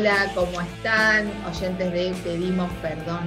Hola, 0.00 0.32
¿cómo 0.34 0.58
están? 0.62 1.30
Oyentes 1.46 1.92
de 1.92 2.14
Pedimos 2.24 2.72
Perdón 2.80 3.26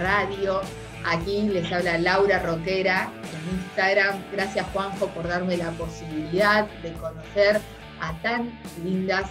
Radio. 0.00 0.60
Aquí 1.06 1.42
les 1.42 1.72
habla 1.72 1.96
Laura 1.96 2.40
Roquera 2.40 3.08
en 3.22 3.56
Instagram. 3.56 4.20
Gracias 4.32 4.66
Juanjo 4.72 5.06
por 5.10 5.28
darme 5.28 5.56
la 5.56 5.70
posibilidad 5.70 6.66
de 6.82 6.92
conocer 6.94 7.60
a 8.00 8.20
tan 8.20 8.50
lindas 8.82 9.30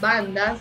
bandas. 0.00 0.60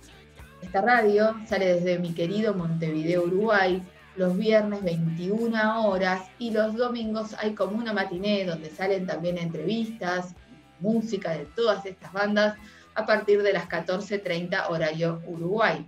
Esta 0.62 0.80
radio 0.80 1.36
sale 1.46 1.74
desde 1.74 1.98
mi 1.98 2.14
querido 2.14 2.54
Montevideo, 2.54 3.24
Uruguay, 3.24 3.82
los 4.16 4.34
viernes 4.38 4.82
21 4.82 5.86
horas 5.86 6.22
y 6.38 6.50
los 6.50 6.76
domingos 6.76 7.36
hay 7.40 7.52
como 7.52 7.76
una 7.76 7.92
matiné 7.92 8.46
donde 8.46 8.70
salen 8.70 9.06
también 9.06 9.36
entrevistas, 9.36 10.34
música 10.80 11.32
de 11.32 11.44
todas 11.44 11.84
estas 11.84 12.14
bandas 12.14 12.56
a 12.94 13.04
partir 13.04 13.42
de 13.42 13.52
las 13.52 13.68
14.30 13.68 14.70
horario 14.70 15.20
Uruguay. 15.26 15.86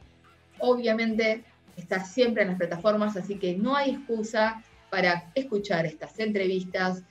Obviamente 0.58 1.44
está 1.78 2.05
siempre 2.05 2.42
en 2.42 2.50
las 2.50 2.58
plataformas, 2.58 3.16
así 3.16 3.38
que 3.38 3.56
no 3.56 3.74
hay 3.74 3.92
excusa 3.92 4.62
para 4.90 5.30
escuchar 5.34 5.86
estas 5.86 6.18
entrevistas 6.18 7.05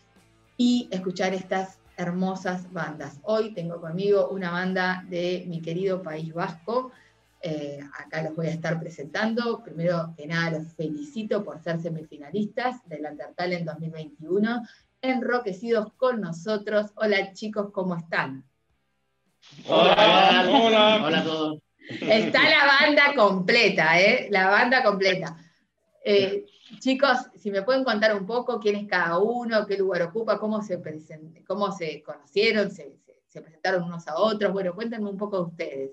y 0.58 0.88
escuchar 0.92 1.34
estas 1.34 1.80
hermosas 1.98 2.72
bandas. 2.72 3.20
Hoy 3.24 3.54
tengo 3.54 3.80
conmigo 3.80 4.30
una 4.30 4.52
banda 4.52 5.06
de 5.08 5.46
mi 5.48 5.62
querido 5.62 6.02
País 6.02 6.34
Vasco. 6.34 6.92
Eh, 7.42 7.80
acá 8.00 8.24
los 8.24 8.36
voy 8.36 8.48
a 8.48 8.52
estar 8.52 8.80
presentando. 8.80 9.64
Primero 9.64 10.14
que 10.18 10.28
nada, 10.28 10.60
los 10.60 10.74
felicito 10.74 11.44
por 11.44 11.62
ser 11.62 11.80
semifinalistas 11.80 12.88
del 12.88 13.06
Undertale 13.06 13.64
2021. 13.64 14.62
Enroquecidos 15.02 15.94
con 15.94 16.22
nosotros. 16.22 16.92
Hola 16.96 17.34
chicos, 17.34 17.72
¿cómo 17.72 17.96
están? 17.96 18.44
Hola, 19.68 20.48
hola, 20.50 21.04
hola 21.06 21.20
a 21.20 21.24
todos. 21.24 21.60
Está 21.88 22.50
la 22.50 22.66
banda 22.66 23.14
completa, 23.16 24.00
¿eh? 24.00 24.28
La 24.32 24.50
banda 24.50 24.84
completa. 24.84 25.38
Eh, 26.04 26.46
chicos, 26.80 27.18
si 27.36 27.52
me 27.52 27.62
pueden 27.62 27.84
contar 27.84 28.16
un 28.16 28.26
poco 28.26 28.60
quién 28.60 28.76
es 28.76 28.88
cada 28.88 29.20
uno, 29.20 29.66
qué 29.66 29.78
lugar 29.78 30.04
ocupa, 30.04 30.40
cómo 30.40 30.62
se, 30.62 30.82
cómo 31.46 31.72
se 31.72 32.04
conocieron, 32.04 32.72
se, 32.72 32.96
presentaron 33.34 33.84
unos 33.84 34.08
a 34.08 34.16
otros. 34.16 34.52
Bueno, 34.54 34.74
cuéntenme 34.74 35.10
un 35.10 35.18
poco 35.18 35.38
de 35.38 35.44
ustedes. 35.44 35.92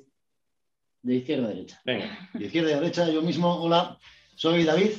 De 1.03 1.17
izquierda 1.17 1.47
a 1.47 1.49
derecha. 1.49 1.81
Venga. 1.85 2.29
De 2.33 2.45
izquierda 2.45 2.71
a 2.71 2.81
derecha, 2.81 3.09
yo 3.11 3.23
mismo, 3.23 3.63
hola, 3.63 3.99
soy 4.35 4.65
David 4.65 4.93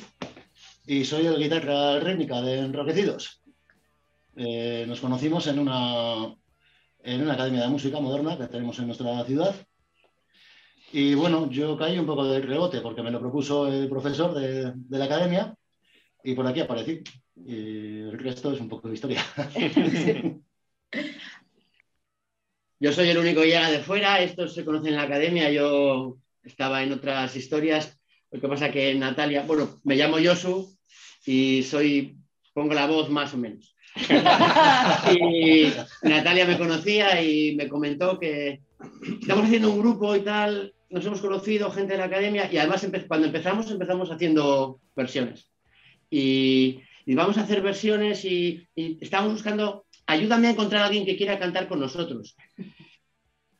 y 0.86 1.04
soy 1.04 1.26
el 1.26 1.38
guitarra 1.38 1.98
rítmica 2.00 2.42
de 2.42 2.58
Enroquecidos. 2.58 3.40
Eh, 4.36 4.84
nos 4.86 5.00
conocimos 5.00 5.46
en 5.46 5.58
una, 5.58 6.34
en 7.02 7.22
una 7.22 7.32
academia 7.32 7.62
de 7.62 7.68
música 7.68 8.00
moderna 8.00 8.36
que 8.36 8.46
tenemos 8.46 8.78
en 8.78 8.86
nuestra 8.86 9.24
ciudad. 9.24 9.54
Y 10.92 11.14
bueno, 11.14 11.50
yo 11.50 11.76
caí 11.76 11.98
un 11.98 12.06
poco 12.06 12.24
de 12.26 12.40
rebote 12.40 12.80
porque 12.80 13.02
me 13.02 13.10
lo 13.10 13.18
propuso 13.18 13.66
el 13.66 13.88
profesor 13.88 14.34
de, 14.34 14.72
de 14.74 14.98
la 14.98 15.06
academia 15.06 15.56
y 16.24 16.34
por 16.34 16.46
aquí 16.46 16.60
aparecí. 16.60 17.02
Y 17.36 18.00
el 18.00 18.18
resto 18.18 18.52
es 18.52 18.60
un 18.60 18.68
poco 18.68 18.88
de 18.88 18.94
historia. 18.94 19.24
Yo 22.80 22.92
soy 22.92 23.08
el 23.10 23.18
único 23.18 23.42
que 23.42 23.46
llega 23.48 23.70
de 23.70 23.78
fuera, 23.80 24.20
estos 24.20 24.54
se 24.54 24.64
conocen 24.64 24.88
en 24.88 24.96
la 24.96 25.02
academia, 25.04 25.50
yo 25.50 26.18
estaba 26.42 26.82
en 26.82 26.92
otras 26.92 27.34
historias. 27.34 27.98
Lo 28.30 28.40
que 28.40 28.48
pasa 28.48 28.70
que 28.70 28.94
Natalia, 28.94 29.44
bueno, 29.46 29.80
me 29.84 29.96
llamo 29.96 30.18
Yosu 30.18 30.76
y 31.24 31.62
soy, 31.62 32.18
pongo 32.52 32.74
la 32.74 32.86
voz 32.86 33.08
más 33.08 33.32
o 33.32 33.38
menos. 33.38 33.74
y 35.18 35.72
Natalia 36.02 36.44
me 36.46 36.58
conocía 36.58 37.22
y 37.22 37.54
me 37.54 37.68
comentó 37.68 38.18
que 38.18 38.60
estamos 39.20 39.46
haciendo 39.46 39.70
un 39.70 39.78
grupo 39.78 40.14
y 40.14 40.20
tal, 40.20 40.74
nos 40.90 41.06
hemos 41.06 41.22
conocido 41.22 41.70
gente 41.70 41.92
de 41.94 42.00
la 42.00 42.06
academia 42.06 42.52
y 42.52 42.58
además 42.58 42.86
cuando 43.08 43.28
empezamos 43.28 43.70
empezamos 43.70 44.10
haciendo 44.10 44.80
versiones. 44.94 45.53
Y, 46.16 46.80
vamos 47.14 47.36
a 47.38 47.42
hacer 47.42 47.60
versiones 47.60 48.24
y, 48.24 48.66
y 48.76 48.98
estamos 49.00 49.32
buscando, 49.32 49.86
ayúdame 50.06 50.46
a 50.46 50.50
encontrar 50.50 50.82
a 50.82 50.86
alguien 50.86 51.04
que 51.04 51.16
quiera 51.16 51.40
cantar 51.40 51.66
con 51.66 51.80
nosotros. 51.80 52.36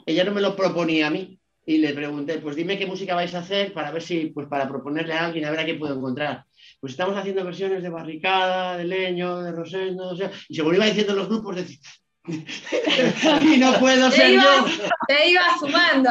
Ella 0.06 0.22
no 0.22 0.32
me 0.32 0.40
lo 0.40 0.54
proponía 0.54 1.08
a 1.08 1.10
mí 1.10 1.38
y 1.66 1.78
le 1.78 1.92
pregunté, 1.94 2.38
pues 2.38 2.54
dime 2.54 2.78
qué 2.78 2.86
música 2.86 3.16
vais 3.16 3.34
a 3.34 3.40
hacer 3.40 3.72
para 3.72 3.90
ver 3.90 4.02
si, 4.02 4.26
pues 4.26 4.46
para 4.46 4.68
proponerle 4.68 5.14
a 5.14 5.26
alguien 5.26 5.46
a 5.46 5.50
ver 5.50 5.60
a 5.60 5.64
qué 5.64 5.74
puedo 5.74 5.96
encontrar. 5.96 6.44
Pues 6.80 6.92
estamos 6.92 7.16
haciendo 7.16 7.44
versiones 7.44 7.82
de 7.82 7.88
Barricada, 7.88 8.76
de 8.76 8.84
Leño, 8.84 9.42
de 9.42 9.50
Rosendo, 9.50 10.10
o 10.10 10.16
sea, 10.16 10.30
y 10.48 10.54
según 10.54 10.76
iba 10.76 10.86
diciendo 10.86 11.14
los 11.14 11.28
grupos, 11.28 11.56
decía, 11.56 11.78
y 13.42 13.58
no 13.58 13.80
puedo 13.80 14.10
ser 14.12 14.26
te 14.26 14.34
yo. 14.34 14.66
Te 15.08 15.30
iba 15.30 15.42
sumando. 15.58 16.10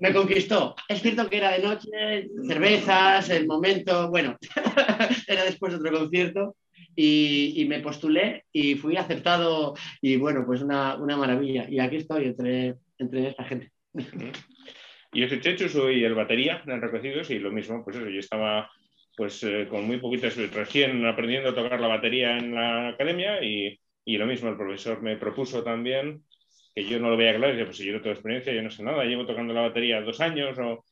Me 0.00 0.12
conquistó. 0.12 0.74
Es 0.88 1.02
cierto 1.02 1.28
que 1.28 1.38
era 1.38 1.52
de 1.52 1.62
noche, 1.62 2.28
cervezas, 2.46 3.30
el 3.30 3.46
momento, 3.46 4.08
bueno, 4.08 4.36
era 5.26 5.44
después 5.44 5.72
de 5.72 5.78
otro 5.78 5.98
concierto 5.98 6.56
y, 6.96 7.64
me 7.68 7.80
postulé 7.80 8.44
y 8.52 8.74
fui 8.74 8.96
aceptado 8.96 9.74
y 10.00 10.16
bueno, 10.16 10.44
pues 10.46 10.62
una, 10.62 10.96
maravilla. 10.96 11.66
Y 11.68 11.78
aquí 11.78 11.96
estoy 11.96 12.26
entre, 12.26 12.76
entre 12.98 13.28
esta 13.28 13.44
gente. 13.44 13.70
Yo 15.12 15.28
soy 15.28 15.40
Chechu, 15.40 15.68
soy 15.68 16.04
el 16.04 16.14
batería 16.14 16.62
de 16.64 16.72
Enriquecidos 16.72 17.30
y 17.30 17.38
lo 17.38 17.50
mismo, 17.50 17.82
pues 17.84 17.96
eso, 17.96 18.08
yo 18.08 18.20
estaba 18.20 18.70
pues 19.16 19.42
eh, 19.42 19.66
con 19.68 19.84
muy 19.84 19.98
poquitos, 19.98 20.36
recién 20.52 21.04
aprendiendo 21.04 21.50
a 21.50 21.54
tocar 21.54 21.80
la 21.80 21.88
batería 21.88 22.38
en 22.38 22.54
la 22.54 22.88
academia 22.88 23.42
y, 23.42 23.78
y, 24.04 24.16
lo 24.16 24.26
mismo, 24.26 24.48
el 24.48 24.56
profesor 24.56 25.02
me 25.02 25.16
propuso 25.16 25.62
también 25.62 26.22
que 26.74 26.84
yo 26.84 26.98
no 26.98 27.10
lo 27.10 27.16
veía 27.16 27.36
claro, 27.36 27.58
y 27.58 27.64
pues 27.64 27.78
yo 27.78 27.92
no 27.92 28.00
tengo 28.00 28.14
experiencia, 28.14 28.52
yo 28.52 28.62
no 28.62 28.70
sé 28.70 28.82
nada, 28.82 29.04
llevo 29.04 29.26
tocando 29.26 29.52
la 29.52 29.62
batería 29.62 30.00
dos 30.00 30.20
años 30.20 30.58
o, 30.58 30.84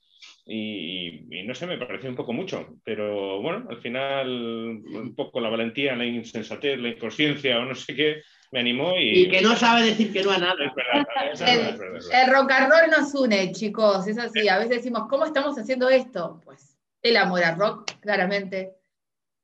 y, 0.51 1.27
no 1.45 1.55
sé, 1.55 1.67
me 1.67 1.77
pareció 1.79 2.09
un 2.09 2.17
poco 2.17 2.33
mucho, 2.33 2.67
pero 2.85 3.41
bueno, 3.43 3.67
al 3.69 3.79
final 3.79 4.29
un 4.29 5.15
poco 5.15 5.41
la 5.41 5.51
valentía, 5.51 5.95
la 5.95 6.07
insensatez, 6.07 6.79
la 6.79 6.89
inconsciencia 6.89 7.59
o 7.59 7.65
no 7.65 7.75
sé 7.75 7.95
qué, 7.95 8.23
me 8.51 8.61
animó 8.61 8.99
y... 8.99 9.25
Y 9.25 9.31
que 9.31 9.43
no 9.43 9.55
sabe 9.55 9.85
decir 9.85 10.13
que 10.13 10.23
no 10.23 10.31
a 10.31 10.39
nada. 10.39 10.55
el, 10.55 12.33
rock 12.33 12.51
and 12.51 12.71
roll 12.71 12.91
nos 12.91 13.15
une, 13.15 13.53
chicos, 13.53 14.07
es 14.07 14.19
así, 14.19 14.49
a 14.49 14.57
veces 14.57 14.77
decimos, 14.77 15.03
¿cómo 15.09 15.27
estamos 15.27 15.59
haciendo 15.59 15.89
esto? 15.91 16.41
Pues 16.45 16.79
el 17.03 17.17
amor 17.17 17.45
al 17.45 17.59
rock, 17.59 17.93
claramente. 18.01 18.73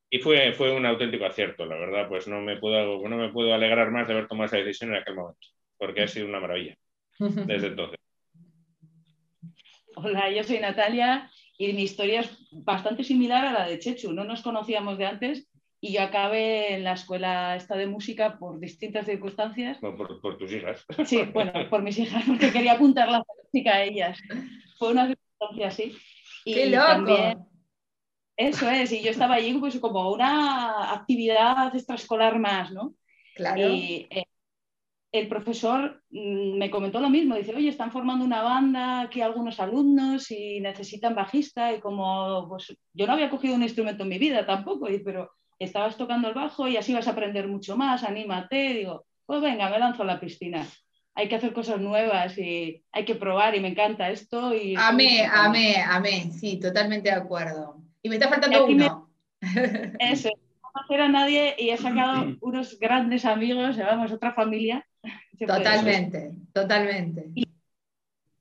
Y 0.08 0.20
fue, 0.20 0.52
fue 0.52 0.72
un 0.72 0.86
auténtico 0.86 1.26
acierto, 1.26 1.66
la 1.66 1.76
verdad, 1.76 2.08
pues 2.08 2.28
no 2.28 2.40
me, 2.40 2.56
puedo, 2.56 3.06
no 3.06 3.16
me 3.16 3.30
puedo 3.30 3.52
alegrar 3.52 3.90
más 3.90 4.06
de 4.06 4.14
haber 4.14 4.28
tomado 4.28 4.46
esa 4.46 4.56
decisión 4.56 4.90
en 4.90 5.02
aquel 5.02 5.16
momento, 5.16 5.48
porque 5.78 6.02
ha 6.02 6.08
sido 6.08 6.26
una 6.26 6.40
maravilla 6.40 6.76
desde 7.18 7.68
entonces. 7.68 7.98
Hola, 9.96 10.30
yo 10.30 10.42
soy 10.42 10.58
Natalia 10.58 11.30
y 11.56 11.72
mi 11.72 11.82
historia 11.82 12.20
es 12.20 12.36
bastante 12.50 13.04
similar 13.04 13.44
a 13.44 13.52
la 13.52 13.68
de 13.68 13.78
Chechu. 13.78 14.12
No 14.12 14.24
nos 14.24 14.42
conocíamos 14.42 14.98
de 14.98 15.06
antes 15.06 15.48
y 15.80 15.92
yo 15.92 16.02
acabé 16.02 16.74
en 16.74 16.84
la 16.84 16.94
escuela 16.94 17.56
esta 17.56 17.76
de 17.76 17.86
música 17.86 18.38
por 18.38 18.58
distintas 18.58 19.06
circunstancias. 19.06 19.78
por, 19.78 20.38
tus 20.38 20.52
hijas. 20.52 20.84
Sí, 21.04 21.22
bueno, 21.32 21.52
por 21.70 21.82
mis 21.82 21.98
hijas, 21.98 22.24
porque 22.26 22.50
quería 22.50 22.72
apuntar 22.72 23.08
la 23.08 23.22
música 23.52 23.74
a 23.74 23.84
ellas. 23.84 24.18
Fue 24.78 24.90
una 24.90 25.06
circunstancia 25.06 25.68
así. 25.68 25.96
Y 26.44 26.54
¡Qué 26.54 26.66
loco! 26.70 27.50
eso 28.36 28.68
es, 28.68 28.90
y 28.92 29.02
yo 29.02 29.10
estaba 29.10 29.34
allí 29.34 29.54
pues 29.58 29.78
como 29.78 30.10
una 30.10 30.92
actividad 30.92 31.74
extraescolar 31.74 32.38
más, 32.38 32.72
¿no? 32.72 32.94
Claro. 33.36 33.68
Y, 33.68 34.08
eh, 34.10 34.24
el 35.14 35.28
profesor 35.28 36.02
mm, 36.10 36.58
me 36.58 36.70
comentó 36.70 36.98
lo 36.98 37.08
mismo, 37.08 37.36
dice, 37.36 37.54
oye, 37.54 37.68
están 37.68 37.92
formando 37.92 38.24
una 38.24 38.42
banda 38.42 39.02
aquí 39.02 39.20
algunos 39.20 39.60
alumnos 39.60 40.28
y 40.32 40.58
necesitan 40.60 41.14
bajista 41.14 41.72
y 41.72 41.78
como 41.78 42.48
pues, 42.48 42.76
yo 42.92 43.06
no 43.06 43.12
había 43.12 43.30
cogido 43.30 43.54
un 43.54 43.62
instrumento 43.62 44.02
en 44.02 44.08
mi 44.08 44.18
vida 44.18 44.44
tampoco, 44.44 44.88
pero 45.04 45.30
estabas 45.60 45.96
tocando 45.96 46.26
el 46.26 46.34
bajo 46.34 46.66
y 46.66 46.76
así 46.76 46.92
vas 46.92 47.06
a 47.06 47.12
aprender 47.12 47.46
mucho 47.46 47.76
más, 47.76 48.02
anímate, 48.02 48.74
digo, 48.74 49.06
pues 49.24 49.40
venga, 49.40 49.70
me 49.70 49.78
lanzo 49.78 50.02
a 50.02 50.06
la 50.06 50.18
piscina. 50.18 50.66
Hay 51.14 51.28
que 51.28 51.36
hacer 51.36 51.52
cosas 51.52 51.80
nuevas 51.80 52.36
y 52.36 52.82
hay 52.90 53.04
que 53.04 53.14
probar 53.14 53.54
y 53.54 53.60
me 53.60 53.68
encanta 53.68 54.10
esto. 54.10 54.52
Y 54.52 54.74
amé, 54.76 55.24
amé, 55.24 55.76
amé, 55.76 56.32
sí, 56.32 56.58
totalmente 56.58 57.08
de 57.08 57.14
acuerdo. 57.14 57.76
Y 58.02 58.08
me 58.08 58.16
está 58.16 58.28
faltando 58.28 58.66
uno. 58.66 59.10
Eso, 60.00 60.28
no 60.60 60.70
conocer 60.72 61.00
a 61.02 61.08
nadie 61.08 61.54
y 61.56 61.70
he 61.70 61.76
sacado 61.76 62.34
unos 62.40 62.80
grandes 62.80 63.24
amigos, 63.24 63.76
llevamos 63.76 64.10
otra 64.10 64.32
familia 64.32 64.84
Totalmente, 65.38 66.32
totalmente. 66.52 67.30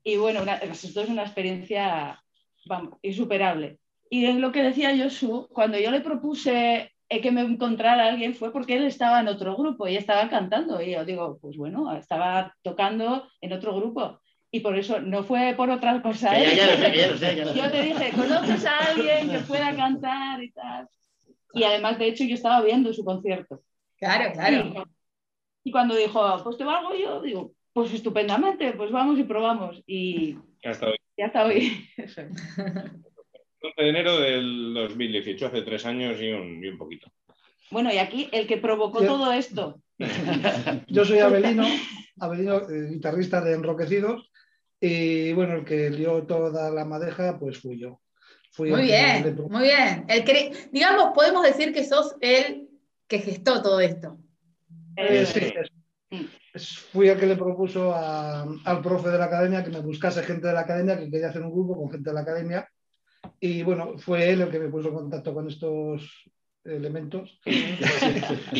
Y, 0.02 0.16
bueno, 0.16 0.42
esto 0.62 1.02
es 1.02 1.08
una 1.08 1.22
experiencia 1.22 2.20
vamos, 2.66 2.98
insuperable. 3.02 3.78
Y 4.10 4.26
es 4.26 4.36
lo 4.36 4.52
que 4.52 4.62
decía 4.62 4.96
Josu, 4.96 5.48
cuando 5.52 5.78
yo 5.78 5.90
le 5.90 6.00
propuse 6.00 6.92
el 7.08 7.20
que 7.20 7.30
me 7.30 7.42
encontrara 7.42 8.06
alguien 8.06 8.34
fue 8.34 8.52
porque 8.52 8.76
él 8.76 8.84
estaba 8.84 9.20
en 9.20 9.28
otro 9.28 9.56
grupo 9.56 9.88
y 9.88 9.96
estaba 9.96 10.28
cantando. 10.28 10.80
Y 10.80 10.92
yo 10.92 11.04
digo, 11.04 11.38
pues 11.40 11.56
bueno, 11.56 11.96
estaba 11.96 12.54
tocando 12.62 13.28
en 13.40 13.52
otro 13.52 13.74
grupo. 13.74 14.20
Y 14.50 14.60
por 14.60 14.78
eso 14.78 15.00
no 15.00 15.24
fue 15.24 15.54
por 15.56 15.68
otra 15.70 16.00
cosa. 16.00 16.38
¿eh? 16.38 16.56
Yo 17.56 17.70
te 17.70 17.82
dije, 17.82 18.12
¿conoces 18.14 18.64
a 18.66 18.78
alguien 18.90 19.30
que 19.30 19.38
pueda 19.40 19.74
cantar 19.74 20.42
y 20.42 20.52
tal? 20.52 20.88
Y 21.52 21.64
además, 21.64 21.98
de 21.98 22.08
hecho, 22.08 22.24
yo 22.24 22.34
estaba 22.34 22.60
viendo 22.62 22.92
su 22.92 23.04
concierto. 23.04 23.62
Claro, 23.96 24.32
claro. 24.32 24.84
Y, 25.64 25.70
cuando 25.70 25.96
dijo, 25.96 26.20
pues 26.44 26.56
te 26.58 26.64
valgo 26.64 26.94
yo, 26.94 27.22
digo, 27.22 27.52
pues 27.72 27.92
estupendamente, 27.92 28.72
pues 28.74 28.92
vamos 28.92 29.18
y 29.18 29.24
probamos. 29.24 29.82
Y 29.86 30.36
ya 30.62 30.70
está 30.70 30.88
hoy. 30.88 30.96
Ya 31.16 31.26
está 31.26 31.44
hoy. 31.46 31.88
12 33.64 33.82
de 33.82 33.88
enero 33.88 34.20
del 34.20 34.74
2018, 34.74 35.46
hace 35.46 35.62
tres 35.62 35.86
años 35.86 36.20
y 36.20 36.30
un, 36.30 36.62
y 36.62 36.68
un 36.68 36.76
poquito. 36.76 37.10
Bueno, 37.70 37.90
y 37.92 37.96
aquí 37.96 38.28
el 38.30 38.46
que 38.46 38.58
provocó 38.58 39.04
todo 39.04 39.32
esto. 39.32 39.80
Yo 40.88 41.04
soy 41.04 41.20
Abelino, 41.20 41.64
Abelino, 42.20 42.58
eh, 42.68 42.90
guitarrista 42.90 43.40
de 43.40 43.54
Enroquecidos, 43.54 44.30
y 44.80 45.32
bueno, 45.32 45.54
el 45.54 45.64
que 45.64 45.88
dio 45.88 46.24
toda 46.24 46.70
la 46.70 46.84
madeja, 46.84 47.38
pues 47.38 47.58
fui 47.58 47.78
yo. 47.78 48.02
muy 48.58 48.82
bien, 48.82 49.34
muy 49.48 49.62
bien. 49.62 50.04
El 50.08 50.24
digamos, 50.72 51.12
podemos 51.14 51.42
decir 51.42 51.72
que 51.72 51.84
sos 51.84 52.16
el 52.20 52.68
que 53.08 53.20
gestó 53.20 53.62
todo 53.62 53.80
esto. 53.80 54.18
Eh, 54.96 55.26
sí, 55.26 55.52
fui 56.92 57.08
el 57.08 57.18
que 57.18 57.26
le 57.26 57.36
propuso 57.36 57.94
al 57.94 58.80
profe 58.82 59.08
de 59.08 59.18
la 59.18 59.24
academia 59.24 59.64
que 59.64 59.70
me 59.70 59.80
buscase 59.80 60.22
gente 60.22 60.46
de 60.46 60.54
la 60.54 60.60
academia, 60.60 60.98
que 60.98 61.10
quería 61.10 61.28
hacer 61.28 61.42
un 61.42 61.52
grupo 61.52 61.76
con 61.76 61.90
gente 61.90 62.10
de 62.10 62.14
la 62.14 62.20
academia, 62.20 62.68
y 63.40 63.62
bueno, 63.62 63.98
fue 63.98 64.30
él 64.30 64.42
el 64.42 64.50
que 64.50 64.58
me 64.58 64.68
puso 64.68 64.88
en 64.88 64.94
contacto 64.94 65.34
con 65.34 65.48
estos 65.48 66.30
elementos. 66.64 67.40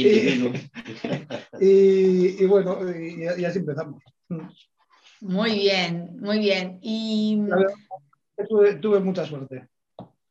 y, 1.61 2.47
bueno, 2.47 2.79
y, 2.91 3.27
así 3.27 3.59
empezamos. 3.59 4.03
Muy 5.21 5.53
bien, 5.53 6.17
muy 6.21 6.39
bien. 6.39 6.79
Y... 6.83 7.41
Tuve, 8.81 9.01
mucha 9.01 9.25
suerte. 9.25 9.69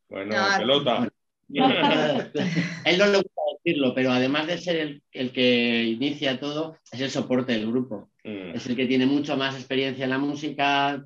Bueno, 0.09 0.35
pelota. 0.57 1.07
él 1.53 2.97
no 2.97 3.05
le 3.07 3.23
decirlo, 3.63 3.94
pero 3.94 4.12
además 4.12 4.48
de 4.48 4.57
ser 4.57 5.01
el, 5.12 5.31
que 5.31 5.83
inicia 5.83 6.39
todo, 6.39 6.77
es 6.92 7.00
el 7.00 7.10
soporte 7.10 7.54
del 7.54 7.68
grupo. 7.68 8.10
Mm. 8.24 8.56
Es 8.56 8.65
el 8.68 8.75
que 8.75 8.86
tiene 8.86 9.06
mucho 9.06 9.38
más 9.38 9.56
experiencia 9.56 10.04
en 10.04 10.10
la 10.10 10.18
música, 10.18 11.04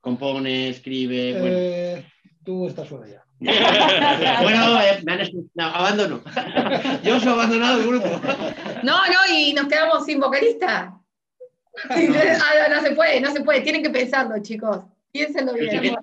compone, 0.00 0.68
escribe. 0.68 1.34
Eh, 1.36 2.04
tú 2.44 2.66
estás 2.66 2.88
fuera 2.88 3.06
ya. 3.06 3.24
bueno, 4.42 4.80
eh, 4.82 5.00
me 5.04 5.12
han 5.14 5.28
no, 5.54 5.64
abandono. 5.64 6.22
Yo 7.04 7.16
os 7.16 7.24
he 7.24 7.28
abandonado 7.28 7.80
el 7.80 7.86
grupo. 7.86 8.08
No, 8.82 8.98
no, 9.06 9.34
y 9.34 9.54
nos 9.54 9.66
quedamos 9.66 10.04
sin 10.04 10.20
vocalista. 10.20 10.96
Ah, 11.88 12.68
no, 12.68 12.82
se 12.82 12.90
puede, 12.92 13.20
no 13.20 13.32
se 13.32 13.42
puede. 13.42 13.62
Tienen 13.62 13.82
que 13.82 13.88
pensarlo, 13.88 14.42
chicos. 14.42 14.84
Piénsenlo 15.12 15.54
bien. 15.54 15.96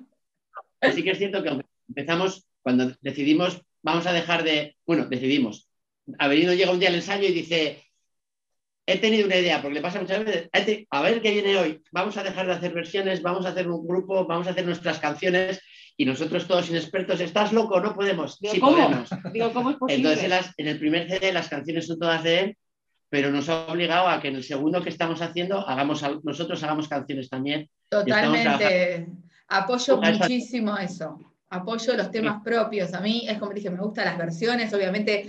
Sí 0.94 1.04
que, 1.04 1.12
es 1.12 1.18
cierto 1.18 1.44
que 1.44 1.62
empezamos, 1.88 2.48
cuando 2.64 2.94
decidimos, 3.02 3.62
vamos 3.84 4.08
a 4.08 4.14
dejar 4.14 4.44
de. 4.44 4.76
Bueno, 4.88 5.06
decidimos. 5.06 5.67
Avelino 6.20 6.54
llega 6.54 6.72
un 6.72 6.80
día 6.80 6.90
al 6.90 6.96
ensayo 6.96 7.28
y 7.28 7.34
dice: 7.34 7.84
He 8.86 8.98
tenido 9.00 9.26
una 9.26 9.38
idea, 9.38 9.62
porque 9.62 9.76
le 9.76 9.82
pasa 9.82 10.00
muchas 10.00 10.24
veces. 10.24 10.50
A 10.90 11.02
ver 11.02 11.22
qué 11.22 11.32
viene 11.32 11.58
hoy. 11.58 11.82
Vamos 11.92 12.18
a 12.18 12.24
dejar 12.24 12.48
de 12.48 12.54
hacer 12.54 12.74
versiones, 12.74 13.22
vamos 13.22 13.46
a 13.46 13.50
hacer 13.50 13.70
un 13.70 13.86
grupo, 13.88 14.26
vamos 14.26 14.48
a 14.48 14.52
hacer 14.52 14.66
nuestras 14.66 15.00
canciones 15.00 15.62
y 15.98 16.06
nosotros 16.06 16.48
todos 16.48 16.70
inexpertos, 16.70 17.20
¿estás 17.20 17.52
loco? 17.52 17.82
No 17.82 17.96
podemos. 17.96 18.38
sí 18.40 18.60
podemos. 18.60 19.10
Digo, 19.34 19.52
¿cómo 19.52 19.72
es 19.72 19.78
posible? 19.78 20.14
Entonces 20.14 20.54
en, 20.58 20.68
el 20.68 20.80
primer 20.80 21.10
CD 21.10 21.34
las 21.34 21.50
canciones 21.50 21.88
son 21.88 21.98
todas 21.98 22.24
de 22.24 22.40
él, 22.40 22.58
pero 23.10 23.32
nos 23.32 23.50
ha 23.50 23.66
obligado 23.66 24.08
a 24.08 24.22
que 24.22 24.28
en 24.28 24.36
el 24.36 24.44
segundo 24.44 24.84
que 24.84 24.90
estamos 24.90 25.22
haciendo, 25.22 25.68
hagamos, 25.68 26.04
nosotros 26.24 26.62
hagamos 26.64 26.88
canciones 26.88 27.30
también. 27.30 27.68
Totalmente. 27.90 29.08
Apoyo 29.48 29.98
muchísimo 30.00 30.78
eso. 30.78 31.34
Apoyo 31.50 31.96
los 31.96 32.12
temas 32.12 32.44
propios. 32.44 32.94
A 32.94 33.00
mí 33.00 33.26
es 33.28 33.40
como 33.40 33.54
dije, 33.54 33.72
me 33.72 33.80
gustan 33.80 34.06
las 34.06 34.18
versiones. 34.18 34.72
Obviamente, 34.74 35.28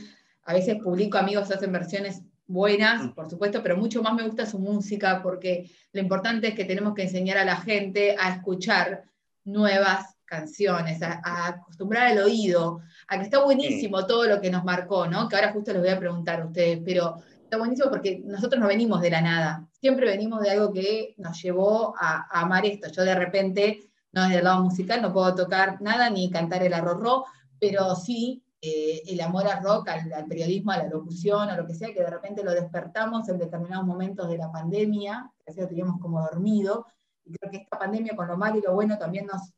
a 0.49 0.55
veces 0.55 0.79
publico 0.83 1.19
amigos 1.19 1.51
hacen 1.51 1.71
versiones 1.71 2.23
buenas, 2.47 3.05
mm. 3.05 3.11
por 3.11 3.29
supuesto, 3.29 3.63
pero 3.63 3.77
mucho 3.77 4.03
más 4.03 4.15
me 4.15 4.23
gusta 4.23 4.47
su 4.47 4.59
música 4.59 5.21
porque 5.23 5.71
lo 5.93 6.01
importante 6.01 6.49
es 6.49 6.55
que 6.55 6.65
tenemos 6.65 6.95
que 6.95 7.03
enseñar 7.03 7.37
a 7.37 7.45
la 7.45 7.57
gente 7.57 8.17
a 8.19 8.31
escuchar 8.31 9.05
nuevas 9.45 10.17
canciones, 10.25 11.03
a, 11.03 11.21
acostumbrar 11.49 12.13
el 12.13 12.23
oído, 12.23 12.81
a 13.09 13.19
que 13.19 13.25
está 13.25 13.45
buenísimo 13.45 14.07
todo 14.07 14.25
lo 14.25 14.41
que 14.41 14.51
nos 14.51 14.65
marcó, 14.65 15.07
¿no? 15.07 15.29
Que 15.29 15.37
ahora 15.37 15.53
justo 15.53 15.71
les 15.75 15.83
voy 15.83 15.91
a 15.91 15.99
preguntar 15.99 16.41
a 16.41 16.47
ustedes, 16.47 16.81
pero 16.83 17.17
está 17.43 17.59
buenísimo 17.59 17.91
porque 17.91 18.23
nosotros 18.25 18.59
no 18.59 18.69
venimos 18.69 19.03
de 19.03 19.11
la 19.11 19.21
nada, 19.21 19.69
siempre 19.79 20.07
venimos 20.07 20.41
de 20.41 20.51
algo 20.51 20.73
que 20.73 21.15
nos 21.19 21.43
llevó 21.43 21.95
a, 22.01 22.27
amar 22.41 22.65
esto. 22.65 22.89
Yo 22.91 23.05
de 23.05 23.15
repente, 23.15 23.91
no 24.13 24.23
desde 24.23 24.39
el 24.39 24.45
lado 24.45 24.65
musical, 24.65 25.03
no 25.03 25.13
puedo 25.13 25.35
tocar 25.35 25.83
nada 25.83 26.09
ni 26.09 26.31
cantar 26.31 26.63
el 26.63 26.73
arroz 26.73 27.25
pero 27.61 27.97
sí 27.97 28.43
eh, 28.61 29.03
el 29.07 29.21
amor 29.21 29.47
al 29.47 29.63
rock, 29.63 29.89
al, 29.89 30.27
periodismo, 30.27 30.73
a 30.73 30.79
la 30.79 30.89
locución, 30.89 31.49
a 31.49 31.57
lo 31.57 31.67
que 31.67 31.75
sea, 31.75 31.93
que 31.93 32.01
de 32.01 32.11
repente 32.11 32.43
lo 32.43 32.53
despertamos 32.53 33.29
en 33.29 33.39
determinados 33.39 33.87
momentos 33.87 34.29
de 34.29 34.39
la 34.39 34.51
pandemia, 34.51 35.31
que 35.45 35.51
así 35.51 35.61
lo 35.61 35.69
teníamos 35.69 36.01
como 36.01 36.21
dormido, 36.23 36.87
y 37.25 37.33
creo 37.33 37.51
que 37.51 37.59
esta 37.59 37.79
pandemia 37.79 38.17
con 38.17 38.27
lo 38.27 38.37
malo 38.37 38.59
y 38.59 38.63
lo 38.63 38.75
bueno 38.75 38.99
también 38.99 39.27
nos 39.27 39.53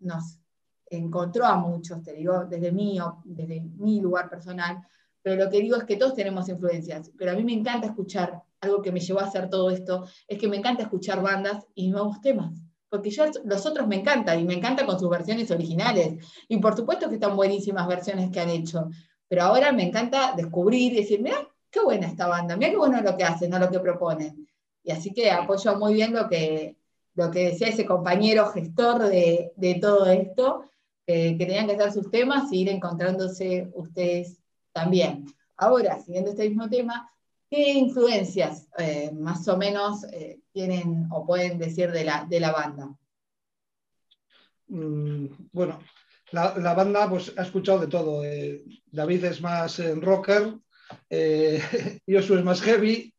nos, 0.00 0.38
encontró 0.86 1.46
a 1.46 1.56
muchos, 1.56 2.02
te 2.02 2.12
digo, 2.12 2.44
desde 2.44 2.70
mí, 2.70 2.98
desde 3.24 3.60
mi 3.60 4.00
lugar 4.00 4.28
personal, 4.28 4.86
pero 5.22 5.44
lo 5.44 5.50
que 5.50 5.60
digo 5.60 5.76
es 5.76 5.84
que 5.84 5.96
todos 5.96 6.14
tenemos 6.14 6.48
influencias, 6.48 7.10
pero 7.18 7.32
a 7.32 7.34
mí 7.34 7.42
me 7.42 7.54
encanta 7.54 7.86
escuchar, 7.86 8.42
algo 8.60 8.80
que 8.80 8.92
me 8.92 9.00
llevó 9.00 9.20
a 9.20 9.24
hacer 9.24 9.48
todo 9.48 9.70
esto, 9.70 10.06
es 10.28 10.38
que 10.38 10.46
me 10.46 10.58
encanta 10.58 10.82
escuchar 10.82 11.20
bandas 11.22 11.66
y 11.74 11.90
nuevos 11.90 12.20
temas, 12.20 12.62
porque 13.00 13.42
los 13.44 13.66
otros 13.66 13.86
me 13.86 13.96
encantan 13.96 14.40
y 14.40 14.44
me 14.44 14.54
encanta 14.54 14.86
con 14.86 14.98
sus 14.98 15.10
versiones 15.10 15.50
originales, 15.50 16.24
y 16.48 16.58
por 16.58 16.76
supuesto 16.76 17.08
que 17.08 17.14
están 17.14 17.36
buenísimas 17.36 17.86
versiones 17.88 18.30
que 18.30 18.40
han 18.40 18.50
hecho, 18.50 18.88
pero 19.28 19.42
ahora 19.42 19.72
me 19.72 19.84
encanta 19.84 20.34
descubrir 20.36 20.92
y 20.92 20.96
decir, 20.96 21.20
mira, 21.20 21.48
qué 21.70 21.80
buena 21.80 22.06
esta 22.06 22.26
banda, 22.26 22.56
mira 22.56 22.70
qué 22.70 22.76
bueno 22.76 23.00
lo 23.00 23.16
que 23.16 23.24
hacen, 23.24 23.50
no 23.50 23.58
lo 23.58 23.70
que 23.70 23.80
proponen. 23.80 24.46
Y 24.82 24.92
así 24.92 25.12
que 25.12 25.30
apoyo 25.30 25.76
muy 25.76 25.94
bien 25.94 26.12
lo 26.12 26.28
que, 26.28 26.76
lo 27.14 27.30
que 27.30 27.50
decía 27.50 27.68
ese 27.68 27.86
compañero 27.86 28.46
gestor 28.50 29.02
de, 29.08 29.78
todo 29.80 30.06
esto, 30.06 30.64
que 31.06 31.34
tenían 31.38 31.66
que 31.66 31.74
hacer 31.74 31.92
sus 31.92 32.10
temas 32.10 32.52
y 32.52 32.60
ir 32.60 32.68
encontrándose 32.68 33.70
ustedes 33.74 34.38
también. 34.72 35.26
Ahora, 35.56 35.98
siguiendo 36.00 36.30
este 36.30 36.48
mismo 36.48 36.68
tema, 36.68 37.10
¿qué 37.48 37.72
influencias 37.72 38.68
eh, 38.78 39.10
más 39.12 39.46
o 39.48 39.56
menos 39.56 40.04
eh, 40.12 40.40
tienen 40.54 41.08
o 41.10 41.26
pueden 41.26 41.58
decir 41.58 41.90
de 41.90 42.04
la, 42.04 42.24
de 42.24 42.40
la 42.40 42.52
banda? 42.52 42.88
Mm, 44.68 45.26
bueno, 45.52 45.80
la, 46.30 46.74
banda 46.74 47.10
pues, 47.10 47.34
ha 47.36 47.42
escuchado 47.42 47.80
de 47.80 47.88
todo. 47.88 48.24
Eh, 48.24 48.64
David 48.86 49.24
es 49.24 49.42
más 49.42 49.82
rocker, 50.00 50.54
yo 52.06 52.22
soy 52.22 52.42
más 52.42 52.62
heavy, 52.62 53.14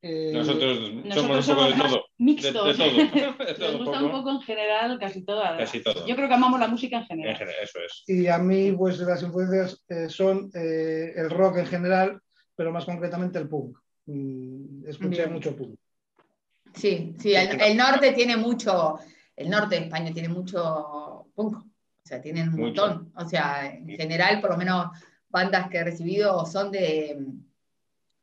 eh, 0.00 0.30
nosotros, 0.32 0.78
somos 1.12 1.48
un 1.48 1.54
poco 1.56 1.66
de 1.66 1.76
todo. 1.76 2.04
Mixtos. 2.18 2.78
Nos 2.78 3.78
gusta 3.78 4.02
un 4.02 4.10
poco 4.12 4.30
en 4.30 4.40
general 4.42 4.98
casi 4.98 5.24
todo. 5.24 5.42
Casi 5.42 5.82
todo. 5.82 6.06
Yo 6.06 6.14
creo 6.14 6.28
que 6.28 6.34
amamos 6.34 6.60
la 6.60 6.68
música 6.68 6.98
en 6.98 7.06
general. 7.06 7.36
eso 7.62 7.78
es. 7.80 8.04
Y 8.06 8.28
a 8.28 8.38
mí, 8.38 8.72
pues 8.72 8.98
las 9.00 9.22
influencias 9.22 9.82
eh, 9.88 10.08
son 10.08 10.50
eh, 10.54 11.12
el 11.16 11.30
rock 11.30 11.58
en 11.58 11.66
general, 11.66 12.20
pero 12.54 12.72
más 12.72 12.84
concretamente 12.84 13.38
el 13.38 13.48
punk. 13.48 13.76
Mm, 14.06 14.88
escuché 14.88 15.26
mucho 15.26 15.56
punk. 15.56 15.78
Sí, 16.78 17.16
sí, 17.18 17.34
el, 17.34 17.76
norte 17.76 18.12
tiene 18.12 18.36
mucho, 18.36 19.00
el 19.34 19.50
norte 19.50 19.74
de 19.74 19.84
España 19.86 20.12
tiene 20.12 20.28
mucho 20.28 21.26
punk. 21.34 21.56
O 21.56 22.06
sea, 22.08 22.20
tienen 22.20 22.50
un 22.50 22.60
montón. 22.60 23.12
O 23.16 23.28
sea, 23.28 23.66
en 23.66 23.88
general, 23.88 24.40
por 24.40 24.50
lo 24.50 24.56
menos 24.56 24.86
bandas 25.28 25.68
que 25.68 25.78
he 25.78 25.84
recibido 25.84 26.46
son 26.46 26.70
de 26.70 27.18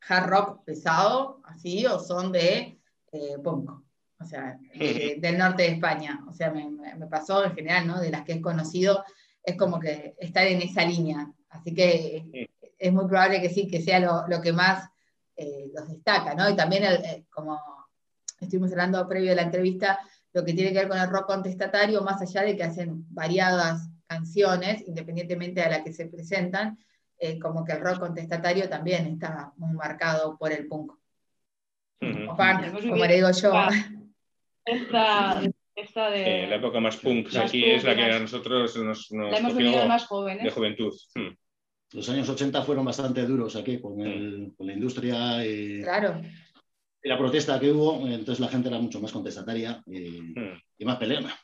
hard 0.08 0.26
rock 0.26 0.64
pesado, 0.64 1.42
así, 1.44 1.84
o 1.84 1.98
son 1.98 2.32
de 2.32 2.80
eh, 3.12 3.36
punk, 3.44 3.70
o 4.18 4.24
sea, 4.24 4.58
eh, 4.72 5.16
del 5.20 5.36
norte 5.36 5.64
de 5.64 5.68
España. 5.72 6.24
O 6.26 6.32
sea, 6.32 6.50
me, 6.50 7.06
pasó 7.10 7.44
en 7.44 7.54
general, 7.54 7.86
¿no? 7.86 8.00
De 8.00 8.10
las 8.10 8.24
que 8.24 8.34
he 8.34 8.40
conocido, 8.40 9.04
es 9.42 9.56
como 9.56 9.78
que 9.78 10.14
estar 10.18 10.46
en 10.46 10.62
esa 10.62 10.82
línea. 10.82 11.30
Así 11.50 11.74
que 11.74 12.48
es 12.78 12.92
muy 12.92 13.06
probable 13.06 13.42
que 13.42 13.50
sí, 13.50 13.68
que 13.68 13.82
sea 13.82 14.00
lo, 14.00 14.40
que 14.40 14.52
más 14.52 14.88
eh, 15.36 15.70
los 15.74 15.88
destaca, 15.88 16.34
¿no? 16.34 16.48
Y 16.48 16.56
también, 16.56 16.84
como 17.30 17.75
estuvimos 18.40 18.70
hablando 18.72 19.08
previo 19.08 19.30
de 19.30 19.36
la 19.36 19.42
entrevista, 19.42 19.98
lo 20.32 20.44
que 20.44 20.52
tiene 20.52 20.72
que 20.72 20.78
ver 20.78 20.88
con 20.88 20.98
el 20.98 21.08
rock 21.08 21.26
contestatario, 21.26 22.02
más 22.02 22.20
allá 22.20 22.42
de 22.42 22.56
que 22.56 22.64
hacen 22.64 23.04
variadas 23.08 23.88
canciones, 24.06 24.86
independientemente 24.86 25.60
de 25.62 25.70
la 25.70 25.82
que 25.82 25.92
se 25.92 26.06
presentan, 26.06 26.78
eh, 27.18 27.38
como 27.38 27.64
que 27.64 27.72
el 27.72 27.80
rock 27.80 28.00
contestatario 28.00 28.68
también 28.68 29.06
está 29.06 29.52
muy 29.56 29.74
marcado 29.74 30.36
por 30.36 30.52
el 30.52 30.66
punk. 30.66 30.92
como 31.98 33.06
le 33.06 33.14
digo 33.14 33.30
yo. 33.30 33.52
Esta, 34.64 35.42
esta 35.74 36.10
de... 36.10 36.44
Eh, 36.44 36.46
la 36.46 36.56
época 36.56 36.80
más 36.80 36.96
punk 36.96 37.34
aquí 37.36 37.64
es 37.64 37.84
la 37.84 37.94
que 37.94 38.02
a 38.02 38.18
nosotros 38.18 38.76
nos, 38.76 39.10
nos 39.12 39.30
la 39.30 39.38
hemos 39.38 39.56
vivido 39.56 39.86
más 39.86 40.06
jóvenes. 40.06 40.44
De 40.44 40.50
juventud. 40.50 40.92
Hmm. 41.14 41.34
los 41.92 42.08
años 42.10 42.28
80 42.28 42.62
fueron 42.62 42.84
bastante 42.84 43.24
duros 43.24 43.56
aquí 43.56 43.80
con, 43.80 43.96
la 44.58 44.72
industria 44.72 45.46
y, 45.46 45.82
claro. 45.82 46.20
La 47.06 47.18
protesta 47.18 47.60
que 47.60 47.70
hubo, 47.70 48.06
entonces 48.06 48.40
la 48.40 48.48
gente 48.48 48.68
era 48.68 48.78
mucho 48.78 49.00
más 49.00 49.12
contestataria 49.12 49.82
y, 49.86 50.34
más 50.84 50.98
peleona. 50.98 51.34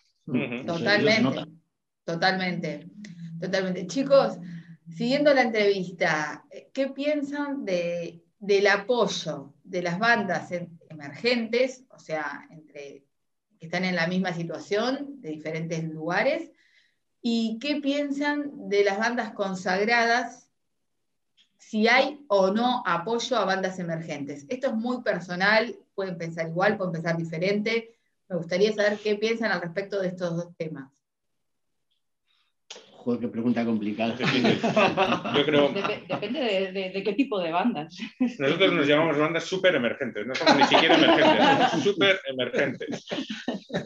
Totalmente, 0.67 1.47
totalmente, 2.05 2.87
totalmente. 3.41 3.87
Chicos, 3.87 4.39
siguiendo 4.89 5.33
la 5.33 5.43
entrevista, 5.43 6.45
¿qué 6.73 6.89
piensan 6.89 7.65
de, 7.65 8.23
del 8.39 8.67
apoyo 8.67 9.55
de 9.63 9.83
las 9.83 9.99
bandas 9.99 10.51
emergentes, 10.89 11.85
o 11.91 11.99
sea, 11.99 12.47
entre 12.51 13.05
que 13.59 13.67
están 13.67 13.85
en 13.85 13.95
la 13.95 14.09
misma 14.09 14.33
situación 14.33 15.21
de 15.21 15.31
diferentes 15.31 15.85
lugares? 15.85 16.51
¿Y 17.21 17.59
qué 17.61 17.77
piensan 17.81 18.69
de 18.69 18.85
las 18.85 18.99
bandas 18.99 19.33
consagradas? 19.33 20.42
Si 21.69 21.89
hay 21.89 22.21
o 22.29 22.51
no 22.51 22.83
apoyo 22.85 23.37
a 23.37 23.45
bandas 23.45 23.79
emergentes. 23.79 24.45
Esto 24.49 24.67
es 24.67 24.75
muy 24.75 25.01
personal, 25.03 25.75
pueden 25.95 26.19
pensar 26.19 26.49
igual, 26.49 26.77
pueden 26.77 26.93
pensar 26.93 27.17
diferente. 27.17 27.95
Me 28.29 28.37
gustaría 28.37 28.73
saber 28.73 28.99
qué 28.99 29.15
piensan 29.15 29.53
al 29.53 29.63
respecto 29.63 30.01
de 30.01 30.09
estos 30.09 30.37
dos 30.37 30.57
temas. 30.57 30.91
Joder, 32.69 33.21
qué 33.21 33.29
pregunta 33.29 33.65
complicada. 33.65 34.17
Yo 35.37 35.45
creo... 35.47 35.73
depende 36.09 36.73
de, 36.73 37.03
qué 37.03 37.13
tipo 37.15 37.41
de 37.41 37.53
bandas. 37.53 37.97
Nosotros 38.39 38.73
nos 38.73 38.87
llamamos 38.87 39.17
bandas 39.17 39.45
súper 39.45 39.75
emergentes, 39.75 40.27
no 40.27 40.35
somos 40.35 40.57
ni 40.57 40.65
siquiera 40.65 40.97
emergentes, 40.97 41.83
súper 41.83 42.21
emergentes. 42.27 43.07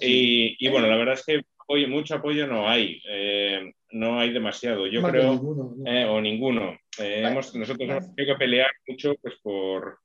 y, 0.00 0.68
bueno, 0.68 0.88
la 0.88 0.96
verdad 0.96 1.14
es 1.14 1.24
que 1.24 1.42
mucho 1.88 2.14
apoyo 2.14 2.46
no 2.46 2.68
hay, 2.68 3.00
eh, 3.08 3.72
no 3.90 4.18
hay 4.18 4.32
demasiado, 4.32 4.86
yo 4.86 5.02
creo, 5.02 5.74
eh, 5.84 6.04
o 6.04 6.20
ninguno. 6.20 6.78
Eh, 6.98 7.22
hemos, 7.24 7.54
nosotros 7.54 7.88
hemos 7.88 8.14
tenido 8.14 8.34
que 8.34 8.38
pelear 8.38 8.70
mucho 8.86 9.14
pues, 9.20 9.34
por, 9.42 9.98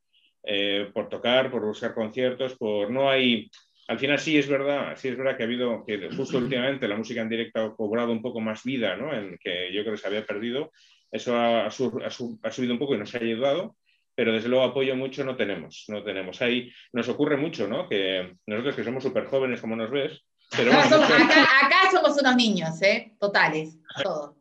por 0.94 1.10
tocar, 1.10 1.52
por 1.52 1.66
buscar 1.66 1.94
conciertos, 1.94 2.56
por 2.58 2.90
no 2.90 3.10
hay... 3.10 3.50
Al 3.88 4.00
final 4.00 4.20
sí 4.20 4.38
es 4.38 4.48
verdad, 4.48 4.96
sí 4.96 5.10
es 5.10 5.18
verdad 5.18 5.36
que 5.36 5.44
ha 5.44 5.46
habido, 5.46 5.84
que 5.86 6.10
justo 6.16 6.38
últimamente 6.38 6.88
la 6.88 6.96
música 6.96 7.22
en 7.22 7.30
directo 7.30 7.62
ha 7.62 7.76
cobrado 7.76 8.12
un 8.12 8.22
poco 8.22 8.40
más 8.40 8.64
vida, 8.64 8.96
¿no? 8.96 9.14
En 9.14 9.38
que 9.38 9.74
yo 9.74 9.82
creo 9.82 9.96
que 9.96 10.02
se 10.02 10.08
había 10.08 10.26
perdido. 10.26 10.72
Eso 11.12 11.36
ha, 11.36 11.66
ha, 11.66 11.72
subido 11.72 12.74
un 12.74 12.80
poco 12.80 12.96
y 12.96 12.98
nos 12.98 13.14
ha 13.14 13.18
ayudado, 13.18 13.76
pero 14.16 14.32
desde 14.32 14.48
luego 14.48 14.64
apoyo 14.64 14.96
mucho 14.96 15.26
no 15.26 15.36
tenemos, 15.36 15.84
no 15.90 16.04
tenemos. 16.04 16.42
Ahí 16.42 16.72
nos 16.94 17.10
ocurre 17.10 17.36
mucho, 17.36 17.68
¿no? 17.68 17.90
Que 17.90 18.34
nosotros 18.46 18.76
que 18.76 18.84
somos 18.86 19.04
súper 19.04 19.26
jóvenes, 19.26 19.60
como 19.60 19.76
nos 19.76 19.92
ves, 19.92 20.24
acá, 21.66 21.92
somos, 21.92 22.20
unos 22.20 22.36
niños, 22.36 22.82
¿eh? 22.82 23.14
Totales, 23.20 23.78
todos. 24.04 24.36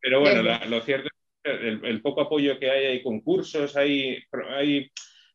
Pero 0.00 0.20
bueno, 0.20 0.42
lo 0.42 0.80
cierto 0.80 1.08
es 1.08 1.12
que 1.42 1.68
el, 1.68 2.00
poco 2.02 2.22
apoyo 2.22 2.58
que 2.58 2.70
hay, 2.70 2.86
hay 2.86 3.02
concursos, 3.02 3.76
hay, 3.76 4.22
hay 4.56 4.90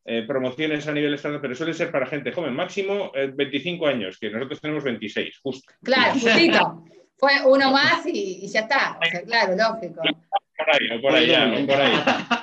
eh, 0.06 0.24
promociones 0.24 0.88
a 0.88 0.94
nivel 0.94 1.14
estatal, 1.14 1.42
pero 1.42 1.56
suele 1.56 1.74
ser 1.74 1.92
para 1.92 2.06
gente 2.06 2.32
joven, 2.32 2.56
máximo 2.56 3.12
25 3.14 3.88
eh, 3.88 3.92
años, 3.92 4.18
que 4.18 4.30
nosotros 4.30 4.62
tenemos 4.62 4.84
26, 4.84 5.40
justo. 5.40 5.74
Claro, 5.84 6.14
justito. 6.14 6.86
Fue 7.18 7.32
uno 7.46 7.72
más 7.72 8.06
y, 8.06 8.48
ya 8.48 8.62
está. 8.62 9.00
claro, 9.26 9.56
lógico. 9.56 10.02
Por 10.02 10.70
ahí, 10.70 11.02
por 11.02 11.14
ahí, 11.14 11.66
por 11.66 11.76
ahí. 11.76 11.94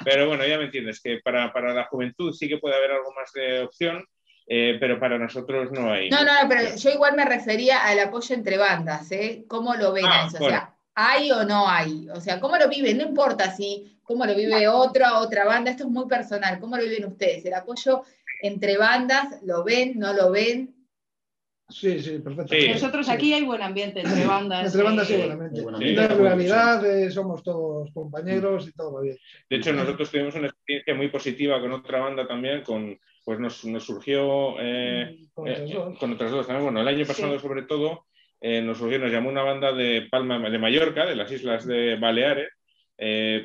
Pero 0.04 0.28
bueno, 0.28 0.46
ya 0.46 0.58
me 0.58 0.64
entiendes, 0.64 1.00
que 1.00 1.18
para, 1.18 1.52
para 1.52 1.72
la 1.72 1.84
juventud 1.84 2.32
sí 2.32 2.48
que 2.48 2.58
puede 2.58 2.76
haber 2.76 2.92
algo 2.92 3.12
más 3.12 3.32
de 3.32 3.60
opción 3.60 4.04
eh, 4.46 4.76
pero 4.78 5.00
para 5.00 5.18
nosotros 5.18 5.72
no 5.72 5.92
hay. 5.92 6.10
No, 6.10 6.22
no, 6.22 6.32
pero 6.48 6.76
yo 6.76 6.90
igual 6.90 7.16
me 7.16 7.24
refería 7.24 7.84
al 7.84 7.98
apoyo 7.98 8.34
entre 8.34 8.58
bandas, 8.58 9.10
¿eh? 9.12 9.44
¿Cómo 9.48 9.74
lo 9.74 9.92
ven 9.92 10.04
ah, 10.06 10.26
eso? 10.28 10.44
O 10.44 10.48
sea, 10.48 10.74
¿hay 10.94 11.30
o 11.30 11.44
no 11.44 11.68
hay? 11.68 12.08
O 12.10 12.20
sea, 12.20 12.40
¿cómo 12.40 12.56
lo 12.56 12.68
viven? 12.68 12.98
No 12.98 13.04
importa 13.04 13.50
si, 13.50 13.98
cómo 14.02 14.26
lo 14.26 14.34
vive 14.34 14.68
otra, 14.68 15.20
otra 15.20 15.44
banda, 15.44 15.70
esto 15.70 15.84
es 15.84 15.90
muy 15.90 16.06
personal. 16.06 16.58
¿Cómo 16.60 16.76
lo 16.76 16.82
viven 16.82 17.06
ustedes? 17.06 17.44
¿El 17.46 17.54
apoyo 17.54 18.02
entre 18.42 18.76
bandas 18.76 19.42
lo 19.42 19.64
ven, 19.64 19.98
no 19.98 20.12
lo 20.12 20.30
ven? 20.30 20.74
Sí, 21.70 21.98
sí, 22.00 22.18
perfecto. 22.18 22.54
Nosotros 22.72 23.08
aquí 23.08 23.32
hay 23.32 23.42
buen 23.42 23.62
ambiente 23.62 24.00
entre 24.00 24.26
bandas. 24.26 24.66
entre 24.66 24.82
bandas 24.82 25.08
sí, 25.08 25.14
eh, 25.14 25.26
buen 25.62 25.74
ambiente. 25.74 26.08
Sí, 26.08 26.14
realidad, 26.14 26.84
eh, 26.84 27.10
somos 27.10 27.42
todos 27.42 27.90
compañeros 27.92 28.68
y 28.68 28.72
todo 28.72 28.92
va 28.92 29.00
bien. 29.00 29.16
De 29.48 29.56
hecho, 29.56 29.72
nosotros 29.72 30.10
tuvimos 30.10 30.34
una 30.34 30.48
experiencia 30.48 30.94
muy 30.94 31.08
positiva 31.08 31.58
con 31.62 31.72
otra 31.72 32.00
banda 32.00 32.28
también, 32.28 32.62
con 32.62 32.98
pues 33.24 33.40
nos, 33.40 33.64
nos 33.64 33.84
surgió 33.84 34.60
eh, 34.60 35.16
eh, 35.46 35.74
con, 35.98 36.12
otras 36.12 36.30
dos 36.30 36.46
también. 36.46 36.64
Bueno, 36.64 36.80
el 36.80 36.88
año 36.88 37.06
pasado 37.06 37.38
sobre 37.38 37.62
todo 37.62 38.04
eh, 38.40 38.60
nos 38.60 38.78
surgió, 38.78 38.98
nos 38.98 39.10
llamó 39.10 39.30
una 39.30 39.42
banda 39.42 39.72
de 39.72 40.06
Palma 40.10 40.38
de 40.50 40.58
Mallorca, 40.58 41.06
de 41.06 41.16
las 41.16 41.32
islas 41.32 41.66
de 41.66 41.96
Baleares, 41.96 42.50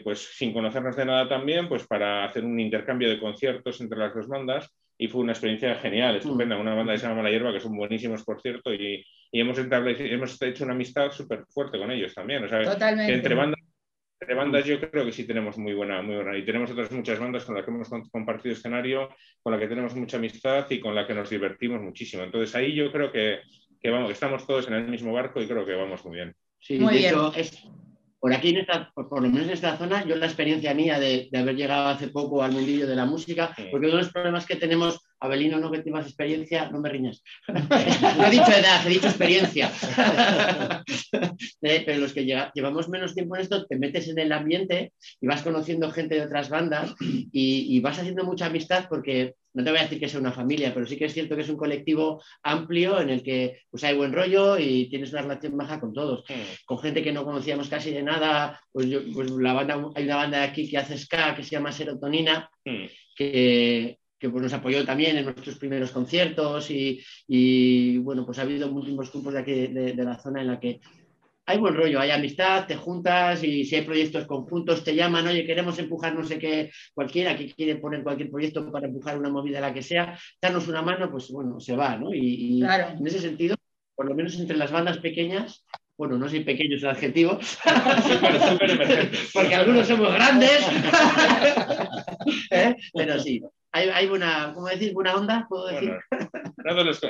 pues 0.04 0.20
sin 0.20 0.54
conocernos 0.54 0.96
de 0.96 1.06
nada 1.06 1.28
también, 1.28 1.68
pues 1.70 1.88
para 1.88 2.26
hacer 2.26 2.44
un 2.44 2.60
intercambio 2.60 3.10
de 3.10 3.20
conciertos 3.20 3.80
entre 3.82 3.98
las 3.98 4.14
dos 4.14 4.28
bandas 4.28 4.70
y 4.98 5.08
fue 5.08 5.22
una 5.22 5.32
experiencia 5.32 5.76
genial, 5.76 6.18
estupenda, 6.18 6.58
mm. 6.58 6.60
una 6.60 6.76
banda 6.76 6.94
que 6.94 7.00
se 7.00 7.08
llama 7.08 7.24
La 7.24 7.32
Hierba, 7.32 7.54
que 7.54 7.62
son 7.62 7.76
buenísimos, 7.76 8.24
por 8.26 8.42
cierto, 8.42 8.74
y, 8.74 9.06
y 9.32 9.40
hemos, 9.40 9.58
hemos 9.58 10.42
hecho 10.42 10.66
una 10.66 10.74
amistad 10.74 11.10
súper 11.12 11.46
fuerte 11.48 11.80
con 11.80 11.90
ellos 11.90 12.14
también. 12.14 12.44
O 12.44 12.50
sea, 12.50 12.62
Totalmente. 12.64 13.14
entre 13.14 13.34
bandas 13.34 13.62
de 14.28 14.34
bandas 14.34 14.66
yo 14.66 14.80
creo 14.80 15.06
que 15.06 15.12
sí 15.12 15.26
tenemos 15.26 15.58
muy 15.58 15.74
buena, 15.74 16.02
muy 16.02 16.16
buena. 16.16 16.38
Y 16.38 16.46
tenemos 16.46 16.70
otras 16.72 16.92
muchas 16.92 17.20
bandas 17.20 17.46
con 17.46 17.56
las 17.56 17.64
que 17.64 17.72
hemos 17.72 17.90
compartido 18.10 18.54
escenario, 18.54 19.10
con 19.42 19.54
las 19.54 19.62
que 19.62 19.68
tenemos 19.68 19.96
mucha 19.96 20.18
amistad 20.18 20.66
y 20.70 20.80
con 20.80 20.94
las 20.94 21.08
que 21.08 21.14
nos 21.14 21.30
divertimos 21.30 21.82
muchísimo. 21.82 22.24
Entonces 22.24 22.54
ahí 22.56 22.74
yo 22.76 22.92
creo 22.92 23.12
que, 23.12 23.40
que 23.82 23.90
vamos, 23.90 24.12
estamos 24.12 24.46
todos 24.46 24.68
en 24.68 24.74
el 24.74 24.88
mismo 24.88 25.14
barco 25.14 25.42
y 25.42 25.48
creo 25.48 25.66
que 25.66 25.74
vamos 25.74 26.04
muy 26.06 26.16
bien. 26.16 26.36
Sí, 26.60 26.78
de 26.78 27.08
hecho, 27.08 27.34
es, 27.34 27.64
por 28.20 28.34
aquí, 28.34 28.50
en 28.50 28.58
esta, 28.58 28.92
por, 28.94 29.22
lo 29.22 29.30
menos 29.30 29.48
en 29.48 29.54
esta 29.54 29.78
zona, 29.78 30.06
yo 30.06 30.18
la 30.18 30.26
experiencia 30.26 30.74
mía 30.74 31.00
de, 31.00 31.30
de, 31.32 31.40
haber 31.40 31.56
llegado 31.56 31.88
hace 31.88 32.10
poco 32.10 32.44
al 32.44 32.52
mundillo 32.52 32.86
de 32.86 32.96
la 32.96 33.06
música, 33.06 33.56
porque 33.72 33.88
uno 33.88 33.96
de 33.96 34.04
los 34.04 34.12
problemas 34.12 34.46
que 34.46 34.58
tenemos 34.58 35.00
Abelino, 35.20 35.60
no 35.60 35.72
que 35.72 35.80
tienes 35.80 36.06
experiencia, 36.06 36.70
no 36.70 36.80
me 36.80 36.90
riñas. 36.90 37.24
no 37.48 38.26
he 38.26 38.32
dicho 38.32 38.52
edad, 38.52 38.86
he 38.86 38.90
dicho 38.90 39.08
experiencia. 39.08 39.72
Eh, 41.62 41.84
pero 41.86 42.00
los 42.00 42.14
que 42.14 42.26
llevamos 42.26 42.90
menos 42.90 43.14
tiempo 43.14 43.36
en 43.36 43.42
esto, 43.42 43.66
te 43.66 43.78
metes 43.78 44.08
en 44.08 44.20
el 44.20 44.32
ambiente 44.32 44.94
y 45.20 45.28
vas 45.28 45.42
conociendo 45.42 45.92
gente 45.92 46.16
de 46.16 46.22
otras 46.22 46.50
bandas 46.50 46.96
y, 47.00 47.80
vas 47.82 48.00
haciendo 48.00 48.24
mucha 48.24 48.48
amistad 48.48 48.88
porque 48.90 49.36
no 49.54 49.64
te 49.64 49.72
voy 49.72 49.80
a 49.80 49.84
decir 49.84 50.00
que 50.00 50.08
sea 50.08 50.20
una 50.20 50.32
familia, 50.32 50.74
pero 50.74 50.86
sí 50.86 50.98
que 50.98 51.06
es 51.06 51.14
cierto 51.14 51.36
que 51.36 51.42
es 51.42 51.50
un 51.50 51.58
colectivo 51.58 52.22
amplio 52.44 53.00
en 53.02 53.10
el 53.10 53.24
que 53.24 53.62
pues, 53.70 53.84
hay 53.84 53.96
buen 53.96 54.14
rollo 54.14 54.58
y 54.58 54.90
tienes 54.90 55.12
una 55.12 55.24
relación 55.24 55.58
baja 55.58 55.80
con 55.80 55.94
todos. 55.94 56.24
Con 56.66 56.80
gente 56.80 57.04
que 57.04 57.12
no 57.12 57.26
conocíamos 57.26 57.68
casi 57.68 57.92
de 57.92 58.04
nada, 58.04 58.60
pues, 58.72 58.88
pues 59.14 59.30
la 59.32 59.54
banda, 59.54 59.92
hay 59.96 60.06
una 60.06 60.16
banda 60.18 60.40
de 60.40 60.46
aquí 60.46 60.70
que 60.70 60.78
hace 60.78 60.98
ska 60.98 61.36
que 61.36 61.44
se 61.44 61.52
llama 61.52 61.72
Serotonina, 61.72 62.50
que, 63.16 63.99
que 64.20 64.30
pues, 64.30 64.44
nos 64.44 64.54
apoyó 64.54 64.86
también 64.86 65.18
en 65.18 65.26
nuestros 65.26 65.58
primeros 65.58 65.92
conciertos 65.92 66.70
y, 66.70 67.98
bueno, 68.00 68.26
pues 68.26 68.38
ha 68.40 68.44
habido 68.44 68.70
múltiples 68.70 69.12
grupos 69.12 69.34
de 69.34 69.40
aquí 69.40 69.68
de, 69.68 69.96
la 69.96 70.20
zona 70.20 70.42
en 70.42 70.48
la 70.48 70.60
que 70.60 70.82
hay 71.46 71.58
buen 71.58 71.74
rollo, 71.74 72.00
hay 72.00 72.12
amistad, 72.12 72.68
te 72.68 72.76
juntas 72.76 73.44
y 73.44 73.66
si 73.66 73.76
hay 73.76 73.82
proyectos 73.82 74.28
conjuntos 74.28 74.84
te 74.84 74.94
llaman, 74.94 75.26
oye, 75.28 75.48
queremos 75.48 75.80
empujar 75.80 76.14
no 76.14 76.24
sé 76.24 76.38
qué, 76.38 76.70
cualquiera 76.94 77.36
que 77.36 77.52
quiere 77.52 77.78
poner 77.78 78.04
cualquier 78.04 78.30
proyecto 78.30 78.72
para 78.72 78.86
empujar 78.86 79.18
una 79.18 79.30
movida 79.30 79.60
la 79.60 79.74
que 79.74 79.82
sea, 79.82 80.20
darnos 80.40 80.68
una 80.68 80.84
mano, 80.84 81.10
pues 81.10 81.32
bueno, 81.32 81.60
se 81.60 81.76
va, 81.76 81.98
¿no? 81.98 82.14
Y, 82.14 82.62
en 82.62 83.08
ese 83.08 83.20
sentido, 83.20 83.56
por 83.96 84.08
lo 84.08 84.14
menos 84.14 84.38
entre 84.38 84.58
las 84.58 84.72
bandas 84.72 85.00
pequeñas, 85.00 85.66
bueno, 85.98 86.18
no 86.18 86.30
soy 86.30 86.46
pequeño 86.46 86.78
es 86.78 86.84
el 86.84 86.90
adjetivo, 86.90 87.40
porque 89.34 89.56
algunos 89.56 89.88
somos 89.88 90.14
grandes, 90.14 90.62
¿eh? 92.52 92.76
pero 92.94 93.20
sí, 93.20 93.42
hay, 93.72 93.90
hay 93.90 94.08
buena, 94.08 94.52
¿cómo 94.54 94.68
decir? 94.68 94.94
Buena 94.94 95.16
onda, 95.16 95.46
puedo 95.48 95.68
decir. 95.68 95.98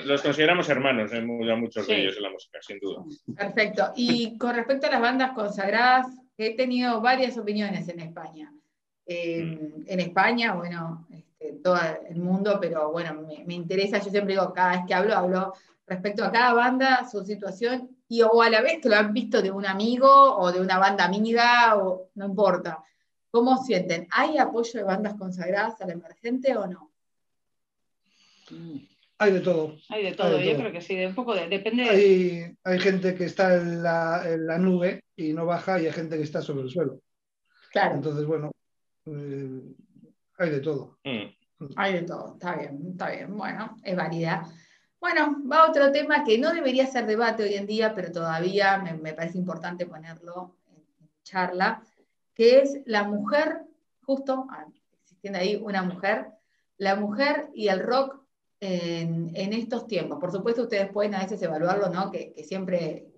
los, 0.06 0.22
consideramos 0.22 0.70
hermanos, 0.70 1.12
¿eh? 1.13 1.22
muchos 1.22 1.88
de 1.88 2.01
ellos 2.01 2.18
en 2.18 2.24
la 2.24 2.32
música, 2.32 2.60
sin 2.62 2.80
duda. 2.80 3.04
Perfecto. 3.36 3.94
Y 3.96 4.38
con 4.38 4.56
respecto 4.56 4.88
a 4.88 4.92
las 4.92 5.01
bandas 5.01 5.32
consagradas, 5.32 6.08
he 6.38 6.56
tenido 6.56 7.01
varias 7.01 7.38
opiniones 7.38 7.88
en 7.89 8.00
España. 8.00 8.51
Mm. 9.08 9.84
En 9.88 10.00
España, 10.00 10.54
bueno, 10.54 11.08
este, 11.10 11.54
todo 11.63 11.78
el 12.10 12.18
mundo, 12.18 12.58
pero 12.60 12.92
bueno, 12.92 13.25
me, 13.46 13.54
interesa, 13.54 13.98
yo 13.98 14.12
siempre 14.12 14.34
digo, 14.34 14.54
cada 14.54 14.72
vez 14.72 14.82
que 14.88 14.94
hablo, 14.94 15.16
hablo 15.16 15.54
respecto 15.88 16.24
a 16.24 16.32
cada 16.32 16.54
banda, 16.54 17.08
su 17.10 17.24
situación, 17.25 17.89
y 18.08 18.22
o 18.22 18.42
a 18.42 18.50
la 18.50 18.62
vez 18.62 18.80
que 18.82 18.89
lo 18.89 18.96
han 18.96 19.13
visto 19.13 19.42
de 19.42 19.51
un 19.51 19.66
amigo 19.66 20.08
o 20.10 20.51
de 20.51 20.62
una 20.62 20.78
banda 20.78 21.06
amiga, 21.06 21.75
o 21.78 22.10
no 22.16 22.25
importa. 22.25 22.84
¿Cómo 23.31 23.57
sienten? 23.63 24.07
¿Hay 24.12 24.38
apoyo 24.38 24.79
de 24.79 24.83
bandas 24.83 25.15
consagradas 25.15 25.79
al 25.81 25.91
emergente 25.91 26.55
o 26.57 26.67
no? 26.67 26.91
Hay 29.19 29.33
de 29.33 29.41
todo. 29.41 29.75
Hay 29.89 30.03
de 30.03 30.13
todo, 30.13 30.39
yo 30.39 30.55
creo 30.55 30.71
que 30.71 30.81
sí, 30.81 30.95
de 30.95 31.07
un 31.07 31.15
poco 31.15 31.36
de, 31.36 31.48
depende. 31.48 31.83
Hay, 31.89 32.57
hay 32.63 32.79
gente 32.79 33.13
que 33.15 33.25
está 33.25 33.55
en 33.55 33.83
la, 33.83 34.57
nube 34.57 35.03
y 35.15 35.33
no 35.33 35.45
baja 35.45 35.79
y 35.79 35.86
hay 35.86 35.91
gente 35.91 36.17
que 36.17 36.24
está 36.24 36.41
sobre 36.41 36.63
el 36.63 36.69
suelo. 36.69 37.01
Claro. 37.71 37.95
Entonces, 37.95 38.25
bueno, 38.25 38.51
eh, 39.05 39.62
hay 40.38 40.50
de 40.50 40.59
todo. 40.62 40.98
Mm. 41.03 41.74
Hay 41.75 41.93
de 41.93 42.01
todo, 42.03 42.33
está 42.33 42.55
bien, 42.55 42.79
está 42.91 43.12
bien. 43.12 43.38
Bueno, 43.38 43.77
es 43.83 43.95
válida. 43.95 44.48
Bueno, 45.00 45.43
va 45.51 45.69
otro 45.69 45.91
tema 45.91 46.24
que 46.24 46.38
no 46.38 46.53
debería 46.53 46.88
ser 46.88 47.05
debate 47.05 47.43
hoy 47.43 47.55
en 47.55 47.67
día, 47.67 47.93
pero 47.93 48.12
todavía 48.12 48.77
me, 48.77 48.93
me 48.93 49.13
parece 49.13 49.38
importante 49.38 49.86
ponerlo 49.86 50.55
en 50.71 51.09
charla, 51.24 51.83
que 52.39 52.62
es 52.62 52.79
la 52.86 53.03
mujer, 53.03 53.65
justo, 54.05 54.48
ah, 54.50 54.65
existiendo 55.01 55.39
ahí 55.39 55.58
una 55.62 55.84
mujer, 55.84 56.27
la 56.77 56.96
mujer 56.96 57.50
y 57.53 57.67
el 57.67 57.81
rock 57.81 58.15
en, 58.62 59.36
estos 59.36 59.88
tiempos. 59.88 60.19
Por 60.22 60.31
supuesto, 60.31 60.62
ustedes 60.62 60.89
pueden 60.89 61.15
a 61.15 61.19
veces 61.19 61.41
evaluarlo, 61.41 61.89
¿no? 61.89 62.10
Que, 62.10 62.31
que 62.31 62.46
siempre 62.46 63.10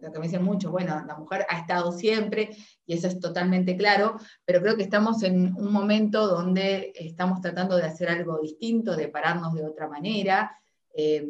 lo 0.00 0.12
que 0.12 0.20
me 0.20 0.26
dicen 0.26 0.44
mucho, 0.44 0.70
bueno, 0.70 1.02
la 1.08 1.16
mujer 1.16 1.44
ha 1.48 1.58
estado 1.58 1.90
siempre, 1.90 2.50
y 2.86 2.94
eso 2.94 3.08
es 3.08 3.18
totalmente 3.18 3.76
claro, 3.76 4.14
pero 4.44 4.62
creo 4.62 4.76
que 4.76 4.84
estamos 4.84 5.24
en 5.24 5.56
un 5.56 5.72
momento 5.72 6.28
donde 6.28 6.92
estamos 6.94 7.40
tratando 7.40 7.76
de 7.76 7.82
hacer 7.82 8.08
algo 8.08 8.38
distinto, 8.38 8.94
de 8.94 9.08
pararnos 9.08 9.54
de 9.54 9.66
otra 9.66 9.88
manera, 9.88 10.56
eh, 10.94 11.28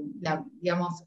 digamos, 0.60 1.04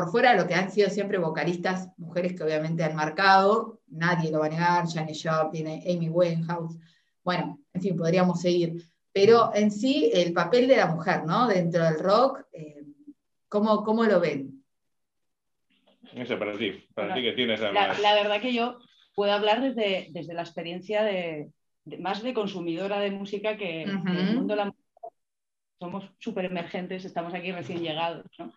por 0.00 0.10
fuera 0.10 0.32
de 0.32 0.40
lo 0.40 0.48
que 0.48 0.54
han 0.54 0.70
sido 0.70 0.88
siempre 0.88 1.18
vocalistas, 1.18 1.90
mujeres 1.98 2.34
que 2.34 2.42
obviamente 2.42 2.82
han 2.82 2.96
marcado, 2.96 3.80
nadie 3.88 4.30
lo 4.30 4.38
va 4.38 4.46
a 4.46 4.48
negar, 4.48 4.88
Janis 4.88 5.22
Joplin, 5.22 5.66
Amy 5.66 6.08
Winehouse, 6.08 6.78
bueno, 7.22 7.60
en 7.74 7.82
fin, 7.82 7.96
podríamos 7.98 8.40
seguir, 8.40 8.82
pero 9.12 9.50
en 9.54 9.70
sí 9.70 10.10
el 10.14 10.32
papel 10.32 10.68
de 10.68 10.78
la 10.78 10.86
mujer, 10.86 11.24
¿no? 11.26 11.48
Dentro 11.48 11.84
del 11.84 11.98
rock, 11.98 12.46
eh, 12.50 12.82
¿cómo, 13.46 13.84
¿cómo 13.84 14.04
lo 14.04 14.20
ven? 14.20 14.64
Eso 16.14 16.38
para 16.38 16.56
ti, 16.56 16.72
para 16.94 17.12
ti 17.12 17.20
que 17.20 17.32
tienes 17.32 17.60
la, 17.60 17.92
la, 17.92 18.14
verdad 18.14 18.40
que 18.40 18.54
yo 18.54 18.78
puedo 19.14 19.32
hablar 19.32 19.60
desde, 19.60 20.08
desde 20.12 20.32
la 20.32 20.42
experiencia 20.42 21.02
de, 21.02 21.50
más 21.98 22.22
de 22.22 22.32
consumidora 22.32 23.00
de 23.00 23.10
música 23.10 23.58
que 23.58 23.82
en 23.82 24.08
el 24.08 24.34
mundo 24.34 24.54
de 24.54 24.56
la 24.56 24.64
música 24.64 25.08
somos 25.78 26.10
súper 26.18 26.46
emergentes, 26.46 27.04
estamos 27.04 27.34
aquí 27.34 27.52
recién 27.52 27.82
llegados, 27.82 28.24
¿no? 28.38 28.50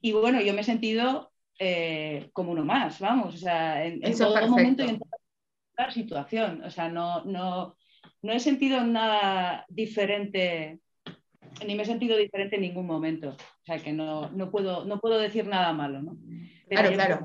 Y 0.00 0.12
bueno, 0.12 0.40
yo 0.40 0.54
me 0.54 0.62
he 0.62 0.64
sentido 0.64 1.32
eh, 1.58 2.30
como 2.32 2.52
uno 2.52 2.64
más, 2.64 3.00
vamos, 3.00 3.34
o 3.34 3.38
sea, 3.38 3.84
en, 3.84 4.00
todo 4.16 4.48
momento 4.48 4.84
y 4.84 4.90
en 4.90 4.98
toda 4.98 5.90
situación, 5.90 6.62
o 6.64 6.70
sea, 6.70 6.88
no, 6.88 7.24
no, 7.24 7.76
no 8.22 8.32
he 8.32 8.40
sentido 8.40 8.82
nada 8.84 9.64
diferente 9.68 10.80
ni 11.66 11.74
me 11.74 11.82
he 11.82 11.86
sentido 11.86 12.16
diferente 12.16 12.56
en 12.56 12.62
ningún 12.62 12.86
momento. 12.86 13.30
O 13.30 13.64
sea 13.64 13.78
que 13.78 13.92
no, 13.92 14.30
no, 14.30 14.50
puedo, 14.50 14.84
no 14.84 15.00
puedo 15.00 15.18
decir 15.18 15.46
nada 15.46 15.72
malo, 15.72 16.02
¿no? 16.02 16.16
claro, 16.68 16.92
claro. 16.92 17.20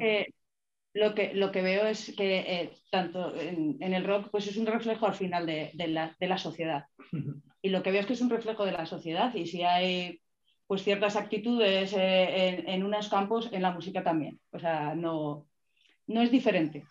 lo, 0.93 1.13
que, 1.13 1.33
lo 1.33 1.51
que 1.51 1.61
veo 1.61 1.85
es 1.85 2.13
que 2.15 2.39
eh, 2.39 2.71
tanto 2.89 3.35
en, 3.39 3.81
el 3.81 4.03
rock 4.03 4.29
pues 4.31 4.47
es 4.47 4.57
un 4.57 4.65
reflejo 4.65 5.05
al 5.05 5.13
final 5.13 5.45
de, 5.45 5.71
la, 5.87 6.15
de, 6.19 6.27
la, 6.27 6.37
sociedad. 6.37 6.85
Y 7.61 7.69
lo 7.69 7.83
que 7.83 7.91
veo 7.91 8.01
es 8.01 8.07
que 8.07 8.13
es 8.13 8.21
un 8.21 8.29
reflejo 8.29 8.65
de 8.65 8.71
la 8.71 8.85
sociedad 8.85 9.33
y 9.33 9.47
si 9.47 9.63
hay 9.63 10.19
pues 10.67 10.83
ciertas 10.83 11.15
actitudes 11.15 11.93
eh, 11.93 12.47
en, 12.49 12.69
en, 12.69 12.83
unos 12.83 13.09
campos, 13.09 13.49
en 13.51 13.61
la 13.61 13.71
música 13.71 14.03
también. 14.03 14.39
O 14.51 14.59
sea, 14.59 14.95
no, 14.95 15.45
no 16.07 16.21
es 16.21 16.31
diferente. 16.31 16.85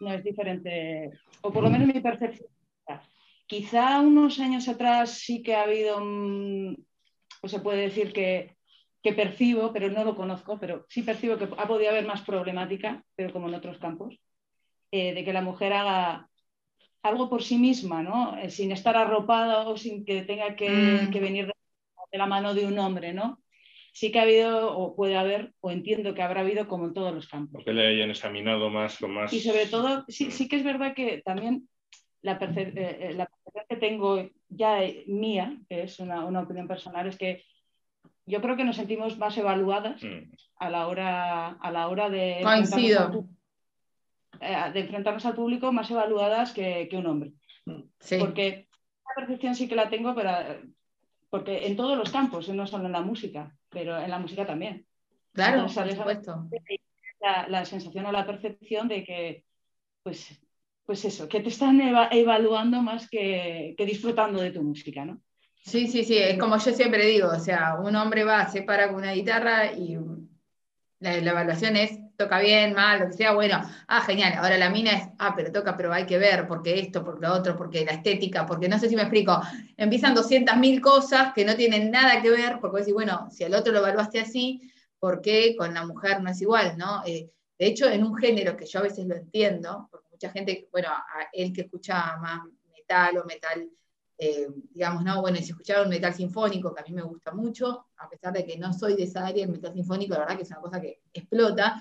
No 0.00 0.12
es 0.12 0.22
diferente, 0.22 1.10
o 1.40 1.52
por 1.52 1.64
lo 1.64 1.70
menos 1.70 1.88
mi 1.88 2.00
percepción 2.00 2.48
Quizá 3.48 4.00
unos 4.00 4.40
años 4.40 4.68
atrás 4.68 5.10
sí 5.24 5.42
que 5.42 5.56
ha 5.56 5.62
habido, 5.62 5.98
pues 7.40 7.50
se 7.50 7.60
puede 7.60 7.80
decir 7.80 8.12
que, 8.12 8.54
percibo, 9.16 9.72
pero 9.72 9.88
no 9.88 10.04
lo 10.04 10.14
conozco, 10.14 10.58
pero 10.60 10.84
sí 10.90 11.00
percibo 11.00 11.38
que 11.38 11.44
ha 11.44 11.66
podido 11.66 11.88
haber 11.88 12.06
más 12.06 12.20
problemática, 12.20 13.02
pero 13.16 13.32
como 13.32 13.48
en 13.48 13.54
otros 13.54 13.78
campos, 13.78 14.20
eh, 14.90 15.14
de 15.14 15.24
que 15.24 15.32
la 15.32 15.40
mujer 15.40 15.72
haga 15.72 16.28
algo 17.02 17.30
por 17.30 17.42
sí 17.42 17.56
misma, 17.56 18.02
¿no? 18.02 18.36
Eh, 18.36 18.50
sin 18.50 18.70
estar 18.70 18.98
arropada 18.98 19.66
o 19.66 19.78
sin 19.78 20.04
que 20.04 20.20
tenga 20.24 20.54
que, 20.56 20.68
mm. 20.68 21.10
venir 21.10 21.46
de 21.46 21.52
la 22.12 22.26
mano 22.26 22.54
de 22.54 22.66
un 22.66 22.78
hombre, 22.78 23.12
¿no? 23.12 23.40
sí 23.98 24.12
que 24.12 24.20
ha 24.20 24.22
habido, 24.22 24.78
o 24.78 24.94
puede 24.94 25.16
haber, 25.16 25.52
o 25.60 25.72
entiendo 25.72 26.14
que 26.14 26.22
habrá 26.22 26.42
habido 26.42 26.68
como 26.68 26.86
en 26.86 26.94
todos 26.94 27.12
los 27.12 27.26
campos. 27.26 27.64
Que 27.64 27.72
le 27.72 27.88
hayan 27.88 28.10
examinado 28.10 28.70
más 28.70 28.96
con 28.98 29.12
más. 29.12 29.32
Y 29.32 29.40
sobre 29.40 29.66
todo, 29.66 30.04
sí, 30.06 30.26
mm. 30.26 30.30
sí 30.30 30.48
que 30.48 30.54
es 30.54 30.62
verdad 30.62 30.94
que 30.94 31.20
también 31.24 31.68
la, 32.22 32.34
eh, 32.34 32.72
eh, 32.76 33.12
la, 33.16 33.26
percepción 33.26 33.64
que 33.68 33.76
tengo 33.76 34.30
ya 34.48 34.82
mía, 35.08 35.58
que 35.68 35.82
es 35.82 35.98
una, 35.98 36.24
opinión 36.26 36.68
personal, 36.68 37.08
es 37.08 37.16
que 37.16 37.42
yo 38.24 38.40
creo 38.40 38.56
que 38.56 38.62
nos 38.62 38.76
sentimos 38.76 39.18
más 39.18 39.36
evaluadas 39.36 40.00
mm. 40.00 40.32
a, 40.58 40.70
la 40.70 40.86
hora, 40.86 41.48
a 41.48 41.70
la 41.72 41.88
hora 41.88 42.08
de, 42.08 42.38
enfrentarnos 42.40 43.26
al, 44.40 44.68
eh, 44.68 44.72
de 44.74 44.80
enfrentarnos 44.80 45.26
al 45.26 45.34
público, 45.34 45.72
más 45.72 45.90
evaluadas 45.90 46.52
que, 46.52 46.88
un 46.92 47.06
hombre. 47.06 47.32
Porque 48.20 48.68
la 49.04 49.14
percepción 49.16 49.56
sí 49.56 49.68
que 49.68 49.74
la 49.74 49.90
tengo, 49.90 50.14
pero 50.14 50.30
porque 51.30 51.66
en 51.66 51.76
todos 51.76 51.96
los 51.96 52.10
campos, 52.10 52.48
no 52.48 52.66
solo 52.66 52.86
en 52.86 52.92
la 52.92 53.02
música, 53.02 53.54
pero 53.68 53.98
en 53.98 54.10
la 54.10 54.18
música 54.18 54.46
también. 54.46 54.86
Claro, 55.32 55.66
por 55.66 55.90
supuesto. 55.90 56.48
La, 57.20 57.48
la 57.48 57.64
sensación 57.64 58.06
o 58.06 58.12
la 58.12 58.26
percepción 58.26 58.88
de 58.88 59.04
que 59.04 59.44
pues 60.02 60.40
pues 60.88 61.04
eso, 61.04 61.28
que 61.28 61.40
te 61.40 61.50
están 61.50 61.78
evaluando 62.12 62.80
más 62.80 63.10
que, 63.10 63.74
disfrutando 63.78 64.40
de 64.40 64.52
tu 64.52 64.62
música, 64.62 65.04
¿no? 65.04 65.20
Sí, 65.62 65.86
sí, 65.86 66.02
sí, 66.02 66.16
es 66.16 66.38
como 66.38 66.56
yo 66.56 66.72
siempre 66.72 67.04
digo, 67.04 67.28
o 67.28 67.38
sea, 67.38 67.74
un 67.74 67.94
hombre 67.94 68.24
va, 68.24 68.48
se 68.48 68.62
para 68.62 68.88
con 68.88 69.02
una 69.02 69.12
guitarra 69.12 69.70
y 69.70 69.98
la, 71.00 71.14
evaluación 71.18 71.76
es, 71.76 72.00
toca 72.18 72.40
bien, 72.40 72.74
mal, 72.74 72.98
lo 72.98 73.06
que 73.06 73.12
sea, 73.12 73.32
bueno, 73.32 73.62
ah, 73.86 74.00
genial, 74.00 74.34
ahora 74.38 74.58
la 74.58 74.70
mina 74.70 74.90
es, 74.90 75.08
ah, 75.18 75.34
pero 75.36 75.52
toca, 75.52 75.76
pero 75.76 75.92
hay 75.92 76.04
que 76.04 76.18
ver, 76.18 76.48
porque 76.48 76.80
esto, 76.80 77.04
porque 77.04 77.24
lo 77.24 77.32
otro, 77.32 77.56
porque 77.56 77.84
la 77.84 77.92
estética, 77.92 78.44
porque 78.44 78.68
no 78.68 78.76
sé 78.76 78.88
si 78.88 78.96
me 78.96 79.02
explico, 79.02 79.40
empiezan 79.76 80.16
200.000 80.16 80.80
cosas 80.80 81.32
que 81.32 81.44
no 81.44 81.54
tienen 81.54 81.92
nada 81.92 82.20
que 82.20 82.30
ver, 82.30 82.58
porque 82.60 82.78
decir, 82.78 82.94
bueno, 82.94 83.28
si 83.30 83.44
al 83.44 83.54
otro 83.54 83.72
lo 83.72 83.78
evaluaste 83.78 84.18
así, 84.18 84.60
¿por 84.98 85.20
qué 85.20 85.54
con 85.56 85.72
la 85.72 85.86
mujer 85.86 86.20
no 86.20 86.30
es 86.30 86.40
igual, 86.42 86.76
no? 86.76 87.02
Eh, 87.06 87.30
de 87.56 87.66
hecho, 87.66 87.88
en 87.88 88.02
un 88.02 88.16
género 88.16 88.56
que 88.56 88.66
yo 88.66 88.80
a 88.80 88.82
veces 88.82 89.06
lo 89.06 89.14
entiendo, 89.14 89.88
mucha 90.10 90.30
gente, 90.30 90.68
bueno, 90.72 90.88
él 91.32 91.52
que 91.52 91.60
escucha 91.60 92.16
más 92.16 92.40
metal 92.72 93.18
o 93.18 93.24
metal, 93.26 93.70
eh, 94.18 94.48
digamos, 94.74 95.04
no, 95.04 95.20
bueno, 95.20 95.38
y 95.38 95.44
si 95.44 95.50
escuchaba 95.50 95.84
un 95.84 95.90
metal 95.90 96.12
sinfónico, 96.12 96.74
que 96.74 96.80
a 96.80 96.84
mí 96.84 96.92
me 96.92 97.02
gusta 97.02 97.32
mucho, 97.32 97.86
a 97.96 98.08
pesar 98.08 98.32
de 98.32 98.44
que 98.44 98.58
no 98.58 98.72
soy 98.72 98.96
de 98.96 99.04
esa 99.04 99.24
área, 99.24 99.44
el 99.44 99.52
metal 99.52 99.72
sinfónico, 99.72 100.14
la 100.14 100.20
verdad 100.20 100.36
que 100.36 100.42
es 100.42 100.50
una 100.50 100.60
cosa 100.60 100.80
que 100.80 101.00
explota. 101.12 101.80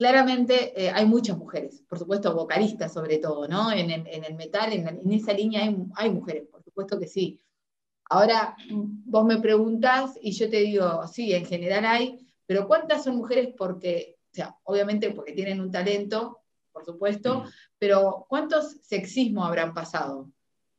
Claramente 0.00 0.72
eh, 0.74 0.90
hay 0.90 1.04
muchas 1.04 1.36
mujeres, 1.36 1.84
por 1.86 1.98
supuesto, 1.98 2.34
vocalistas 2.34 2.90
sobre 2.90 3.18
todo, 3.18 3.46
¿no? 3.46 3.70
En, 3.70 3.90
el 3.90 4.34
metal, 4.34 4.72
en, 4.72 5.12
esa 5.12 5.34
línea 5.34 5.62
hay, 5.62 5.76
hay 5.94 6.10
mujeres, 6.10 6.44
por 6.50 6.64
supuesto 6.64 6.98
que 6.98 7.06
sí. 7.06 7.38
Ahora, 8.06 8.56
vos 8.70 9.26
me 9.26 9.36
preguntás 9.42 10.18
y 10.22 10.32
yo 10.32 10.48
te 10.48 10.60
digo, 10.60 11.06
sí, 11.06 11.34
en 11.34 11.44
general 11.44 11.84
hay, 11.84 12.18
pero 12.46 12.66
¿cuántas 12.66 13.04
son 13.04 13.16
mujeres 13.16 13.50
porque, 13.58 14.16
o 14.32 14.34
sea, 14.34 14.56
obviamente 14.62 15.10
porque 15.10 15.32
tienen 15.32 15.60
un 15.60 15.70
talento 15.70 16.38
por 16.72 16.86
supuesto, 16.86 17.44
pero 17.78 18.24
¿cuántos 18.26 18.78
sexismos 18.80 19.46
habrán 19.46 19.74
pasado? 19.74 20.30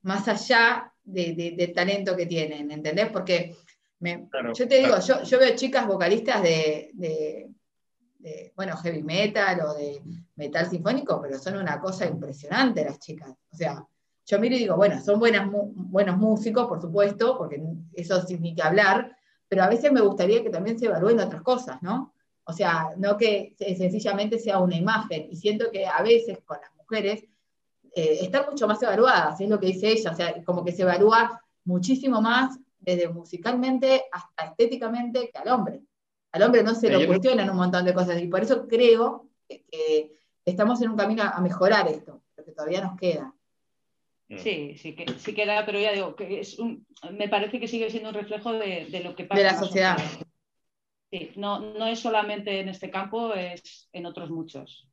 Más 0.02 0.28
allá 0.28 0.92
del 1.04 1.74
talento 1.76 2.18
que 2.18 2.26
tienen, 2.26 2.72
¿entendés? 2.72 3.10
Porque 3.12 3.56
yo 4.00 4.68
te 4.68 4.80
digo, 4.80 4.96
yo, 5.00 5.40
veo 5.40 5.56
chicas 5.56 5.86
vocalistas 5.86 6.42
de, 6.42 7.52
bueno, 8.56 8.78
heavy 8.78 9.04
metal 9.04 9.62
o 9.62 9.74
de 9.74 10.02
metal 10.36 10.70
sinfónico, 10.70 11.22
pero 11.22 11.40
son 11.40 11.58
una 11.58 11.80
cosa 11.80 12.06
impresionante 12.06 12.86
las 12.86 13.00
chicas. 13.00 13.32
O 13.52 13.56
sea, 13.56 13.86
yo 14.26 14.40
miro 14.40 14.56
y 14.56 14.60
digo, 14.60 14.76
bueno, 14.76 15.02
son 15.02 15.20
buenas, 15.20 15.50
buenos 15.52 16.18
músicos, 16.18 16.68
por 16.68 16.82
supuesto, 16.82 17.38
porque 17.38 17.62
eso 17.94 18.22
significa 18.22 18.68
hablar, 18.68 19.16
pero 19.48 19.64
a 19.64 19.70
veces 19.70 19.92
me 19.92 20.02
gustaría 20.02 20.44
que 20.44 20.50
también 20.50 20.80
se 20.80 20.86
evalúen 20.86 21.20
otras 21.20 21.42
cosas, 21.42 21.82
¿no? 21.82 22.14
O 22.44 22.54
sea, 22.54 22.90
no 22.98 23.18
que 23.18 23.56
sencillamente 23.58 24.40
sea 24.40 24.60
una 24.60 24.76
imagen. 24.76 25.28
Y 25.30 25.36
siento 25.36 25.72
que 25.72 25.86
a 25.86 26.02
veces 26.02 26.40
con 26.46 26.58
las 26.62 26.74
mujeres 26.76 27.26
eh, 27.94 28.20
están 28.22 28.46
mucho 28.50 28.68
más 28.68 28.82
evaluadas, 28.82 29.40
es 29.42 29.50
lo 29.50 29.60
que 29.60 29.68
dice 29.68 29.90
ella, 29.90 30.12
o 30.12 30.16
sea, 30.16 30.44
como 30.44 30.64
que 30.64 30.72
se 30.72 30.84
evalúa 30.84 31.42
muchísimo 31.66 32.22
más 32.22 32.58
desde 32.80 33.10
musicalmente 33.10 34.06
hasta 34.12 34.46
estéticamente 34.46 35.30
que 35.30 35.38
al 35.38 35.50
hombre. 35.50 35.82
Al 36.32 36.44
hombre 36.44 36.64
no 36.64 36.74
se 36.76 36.90
lo 36.90 37.06
cuestionan 37.06 37.50
un 37.50 37.58
montón 37.58 37.86
de 37.86 37.94
cosas 37.94 38.22
y 38.22 38.28
por 38.28 38.42
eso 38.42 38.68
creo 38.68 39.30
que, 39.48 40.14
estamos 40.46 40.82
en 40.82 40.90
un 40.90 40.98
camino 40.98 41.24
a 41.24 41.42
mejorar 41.42 41.88
esto, 41.88 42.24
porque 42.36 42.52
todavía 42.52 42.82
nos 42.82 42.98
queda. 42.98 43.34
Mm. 44.30 44.38
Sí, 44.38 44.78
sí, 44.78 44.96
que, 44.96 45.06
sí 45.18 45.34
queda, 45.34 45.66
pero 45.66 45.80
ya 45.80 45.92
digo, 45.92 46.16
que 46.16 46.40
es 46.40 46.58
me 47.12 47.28
parece 47.28 47.60
que 47.60 47.68
sigue 47.68 47.90
siendo 47.90 48.10
un 48.10 48.16
reflejo 48.16 48.54
de, 48.54 49.02
lo 49.04 49.16
que 49.16 49.26
pasa. 49.26 49.42
De 49.42 49.48
la 49.48 49.60
sociedad. 49.60 49.98
Sí, 51.12 51.32
no, 51.36 51.60
no 51.60 51.86
es 51.88 52.00
solamente 52.00 52.62
en 52.62 52.70
este 52.70 52.90
campo, 52.90 53.34
es 53.34 53.90
en 53.92 54.06
otros 54.06 54.30
muchos. 54.30 54.88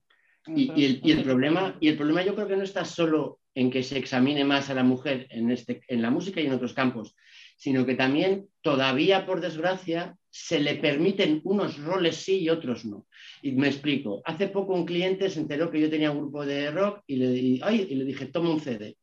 y, 0.47 0.85
el, 1.13 1.23
problema, 1.23 1.77
y 1.79 1.89
el 1.89 1.97
problema 1.97 2.25
yo 2.25 2.35
creo 2.35 2.49
que 2.49 2.57
no 2.57 2.65
está 2.65 2.85
solo 2.85 3.39
en 3.55 3.71
que 3.71 3.83
se 3.83 3.99
examine 3.99 4.45
más 4.45 4.71
a 4.71 4.75
la 4.75 4.83
mujer 4.83 5.27
en, 5.31 5.51
este, 5.51 5.83
en 5.89 6.03
la 6.03 6.11
música 6.11 6.41
y 6.41 6.47
en 6.47 6.53
otros 6.53 6.75
campos, 6.75 7.15
sino 7.59 7.85
que 7.85 7.97
también 7.97 8.49
todavía, 8.63 9.27
por 9.27 9.41
desgracia, 9.41 10.17
se 10.31 10.61
le 10.61 10.77
permiten 10.77 11.41
unos 11.45 11.77
roles 11.79 12.17
sí 12.17 12.39
y 12.39 12.51
otros 12.51 12.85
no. 12.85 13.07
Y 13.43 13.53
me 13.53 13.67
explico. 13.67 14.23
Hace 14.25 14.49
poco 14.49 14.75
un 14.75 14.87
cliente 14.87 15.29
se 15.29 15.41
enteró 15.41 15.71
que 15.71 15.81
yo 15.81 15.91
tenía 15.91 16.13
un 16.13 16.19
grupo 16.19 16.47
de 16.47 16.71
rock 16.71 17.03
y 17.07 17.17
le, 17.17 17.27
y 17.37 17.95
le 17.95 18.05
dije, 18.05 18.27
toma 18.27 18.51
un 18.51 18.61
CD. 18.61 18.97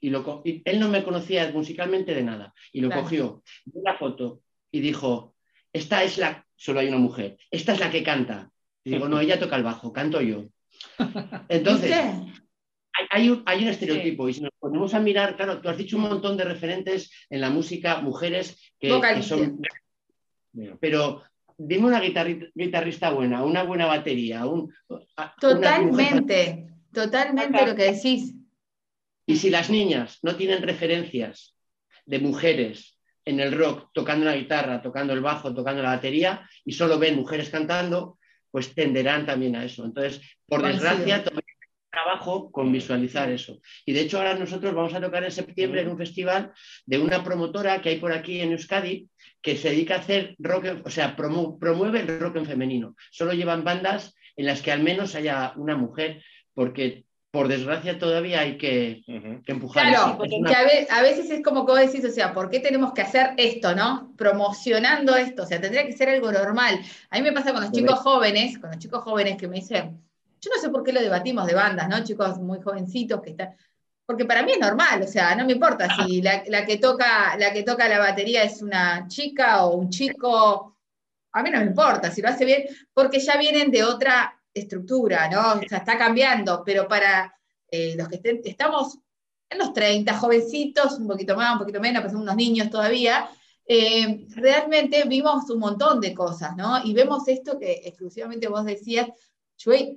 Y, 0.00 0.10
lo, 0.10 0.42
él 0.44 0.80
no 0.80 0.88
me 0.88 1.04
conocía 1.04 1.50
musicalmente 1.52 2.12
de 2.12 2.24
nada. 2.24 2.52
Y 2.72 2.80
lo 2.80 2.90
cogió, 2.90 3.44
vio 3.64 3.82
la 3.84 3.96
foto 3.96 4.40
y 4.72 4.80
dijo, 4.80 5.36
esta 5.72 6.02
es 6.02 6.18
la, 6.18 6.44
solo 6.56 6.80
hay 6.80 6.88
una 6.88 6.98
mujer, 6.98 7.38
esta 7.52 7.72
es 7.72 7.78
la 7.78 7.90
que 7.90 8.02
canta. 8.02 8.50
Y 8.82 8.90
digo, 8.90 9.08
no, 9.08 9.20
ella 9.20 9.38
toca 9.38 9.54
el 9.54 9.62
bajo, 9.62 9.92
canto 9.92 10.20
yo. 10.20 10.46
Entonces, 11.48 11.94
hay, 13.10 13.30
un, 13.30 13.42
hay 13.46 13.62
un 13.62 13.68
estereotipo 13.68 14.28
y 14.28 14.34
si 14.34 14.40
nos 14.42 14.52
ponemos 14.58 14.94
a 14.94 15.00
mirar, 15.00 15.36
claro, 15.36 15.60
tú 15.60 15.68
has 15.68 15.78
dicho 15.78 15.96
un 15.96 16.02
montón 16.02 16.36
de 16.36 16.44
referentes 16.44 17.10
en 17.30 17.40
la 17.40 17.50
música, 17.50 18.00
mujeres 18.00 18.72
que, 18.78 19.22
son... 19.22 19.60
Pero 20.80 21.22
dime 21.56 21.86
una 21.86 22.00
guitarrista 22.00 23.10
buena, 23.10 23.42
una 23.42 23.62
buena 23.62 23.86
batería. 23.86 24.46
Un, 24.46 24.72
totalmente, 25.40 26.68
totalmente 26.92 27.66
lo 27.66 27.74
que 27.74 27.92
decís. 27.92 28.34
Y 29.26 29.36
si 29.36 29.50
las 29.50 29.70
niñas 29.70 30.18
no 30.22 30.36
tienen 30.36 30.62
referencias 30.62 31.54
de 32.04 32.18
mujeres 32.18 32.98
en 33.24 33.40
el 33.40 33.52
rock 33.52 33.90
tocando 33.94 34.26
la 34.26 34.36
guitarra, 34.36 34.82
tocando 34.82 35.12
el 35.12 35.20
bajo, 35.20 35.54
tocando 35.54 35.82
la 35.82 35.90
batería 35.90 36.48
y 36.64 36.72
solo 36.72 36.98
ven 36.98 37.16
mujeres 37.16 37.48
cantando, 37.50 38.18
pues 38.50 38.74
tenderán 38.74 39.24
también 39.24 39.56
a 39.56 39.64
eso. 39.64 39.84
Entonces, 39.84 40.20
por 40.46 40.62
desgracia, 40.62 41.24
trabajo 41.92 42.50
con 42.50 42.72
visualizar 42.72 43.30
eso. 43.30 43.60
Y 43.84 43.92
de 43.92 44.00
hecho 44.00 44.18
ahora 44.18 44.34
nosotros 44.34 44.74
vamos 44.74 44.94
a 44.94 45.00
tocar 45.00 45.22
en 45.22 45.30
septiembre 45.30 45.82
en 45.82 45.88
un 45.88 45.98
festival 45.98 46.52
de 46.86 46.98
una 46.98 47.22
promotora 47.22 47.80
que 47.80 47.90
hay 47.90 47.96
por 47.96 48.12
aquí 48.12 48.40
en 48.40 48.52
Euskadi 48.52 49.08
que 49.42 49.56
se 49.56 49.70
dedica 49.70 49.96
a 49.96 49.98
hacer 49.98 50.34
rock, 50.38 50.66
o 50.84 50.90
sea, 50.90 51.14
promueve 51.16 52.00
el 52.00 52.18
rock 52.18 52.36
en 52.36 52.46
femenino. 52.46 52.96
Solo 53.10 53.32
llevan 53.34 53.64
bandas 53.64 54.14
en 54.36 54.46
las 54.46 54.62
que 54.62 54.72
al 54.72 54.82
menos 54.82 55.14
haya 55.14 55.52
una 55.56 55.76
mujer, 55.76 56.22
porque 56.54 57.04
por 57.30 57.48
desgracia 57.48 57.98
todavía 57.98 58.40
hay 58.40 58.56
que, 58.58 59.02
empujar. 59.46 59.88
Claro, 59.88 60.18
porque 60.18 60.36
a, 60.90 61.02
veces 61.02 61.30
es 61.30 61.42
como 61.42 61.64
que 61.66 61.72
vos 61.72 61.80
decís, 61.80 62.04
o 62.04 62.12
sea, 62.12 62.32
¿por 62.32 62.50
qué 62.50 62.60
tenemos 62.60 62.92
que 62.92 63.02
hacer 63.02 63.30
esto, 63.38 63.74
no? 63.74 64.12
Promocionando 64.16 65.16
esto, 65.16 65.42
o 65.42 65.46
sea, 65.46 65.60
tendría 65.60 65.86
que 65.86 65.92
ser 65.92 66.10
algo 66.10 66.30
normal. 66.30 66.80
A 67.10 67.16
mí 67.16 67.22
me 67.22 67.32
pasa 67.32 67.52
con 67.52 67.62
los 67.62 67.72
chicos 67.72 67.98
jóvenes, 68.00 68.58
con 68.58 68.70
los 68.70 68.78
chicos 68.78 69.02
jóvenes 69.02 69.38
que 69.38 69.48
me 69.48 69.56
dicen, 69.56 69.98
yo 70.42 70.50
no 70.54 70.60
sé 70.60 70.68
por 70.70 70.82
qué 70.82 70.92
lo 70.92 71.00
debatimos 71.00 71.46
de 71.46 71.54
bandas, 71.54 71.88
¿no? 71.88 72.02
Chicos 72.02 72.38
muy 72.38 72.60
jovencitos 72.60 73.22
que 73.22 73.30
están. 73.30 73.56
Porque 74.04 74.24
para 74.24 74.42
mí 74.42 74.52
es 74.52 74.58
normal, 74.58 75.00
o 75.02 75.06
sea, 75.06 75.36
no 75.36 75.46
me 75.46 75.52
importa 75.52 75.88
si 75.94 76.20
la, 76.20 76.42
que 76.42 76.76
toca, 76.78 77.36
la 77.38 77.52
que 77.52 77.62
toca 77.62 77.88
la 77.88 78.00
batería 78.00 78.42
es 78.42 78.60
una 78.60 79.06
chica 79.06 79.64
o 79.64 79.76
un 79.76 79.88
chico. 79.88 80.76
A 81.32 81.42
mí 81.42 81.50
no 81.50 81.60
me 81.60 81.66
importa 81.66 82.10
si 82.10 82.20
lo 82.20 82.28
hace 82.28 82.44
bien, 82.44 82.64
porque 82.92 83.20
ya 83.20 83.36
vienen 83.38 83.70
de 83.70 83.84
otra 83.84 84.36
estructura, 84.52 85.28
¿no? 85.30 85.60
O 85.60 85.68
sea, 85.68 85.78
está 85.78 85.96
cambiando, 85.96 86.62
pero 86.66 86.88
para 86.88 87.32
eh, 87.70 87.94
los 87.96 88.08
que 88.08 88.20
estamos 88.44 88.98
en 89.48 89.58
los 89.58 89.72
30, 89.72 90.18
jovencitos, 90.18 90.98
un 90.98 91.06
poquito 91.06 91.36
más, 91.36 91.52
un 91.52 91.60
poquito 91.60 91.80
menos, 91.80 92.02
pues 92.02 92.14
unos 92.14 92.34
niños 92.34 92.68
todavía, 92.68 93.30
eh, 93.64 94.26
realmente 94.34 95.04
vimos 95.04 95.48
un 95.48 95.60
montón 95.60 96.00
de 96.00 96.12
cosas, 96.12 96.56
¿no? 96.56 96.84
Y 96.84 96.92
vemos 96.92 97.28
esto 97.28 97.58
que 97.58 97.82
exclusivamente 97.84 98.48
vos 98.48 98.64
decías, 98.64 99.08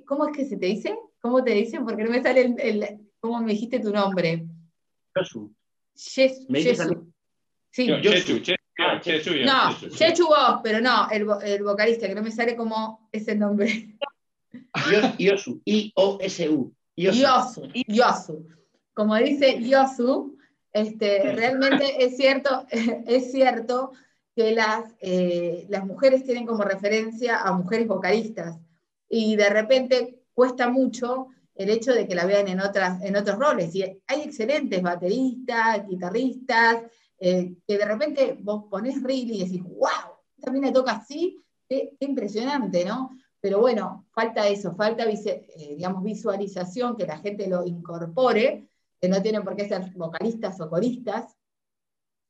¿cómo 0.04 0.28
es 0.28 0.36
que 0.36 0.44
se 0.44 0.56
te 0.56 0.66
dice? 0.66 0.96
¿Cómo 1.20 1.42
te 1.42 1.52
dicen? 1.52 1.84
Porque 1.84 2.04
no 2.04 2.10
me 2.10 2.22
sale 2.22 2.54
el, 2.58 3.08
¿cómo 3.20 3.40
me 3.40 3.52
dijiste 3.52 3.80
tu 3.80 3.90
nombre? 3.90 4.46
Sí. 7.70 7.88
No, 7.88 8.00
Chechu, 9.00 9.32
no, 9.44 9.90
Chechu 9.90 10.26
vos, 10.26 10.60
pero 10.62 10.80
no, 10.80 11.08
el, 11.10 11.26
el, 11.44 11.62
vocalista, 11.62 12.06
que 12.06 12.14
no 12.14 12.22
me 12.22 12.30
sale 12.30 12.54
como 12.56 13.08
ese 13.10 13.34
nombre. 13.34 13.96
Yosu, 15.18 15.60
I-O-S-U. 15.64 16.74
Yosu. 16.96 17.68
Yosu. 17.86 18.46
Como 18.94 19.16
dice 19.16 19.62
Yosu, 19.62 20.38
este, 20.72 21.34
realmente 21.34 22.04
es 22.04 22.16
cierto, 22.16 22.66
es 22.70 23.32
cierto 23.32 23.92
que 24.34 24.52
las, 24.52 24.94
eh, 25.00 25.66
las 25.68 25.86
mujeres 25.86 26.24
tienen 26.24 26.46
como 26.46 26.62
referencia 26.62 27.40
a 27.40 27.52
mujeres 27.52 27.86
vocalistas 27.88 28.58
y 29.08 29.36
de 29.36 29.48
repente 29.48 30.22
cuesta 30.34 30.68
mucho 30.68 31.28
el 31.54 31.70
hecho 31.70 31.92
de 31.92 32.06
que 32.06 32.14
la 32.14 32.26
vean 32.26 32.48
en, 32.48 32.60
otras, 32.60 33.02
en 33.02 33.16
otros 33.16 33.38
roles. 33.38 33.74
Y 33.74 33.82
hay 33.82 34.22
excelentes 34.22 34.82
bateristas, 34.82 35.88
guitarristas, 35.88 36.82
eh, 37.18 37.54
que 37.66 37.78
de 37.78 37.84
repente 37.84 38.36
vos 38.40 38.64
ponés 38.70 39.02
reel 39.02 39.30
y 39.30 39.44
decís, 39.44 39.62
wow, 39.62 40.16
también 40.40 40.66
le 40.66 40.72
toca 40.72 40.92
así, 40.92 41.42
qué, 41.68 41.96
impresionante, 42.00 42.84
¿no? 42.84 43.16
Pero 43.40 43.60
bueno, 43.60 44.06
falta 44.12 44.46
eso, 44.48 44.74
falta 44.74 45.04
eh, 45.04 45.74
digamos, 45.76 46.02
visualización, 46.02 46.96
que 46.96 47.06
la 47.06 47.18
gente 47.18 47.48
lo 47.48 47.64
incorpore, 47.64 48.68
que 49.00 49.08
no 49.08 49.22
tienen 49.22 49.44
por 49.44 49.56
qué 49.56 49.66
ser 49.66 49.90
vocalistas 49.94 50.60
o 50.60 50.68
coristas. 50.68 51.34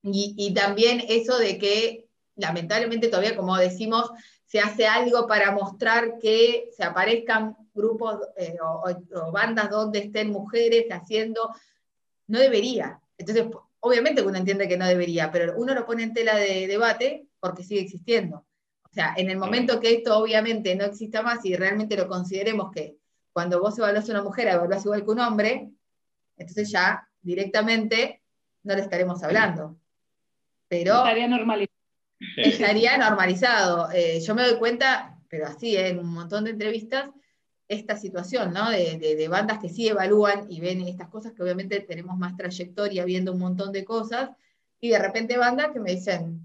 Y, 0.03 0.35
y 0.39 0.55
también 0.55 1.03
eso 1.09 1.37
de 1.37 1.59
que, 1.59 2.09
lamentablemente 2.37 3.09
todavía, 3.09 3.35
como 3.35 3.57
decimos, 3.57 4.11
se 4.57 4.63
hace 4.63 4.87
algo 4.87 5.27
para 5.27 5.51
mostrar 5.53 6.19
que 6.19 6.71
se 6.75 6.83
aparezcan 6.83 7.55
grupos 7.75 8.21
eh, 8.39 8.57
o, 8.63 9.31
bandas 9.31 9.69
donde 9.69 9.99
estén 9.99 10.31
mujeres 10.31 10.87
haciendo, 10.91 11.55
no 12.27 12.39
debería. 12.39 12.99
Entonces, 13.19 13.49
obviamente 13.81 14.23
uno 14.23 14.39
entiende 14.39 14.67
que 14.67 14.79
no 14.79 14.87
debería, 14.87 15.31
pero 15.31 15.55
uno 15.59 15.75
lo 15.75 15.85
pone 15.85 16.05
en 16.05 16.15
tela 16.15 16.37
de 16.37 16.67
debate 16.67 17.27
porque 17.39 17.65
sigue 17.65 17.83
existiendo. 17.83 18.47
O 18.85 18.95
sea, 18.95 19.13
en 19.19 19.29
el 19.29 19.37
momento 19.37 19.79
que 19.79 19.93
esto 19.93 20.17
obviamente 20.17 20.75
no 20.75 20.85
exista 20.85 21.21
más 21.21 21.45
y 21.45 21.55
realmente 21.55 21.95
lo 21.95 22.09
consideremos 22.09 22.71
que 22.73 22.97
cuando 23.35 23.61
vos 23.61 23.79
evaluás 23.79 24.09
a 24.09 24.13
una 24.13 24.23
mujer, 24.23 24.49
evaluás 24.49 24.87
igual 24.87 25.05
que 25.05 25.11
un 25.11 25.21
hombre, 25.21 25.71
entonces 26.39 26.71
ya 26.71 27.07
directamente 27.21 28.23
no 28.63 28.75
le 28.75 28.81
estaremos 28.81 29.23
hablando. 29.23 29.77
Pero... 30.67 30.97
Estaría 30.97 31.29
normalizado 31.29 31.76
estaría 32.37 32.97
normalizado. 32.99 33.91
Eh, 33.93 34.21
yo 34.21 34.35
me 34.35 34.43
doy 34.43 34.59
cuenta, 34.59 35.19
pero 35.29 35.47
así, 35.47 35.77
en 35.77 35.99
un 35.99 36.13
montón 36.13 36.45
de 36.45 36.51
entrevistas, 36.51 37.11
esta 37.69 37.97
situación, 37.97 38.53
¿no? 38.53 38.71
De, 38.71 39.27
bandas 39.29 39.59
que 39.59 39.69
sí 39.69 39.89
evalúan 39.89 40.47
y 40.49 40.61
ven 40.61 40.83
estas 40.83 41.09
cosas, 41.09 41.33
que 41.33 41.43
obviamente 41.43 41.81
tenemos 41.81 42.17
más 42.17 42.37
trayectoria 42.37 43.05
viendo 43.05 43.33
un 43.33 43.41
montón 43.41 43.73
de 43.73 43.85
cosas, 43.85 44.31
y 44.81 44.91
de 44.91 44.99
repente 44.99 45.37
bandas 45.37 45.73
que 45.73 45.81
me 45.81 45.91
dicen, 45.91 46.41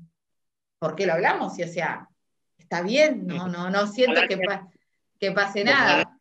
¿por 0.80 0.96
qué 0.96 1.06
lo 1.06 1.14
hablamos? 1.14 1.58
Y 1.60 1.64
o 1.64 1.68
sea, 1.68 2.08
está 2.58 2.82
bien, 2.82 3.28
no, 3.28 3.48
no, 3.48 3.70
no 3.70 3.88
siento 3.88 4.22
que, 4.28 4.40
que 5.20 5.32
pase 5.32 5.64
nada. 5.64 6.18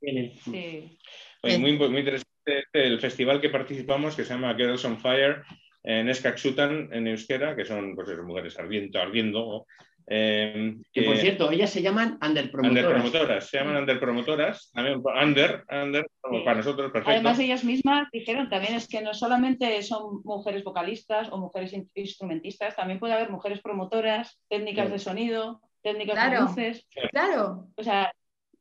Sí. 0.00 0.98
muy, 1.42 1.76
muy 1.76 1.98
interesante 1.98 2.30
el 2.72 3.00
festival 3.00 3.40
que 3.40 3.50
participamos, 3.50 4.16
que 4.16 4.24
se 4.24 4.32
llama 4.32 4.54
Girls 4.54 4.84
on 4.84 4.98
Fire, 4.98 5.44
en 5.82 6.08
Escaxutan, 6.08 6.88
en 6.92 7.08
euskera, 7.08 7.56
que 7.56 7.64
son 7.64 7.94
pues, 7.94 8.08
mujeres 8.22 8.58
ardiendo, 8.58 9.00
ardiendo 9.00 9.66
eh, 10.12 10.76
que, 10.92 11.02
por 11.02 11.16
cierto, 11.18 11.52
ellas 11.52 11.70
se 11.70 11.82
llaman 11.82 12.18
underpromotoras. 12.20 12.84
Underpromotoras, 12.84 13.46
se 13.46 13.58
llaman 13.58 13.76
underpromotoras, 13.76 14.70
también 14.72 15.02
under, 15.22 15.64
under, 15.70 16.10
para 16.44 16.56
nosotros, 16.56 16.90
perfecto. 16.90 17.12
Además, 17.12 17.38
ellas 17.38 17.62
mismas 17.62 18.08
dijeron 18.12 18.48
también 18.48 18.74
es 18.74 18.88
que 18.88 19.02
no 19.02 19.14
solamente 19.14 19.80
son 19.82 20.20
mujeres 20.24 20.64
vocalistas 20.64 21.28
o 21.30 21.38
mujeres 21.38 21.72
instrumentistas, 21.94 22.74
también 22.74 22.98
puede 22.98 23.14
haber 23.14 23.30
mujeres 23.30 23.60
promotoras, 23.60 24.40
técnicas 24.48 24.90
de 24.90 24.98
sonido, 24.98 25.60
técnicas 25.80 26.30
de 26.30 26.40
luces. 26.40 26.88
Claro. 27.12 27.68
O 27.76 27.82
sea, 27.84 28.12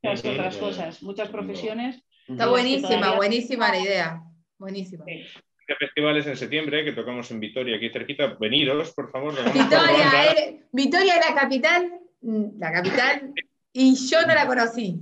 muchas 0.03 0.25
otras 0.25 0.58
cosas, 0.58 1.01
muchas 1.01 1.29
profesiones. 1.29 2.03
Está 2.27 2.47
buenísima, 2.47 3.15
buenísima 3.15 3.69
la 3.69 3.79
idea. 3.79 4.21
Buenísima 4.60 5.05
festivales 5.75 6.27
en 6.27 6.38
septiembre 6.38 6.84
que 6.84 6.93
tocamos 6.93 7.29
en 7.32 7.39
Vitoria, 7.39 7.77
aquí 7.77 7.89
cerquita. 7.89 8.38
Venidos, 8.39 8.93
por 8.93 9.12
favor. 9.12 9.34
Vitoria, 9.53 10.34
eh, 10.38 10.63
Vitoria 10.71 11.15
es 11.15 11.29
la 11.29 11.36
capital, 11.36 11.99
mm, 12.21 12.60
la 12.60 12.71
capital, 12.71 13.34
y 13.73 13.95
yo 14.10 14.21
no 14.21 14.34
la 14.34 14.47
conocí. 14.47 14.99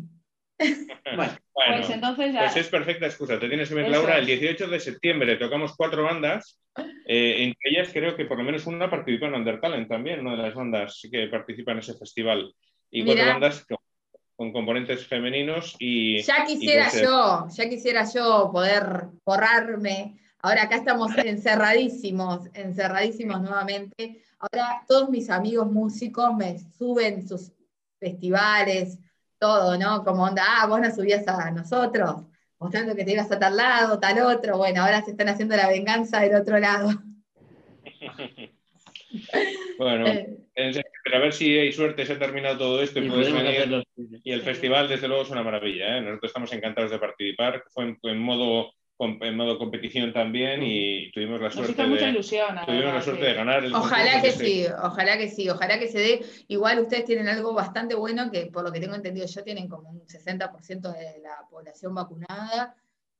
Bueno, 1.15 1.37
pues 1.53 1.89
entonces 1.89 2.33
ya... 2.33 2.39
Pues 2.41 2.57
es 2.57 2.67
perfecta 2.67 3.05
excusa. 3.05 3.39
Te 3.39 3.47
tienes 3.47 3.69
que 3.69 3.75
ver, 3.75 3.89
Laura, 3.89 4.17
el 4.17 4.25
18 4.25 4.67
de 4.67 4.79
septiembre 4.79 5.37
tocamos 5.37 5.75
cuatro 5.75 6.03
bandas. 6.03 6.59
Eh, 7.07 7.43
entre 7.43 7.71
ellas 7.71 7.89
creo 7.91 8.15
que 8.15 8.25
por 8.25 8.37
lo 8.37 8.43
menos 8.43 8.67
una 8.67 8.89
participó 8.89 9.25
en 9.25 9.35
Undertalent 9.35 9.87
también, 9.87 10.19
una 10.19 10.35
de 10.35 10.43
las 10.43 10.53
bandas 10.53 11.07
que 11.11 11.27
participa 11.27 11.71
en 11.71 11.79
ese 11.79 11.97
festival. 11.97 12.53
Y 12.91 13.03
cuatro 13.03 13.25
bandas 13.25 13.65
con, 14.35 14.51
componentes 14.51 15.05
femeninos 15.07 15.75
y... 15.79 16.21
Ya 16.21 16.45
quisiera 16.45 16.87
pues, 16.89 17.01
yo, 17.01 17.47
ya 17.49 17.69
quisiera 17.69 18.05
yo 18.11 18.49
poder 18.51 19.07
borrarme 19.25 20.17
Ahora 20.47 20.63
acá 20.63 20.77
estamos 20.77 21.11
encerradísimos, 21.17 22.47
encerradísimos 22.53 23.41
nuevamente. 23.41 24.21
Ahora 24.39 24.81
todos 24.87 25.09
mis 25.09 25.29
amigos 25.29 25.69
músicos 25.69 26.33
me 26.37 26.57
suben 26.77 27.27
sus 27.27 27.51
festivales, 27.99 28.97
todo, 29.37 29.77
¿no? 29.77 30.05
Como 30.05 30.23
onda, 30.23 30.45
ah, 30.47 30.65
vos 30.67 30.79
no 30.79 30.89
subías 30.89 31.27
a 31.27 31.51
nosotros, 31.51 32.23
mostrando 32.59 32.95
que 32.95 33.03
te 33.03 33.11
ibas 33.11 33.29
a 33.29 33.37
tal 33.37 33.57
lado, 33.57 33.99
tal 33.99 34.21
otro. 34.21 34.57
Bueno, 34.57 34.83
ahora 34.83 35.03
se 35.03 35.11
están 35.11 35.27
haciendo 35.27 35.57
la 35.57 35.67
venganza 35.67 36.21
del 36.21 36.35
otro 36.35 36.59
lado. 36.59 36.91
bueno, 39.77 40.07
eh. 40.07 40.37
pero 41.03 41.17
a 41.17 41.19
ver 41.19 41.33
si 41.33 41.57
hay 41.57 41.73
suerte, 41.73 42.05
se 42.05 42.13
ha 42.13 42.19
terminado 42.19 42.57
todo 42.57 42.81
esto 42.81 42.99
y, 42.99 43.09
puedes 43.09 43.33
venir. 43.33 43.83
Y 44.23 44.31
el 44.31 44.43
festival, 44.43 44.87
desde 44.87 45.09
luego, 45.09 45.23
es 45.23 45.29
una 45.29 45.43
maravilla. 45.43 45.97
¿eh? 45.97 46.01
Nosotros 46.01 46.29
estamos 46.29 46.53
encantados 46.53 46.91
de 46.91 46.99
participar. 46.99 47.65
Fue 47.67 47.97
en 48.03 48.19
modo 48.19 48.71
en 48.99 49.37
modo 49.37 49.59
competición 49.59 50.11
también 50.11 50.61
y 50.63 51.11
tuvimos 51.11 51.39
la 51.39 51.51
suerte, 51.51 51.73
de, 51.73 51.87
tuvimos 52.65 52.93
la 52.93 53.01
suerte 53.01 53.25
de 53.25 53.33
ganar. 53.33 53.63
El 53.63 53.73
ojalá 53.73 54.21
que 54.21 54.31
sí, 54.31 54.65
ojalá 54.83 55.17
que 55.17 55.29
sí, 55.29 55.49
ojalá 55.49 55.77
que 55.77 55.87
se 55.87 55.99
dé. 55.99 56.25
Igual 56.47 56.79
ustedes 56.79 57.05
tienen 57.05 57.27
algo 57.27 57.53
bastante 57.53 57.93
bueno 57.93 58.31
que 58.31 58.47
por 58.47 58.63
lo 58.63 58.71
que 58.71 58.79
tengo 58.79 58.95
entendido 58.95 59.27
yo 59.27 59.43
tienen 59.43 59.67
como 59.67 59.91
un 59.91 60.01
60% 60.07 60.91
de 60.91 61.19
la 61.21 61.47
población 61.49 61.93
vacunada 61.93 62.75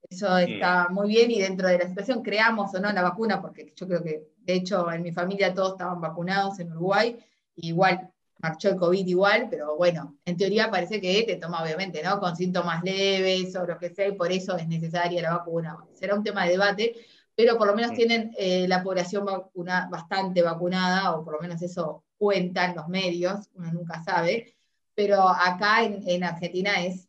Eso 0.09 0.29
mm. 0.29 0.39
está 0.39 0.87
muy 0.89 1.09
bien 1.09 1.29
y 1.29 1.39
dentro 1.39 1.67
de 1.67 1.77
la 1.77 1.87
situación 1.87 2.23
creamos 2.23 2.73
o 2.73 2.79
no 2.79 2.91
la 2.91 3.03
vacuna, 3.03 3.39
porque 3.39 3.71
yo 3.75 3.87
creo 3.87 4.03
que 4.03 4.23
de 4.39 4.53
hecho 4.53 4.91
en 4.91 5.03
mi 5.03 5.11
familia 5.11 5.53
todos 5.53 5.73
estaban 5.73 6.01
vacunados 6.01 6.59
en 6.59 6.71
Uruguay, 6.71 7.17
igual 7.55 8.09
marchó 8.39 8.69
el 8.69 8.75
COVID 8.75 9.05
igual, 9.05 9.47
pero 9.49 9.75
bueno, 9.75 10.17
en 10.25 10.37
teoría 10.37 10.69
parece 10.69 11.01
que 11.01 11.23
te 11.23 11.35
toma 11.37 11.63
obviamente, 11.63 12.01
¿no? 12.03 12.19
Con 12.19 12.35
síntomas 12.35 12.83
leves 12.83 13.55
o 13.55 13.65
lo 13.65 13.77
que 13.77 13.89
sea, 13.89 14.07
y 14.07 14.13
por 14.13 14.31
eso 14.31 14.57
es 14.57 14.67
necesaria 14.67 15.21
la 15.21 15.37
vacuna. 15.37 15.77
Será 15.93 16.15
un 16.15 16.23
tema 16.23 16.45
de 16.45 16.51
debate, 16.51 16.95
pero 17.35 17.57
por 17.57 17.67
lo 17.67 17.75
menos 17.75 17.93
tienen 17.93 18.31
eh, 18.37 18.67
la 18.67 18.83
población 18.83 19.25
vacuna, 19.25 19.87
bastante 19.91 20.41
vacunada, 20.41 21.15
o 21.15 21.23
por 21.23 21.33
lo 21.35 21.39
menos 21.39 21.61
eso 21.61 22.03
cuentan 22.17 22.75
los 22.75 22.87
medios, 22.87 23.49
uno 23.55 23.71
nunca 23.71 24.03
sabe, 24.03 24.55
pero 24.95 25.29
acá 25.29 25.83
en 25.83 26.23
Argentina 26.23 26.83
es 26.83 27.07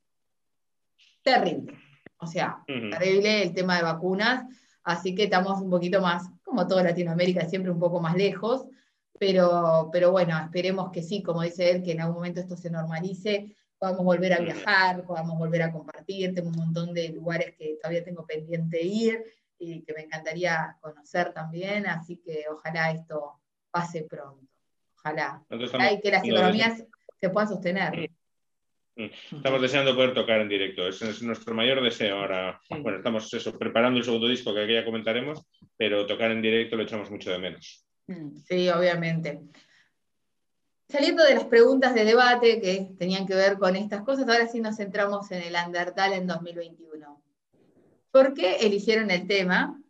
terrible. 1.22 1.78
O 2.18 2.26
sea, 2.26 2.62
terrible 2.66 3.42
el 3.42 3.54
tema 3.54 3.76
de 3.76 3.82
vacunas, 3.84 4.44
así 4.82 5.14
que 5.14 5.24
estamos 5.24 5.60
un 5.60 5.70
poquito 5.70 6.00
más, 6.00 6.28
como 6.42 6.66
toda 6.66 6.82
Latinoamérica, 6.82 7.48
siempre 7.48 7.70
un 7.70 7.78
poco 7.78 8.00
más 8.00 8.16
lejos, 8.16 8.66
pero, 9.18 9.90
pero 9.92 10.10
bueno, 10.10 10.38
esperemos 10.38 10.90
que 10.92 11.02
sí, 11.02 11.22
como 11.22 11.42
dice 11.42 11.70
él, 11.70 11.82
que 11.82 11.92
en 11.92 12.00
algún 12.00 12.16
momento 12.16 12.40
esto 12.40 12.56
se 12.56 12.70
normalice, 12.70 13.56
podamos 13.78 14.04
volver 14.04 14.32
a 14.32 14.40
viajar, 14.40 15.04
podamos 15.04 15.38
volver 15.38 15.62
a 15.62 15.72
compartir, 15.72 16.34
tengo 16.34 16.48
un 16.48 16.56
montón 16.56 16.92
de 16.92 17.10
lugares 17.10 17.54
que 17.56 17.78
todavía 17.80 18.04
tengo 18.04 18.26
pendiente 18.26 18.82
ir 18.82 19.24
y 19.58 19.82
que 19.82 19.92
me 19.92 20.02
encantaría 20.02 20.76
conocer 20.80 21.32
también, 21.32 21.86
así 21.86 22.16
que 22.24 22.44
ojalá 22.50 22.92
esto 22.92 23.40
pase 23.70 24.02
pronto, 24.02 24.46
ojalá, 24.96 25.42
y 25.92 26.00
que 26.00 26.10
las 26.10 26.24
economías 26.24 26.84
se 27.20 27.30
puedan 27.30 27.48
sostener. 27.48 28.10
Mm. 28.96 29.10
Estamos 29.36 29.62
deseando 29.62 29.94
poder 29.94 30.12
tocar 30.12 30.40
en 30.40 30.48
directo, 30.48 30.88
ese 30.88 31.10
es 31.10 31.22
nuestro 31.22 31.54
mayor 31.54 31.80
deseo 31.82 32.18
ahora. 32.18 32.60
Bueno, 32.68 32.98
estamos 32.98 33.32
eso, 33.32 33.56
preparando 33.56 33.98
el 33.98 34.04
segundo 34.04 34.26
disco 34.26 34.52
que 34.52 34.64
aquí 34.64 34.74
ya 34.74 34.84
comentaremos, 34.84 35.44
pero 35.76 36.04
tocar 36.06 36.32
en 36.32 36.42
directo 36.42 36.74
lo 36.74 36.82
echamos 36.82 37.08
mucho 37.08 37.30
de 37.30 37.38
menos. 37.38 37.87
Mm, 38.08 38.36
sí, 38.46 38.68
obviamente. 38.70 39.40
Saliendo 40.88 41.22
de 41.22 41.34
las 41.34 41.44
preguntas 41.44 41.94
de 41.94 42.04
debate 42.04 42.60
que 42.60 42.94
tenían 42.98 43.26
que 43.26 43.34
ver 43.34 43.58
con 43.58 43.76
estas 43.76 44.02
cosas, 44.02 44.26
ahora 44.28 44.48
sí 44.48 44.60
nos 44.60 44.76
centramos 44.76 45.30
en 45.30 45.42
el 45.42 45.54
Undertale 45.54 46.16
en 46.16 46.26
2021. 46.26 47.22
¿Por 48.10 48.32
qué 48.32 48.56
eligieron 48.56 49.10
el 49.10 49.26
tema? 49.26 49.80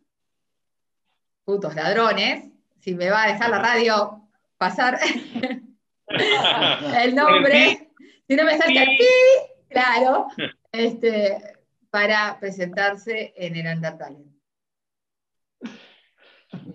Putos 1.45 1.73
ladrones. 1.73 2.51
Si 2.81 2.93
me 2.93 3.09
va 3.09 3.23
a 3.23 3.31
dejar 3.31 3.49
la 3.49 3.59
radio 3.59 4.27
pasar 4.57 4.99
el 7.01 7.15
nombre. 7.15 7.91
Si 8.27 8.35
no 8.35 8.43
me 8.43 8.57
salta 8.57 8.81
aquí, 8.81 9.07
claro, 9.69 10.27
este, 10.73 11.55
para 11.89 12.37
presentarse 12.39 13.33
en 13.37 13.55
el 13.55 13.73
Undertale. 13.73 14.38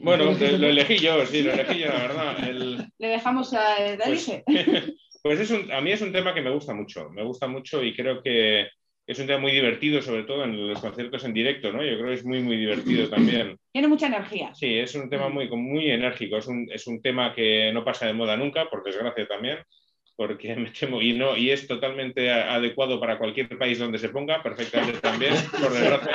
Bueno, 0.01 0.25
lo 0.59 0.69
elegí 0.69 0.99
yo, 0.99 1.25
sí, 1.27 1.43
lo 1.43 1.53
elegí 1.53 1.81
yo, 1.81 1.89
la 1.89 1.99
verdad. 1.99 2.89
Le 2.99 3.09
dejamos 3.09 3.53
a. 3.55 3.77
Pues, 4.05 4.43
pues 5.23 5.53
a 5.73 5.81
mí 5.81 5.93
es 5.93 6.03
un 6.03 6.13
tema 6.13 6.35
que 6.35 6.43
me 6.43 6.51
gusta 6.51 6.75
mucho, 6.75 7.11
me 7.11 7.25
gusta 7.25 7.47
mucho 7.47 7.83
y 7.83 7.95
creo 7.95 8.23
que 8.23 8.69
es 9.07 9.19
un 9.19 9.27
tema 9.27 9.39
muy 9.39 9.53
divertido, 9.53 10.01
sobre 10.01 10.25
todo 10.25 10.45
en 10.45 10.69
los 10.69 10.81
conciertos 10.81 11.25
en 11.25 11.35
directo, 11.35 11.73
¿no? 11.73 11.85
Yo 11.85 11.97
creo 11.97 12.09
que 12.09 12.15
es 12.15 12.25
muy, 12.25 12.41
muy 12.41 12.57
divertido 12.57 13.09
también. 13.09 13.57
Tiene 13.73 13.89
mucha 13.89 14.07
energía. 14.07 14.55
Sí, 14.55 14.79
es 14.79 14.95
un 14.95 15.11
tema 15.11 15.29
muy, 15.29 15.49
muy 15.51 15.91
enérgico, 15.91 16.39
es 16.39 16.47
un, 16.47 16.67
es 16.73 16.87
un 16.87 17.03
tema 17.03 17.35
que 17.35 17.71
no 17.73 17.85
pasa 17.85 18.07
de 18.07 18.15
moda 18.15 18.37
nunca, 18.37 18.69
por 18.71 18.83
desgracia 18.83 19.27
también 19.27 19.59
porque 20.16 20.55
me 20.57 20.70
temo, 20.70 21.00
y, 21.00 21.12
no, 21.12 21.37
y 21.37 21.50
es 21.50 21.66
totalmente 21.66 22.31
adecuado 22.31 23.00
para 23.00 23.18
cualquier 23.18 23.57
país 23.59 23.79
donde 23.79 23.98
se 23.98 24.09
ponga, 24.09 24.42
perfectamente 24.42 25.00
también, 25.00 25.35
por 25.50 25.72
desgracia. 25.72 26.12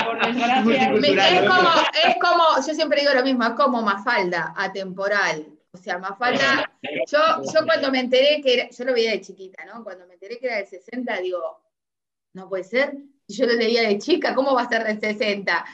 Es 2.06 2.16
como, 2.22 2.44
yo 2.66 2.74
siempre 2.74 3.02
digo 3.02 3.14
lo 3.14 3.24
mismo, 3.24 3.44
es 3.44 3.52
como 3.52 3.82
Mafalda, 3.82 4.54
atemporal. 4.56 5.46
O 5.72 5.78
sea, 5.78 6.00
Mafalda, 6.00 6.72
yo, 6.82 7.20
yo 7.54 7.66
cuando 7.66 7.92
me 7.92 8.00
enteré 8.00 8.42
que 8.42 8.54
era, 8.56 8.70
yo 8.70 8.86
lo 8.86 8.94
veía 8.94 9.12
de 9.12 9.22
chiquita, 9.22 9.66
¿no? 9.66 9.84
Cuando 9.84 10.08
me 10.08 10.16
enteré 10.16 10.40
que 10.40 10.48
era 10.48 10.58
del 10.58 10.68
60, 10.68 11.18
digo, 11.22 11.62
no 12.34 12.50
puede 12.50 12.64
ser. 12.64 12.98
Y 13.28 13.36
yo 13.36 13.46
lo 13.46 13.54
leía 13.54 13.88
de 13.88 14.00
chica, 14.00 14.34
¿cómo 14.34 14.56
va 14.56 14.64
a 14.64 14.70
ser 14.70 14.84
del 14.84 15.00
60? 15.00 15.66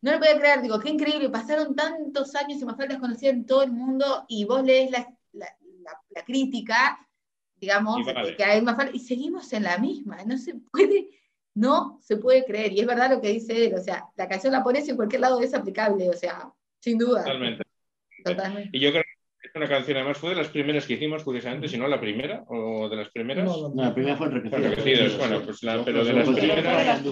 No 0.00 0.12
lo 0.12 0.18
podía 0.18 0.38
creer, 0.38 0.62
digo, 0.62 0.80
qué 0.80 0.90
increíble, 0.90 1.28
pasaron 1.28 1.76
tantos 1.76 2.34
años 2.34 2.60
y 2.60 2.64
Mafalda 2.64 2.94
es 2.94 3.00
conocida 3.00 3.30
en 3.30 3.46
todo 3.46 3.62
el 3.62 3.70
mundo 3.70 4.24
y 4.28 4.44
vos 4.44 4.64
lees 4.64 4.90
la, 4.90 5.06
la 5.32 6.24
crítica 6.24 6.98
digamos, 7.60 8.06
que 8.36 8.44
hay 8.44 8.62
más 8.62 8.76
y 8.92 9.00
seguimos 9.00 9.52
en 9.52 9.64
la 9.64 9.78
misma, 9.78 10.18
no 10.24 10.38
se 10.38 10.54
puede, 10.54 11.08
no 11.54 11.98
se 12.00 12.16
puede 12.16 12.44
creer, 12.44 12.72
y 12.72 12.80
es 12.80 12.86
verdad 12.86 13.10
lo 13.10 13.20
que 13.20 13.32
dice 13.32 13.66
él, 13.66 13.74
o 13.74 13.82
sea, 13.82 14.04
la 14.16 14.28
canción 14.28 14.52
la 14.52 14.62
pones 14.62 14.88
en 14.88 14.96
cualquier 14.96 15.20
lado 15.20 15.40
es 15.40 15.54
aplicable, 15.54 16.08
o 16.08 16.14
sea, 16.14 16.50
sin 16.78 16.98
duda. 16.98 17.24
Totalmente. 17.24 17.64
Totalmente. 18.24 18.70
Y 18.72 18.80
yo 18.80 18.90
creo 18.90 19.02
que 19.02 19.48
es 19.48 19.54
una 19.54 19.68
canción, 19.68 19.96
además, 19.96 20.18
fue 20.18 20.30
de 20.30 20.36
las 20.36 20.48
primeras 20.48 20.86
que 20.86 20.94
hicimos, 20.94 21.22
curiosamente, 21.22 21.68
si 21.68 21.78
no 21.78 21.86
la 21.88 22.00
primera, 22.00 22.44
o 22.48 22.88
de 22.88 22.96
las 22.96 23.10
primeras. 23.10 23.44
No, 23.44 23.72
la 23.74 23.94
primera 23.94 24.16
fue 24.16 24.26
Enriquecidos. 24.28 25.16
bueno, 25.16 25.42
pues 25.42 25.62
la, 25.62 25.84
pero 25.84 26.04
de 26.04 26.12
las 26.12 26.28
primeras, 26.28 27.02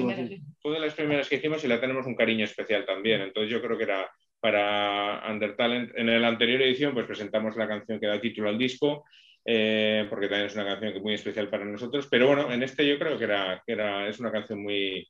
fue 0.61 0.73
de 0.73 0.81
las 0.81 0.95
primeras 0.95 1.29
que 1.29 1.37
hicimos 1.37 1.65
y 1.65 1.69
la 1.69 1.81
tenemos 1.81 2.07
un 2.07 2.15
cariño 2.15 2.45
especial 2.45 2.85
también, 2.85 3.21
entonces 3.23 3.51
yo 3.51 3.63
creo 3.63 3.77
que 3.77 3.85
era 3.85 4.11
para 4.41 5.23
Undertalent. 5.31 5.93
En 5.97 6.21
la 6.21 6.29
anterior 6.29 6.61
edición, 6.63 6.95
pues 6.95 7.07
presentamos 7.07 7.57
la 7.57 7.67
canción 7.67 7.99
que 7.99 8.07
da 8.07 8.21
título 8.21 8.49
al 8.49 8.59
disco 8.59 9.05
eh, 9.49 10.07
porque 10.11 10.27
también 10.27 10.49
es 10.49 10.55
una 10.57 10.65
canción 10.65 10.93
que 10.93 10.99
muy 10.99 11.15
especial 11.15 11.49
para 11.49 11.65
nosotros. 11.65 12.09
Pero 12.11 12.27
bueno, 12.27 12.53
en 12.53 12.65
este 12.65 12.87
yo 12.87 12.99
creo 12.99 13.17
que, 13.17 13.25
era, 13.25 13.63
que 13.65 13.73
era, 13.75 14.09
es 14.09 14.19
una 14.19 14.33
canción 14.33 14.61
muy, 14.61 15.09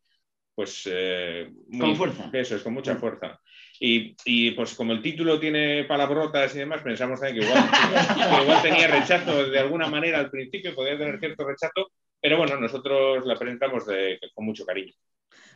pues, 0.54 0.86
eh, 0.92 1.50
con 1.78 1.96
fuerza. 1.96 2.28
Eso 2.32 2.56
es, 2.56 2.62
con 2.62 2.74
mucha 2.74 2.96
fuerza. 2.96 3.40
Y, 3.80 4.14
y, 4.26 4.50
pues 4.50 4.74
como 4.74 4.92
el 4.92 5.00
título 5.00 5.40
tiene 5.40 5.84
palabrotas 5.84 6.54
y 6.54 6.58
demás, 6.58 6.82
pensamos 6.82 7.18
también 7.18 7.40
que 7.40 7.50
igual, 7.50 7.64
que 8.36 8.42
igual 8.42 8.62
tenía 8.62 8.88
rechazo 8.88 9.50
de 9.50 9.58
alguna 9.58 9.86
manera 9.88 10.18
al 10.18 10.30
principio, 10.30 10.74
podía 10.74 10.98
tener 10.98 11.18
cierto 11.18 11.46
rechazo, 11.46 11.92
pero 12.20 12.36
bueno, 12.36 12.58
nosotros 12.58 13.24
la 13.24 13.38
presentamos 13.38 13.86
de, 13.86 14.18
con 14.34 14.44
mucho 14.44 14.66
cariño. 14.66 14.92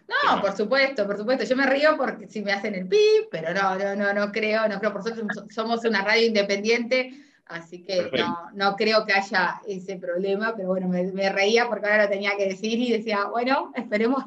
No, 0.08 0.40
por 0.40 0.56
supuesto, 0.56 1.06
por 1.06 1.16
supuesto. 1.16 1.44
Yo 1.44 1.56
me 1.56 1.66
río 1.66 1.96
porque 1.96 2.26
si 2.28 2.42
me 2.42 2.52
hacen 2.52 2.74
el 2.74 2.88
pip, 2.88 3.28
pero 3.30 3.54
no, 3.54 3.76
no, 3.76 3.94
no, 3.94 4.12
no 4.12 4.32
creo, 4.32 4.66
no 4.68 4.78
creo. 4.78 4.92
Por 4.92 5.02
suerte 5.02 5.22
somos 5.50 5.84
una 5.84 6.02
radio 6.02 6.26
independiente 6.26 7.29
Así 7.50 7.82
que 7.82 8.10
no, 8.54 8.76
creo 8.76 9.04
que 9.04 9.12
haya 9.12 9.60
ese 9.66 9.96
problema, 9.96 10.54
pero 10.56 10.68
bueno, 10.68 10.88
me, 10.88 11.30
reía 11.30 11.68
porque 11.68 11.86
ahora 11.86 12.04
lo 12.04 12.08
tenía 12.08 12.36
que 12.36 12.46
decir 12.46 12.78
y 12.78 12.92
decía, 12.92 13.24
bueno, 13.24 13.72
esperemos 13.76 14.24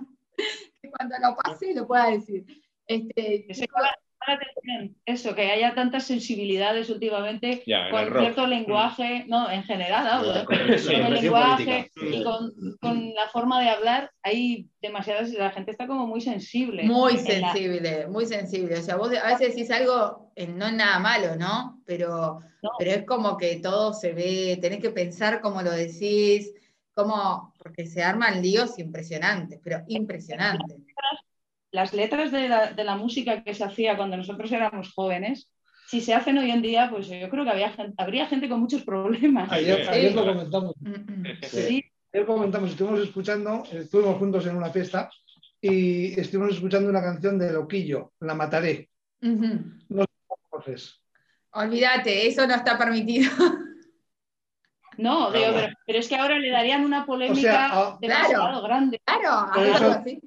que 0.81 0.89
cuando 0.89 1.15
lo 1.19 1.35
pase 1.35 1.73
lo 1.73 1.87
pueda 1.87 2.07
decir. 2.09 2.45
Este, 2.85 3.45
eso, 5.05 5.35
que 5.35 5.51
haya 5.51 5.73
tantas 5.73 6.05
sensibilidades 6.05 6.89
últimamente 6.89 7.63
con 7.91 8.19
cierto 8.19 8.47
lenguaje, 8.47 9.25
no, 9.27 9.49
en 9.49 9.63
general, 9.63 10.45
con 10.45 10.55
el 10.59 11.13
lenguaje 11.13 11.91
y 11.95 12.23
con, 12.23 13.13
la 13.13 13.27
forma 13.29 13.61
de 13.61 13.69
hablar, 13.69 14.11
hay 14.23 14.67
demasiadas, 14.81 15.31
la 15.31 15.51
gente 15.51 15.71
está 15.71 15.87
como 15.87 16.07
muy 16.07 16.21
sensible. 16.21 16.83
Muy 16.83 17.17
sensible, 17.17 18.07
muy 18.07 18.25
sensible. 18.25 18.79
O 18.79 18.81
sea, 18.81 18.95
vos 18.95 19.11
a 19.15 19.27
veces 19.27 19.55
decís 19.55 19.71
algo, 19.71 20.31
eh, 20.35 20.47
no 20.47 20.67
es 20.67 20.73
nada 20.73 20.99
malo, 20.99 21.35
¿no? 21.35 21.81
Pero, 21.85 22.39
pero 22.77 22.91
es 22.91 23.05
como 23.05 23.37
que 23.37 23.57
todo 23.57 23.93
se 23.93 24.13
ve, 24.13 24.57
tenés 24.61 24.79
que 24.79 24.89
pensar 24.89 25.41
cómo 25.41 25.61
lo 25.61 25.71
decís, 25.71 26.51
cómo, 26.93 27.53
porque 27.57 27.85
se 27.85 28.03
arman 28.03 28.41
líos 28.41 28.79
impresionantes, 28.79 29.59
pero 29.63 29.83
impresionantes 29.87 30.77
las 31.73 31.91
letras 31.91 32.31
de 32.31 32.47
la, 32.83 32.95
música 32.95 33.43
que 33.43 33.55
se 33.55 33.63
hacía 33.63 33.97
cuando 33.97 34.15
nosotros 34.15 34.51
éramos 34.51 34.93
jóvenes, 34.93 35.49
si 35.87 36.01
se 36.01 36.13
hacen 36.13 36.37
hoy 36.37 36.51
en 36.51 36.61
día, 36.61 36.87
pues 36.89 37.07
yo 37.07 37.29
creo 37.29 37.43
que 37.43 37.49
había 37.49 37.75
habría 37.97 38.27
gente 38.27 38.47
con 38.47 38.61
muchos 38.61 38.83
problemas. 38.83 39.51
Ayer, 39.51 40.13
lo 40.13 40.25
comentamos. 40.25 40.75
Sí. 41.41 41.83
Ayer 42.13 42.25
comentamos, 42.27 42.69
estuvimos 42.69 43.01
escuchando, 43.01 43.63
estuvimos 43.71 44.17
juntos 44.17 44.45
en 44.45 44.55
una 44.55 44.69
fiesta 44.69 45.09
y 45.59 46.17
estuvimos 46.19 46.53
escuchando 46.53 46.91
una 46.91 47.01
canción 47.01 47.39
de 47.39 47.51
Loquillo, 47.51 48.13
La 48.19 48.35
Mataré. 48.35 48.89
No 49.21 50.05
Olvídate, 51.55 52.27
eso 52.27 52.45
no 52.45 52.53
está 52.53 52.77
permitido. 52.77 53.31
No, 54.97 55.31
pero, 55.31 55.73
es 55.87 56.07
que 56.07 56.15
ahora 56.15 56.37
le 56.37 56.51
darían 56.51 56.85
una 56.85 57.03
polémica 57.03 57.69
ah, 57.71 57.97
demasiado 57.99 58.61
grande. 58.61 59.01
Claro, 59.03 59.51
algo 59.51 59.87
así. 59.87 60.21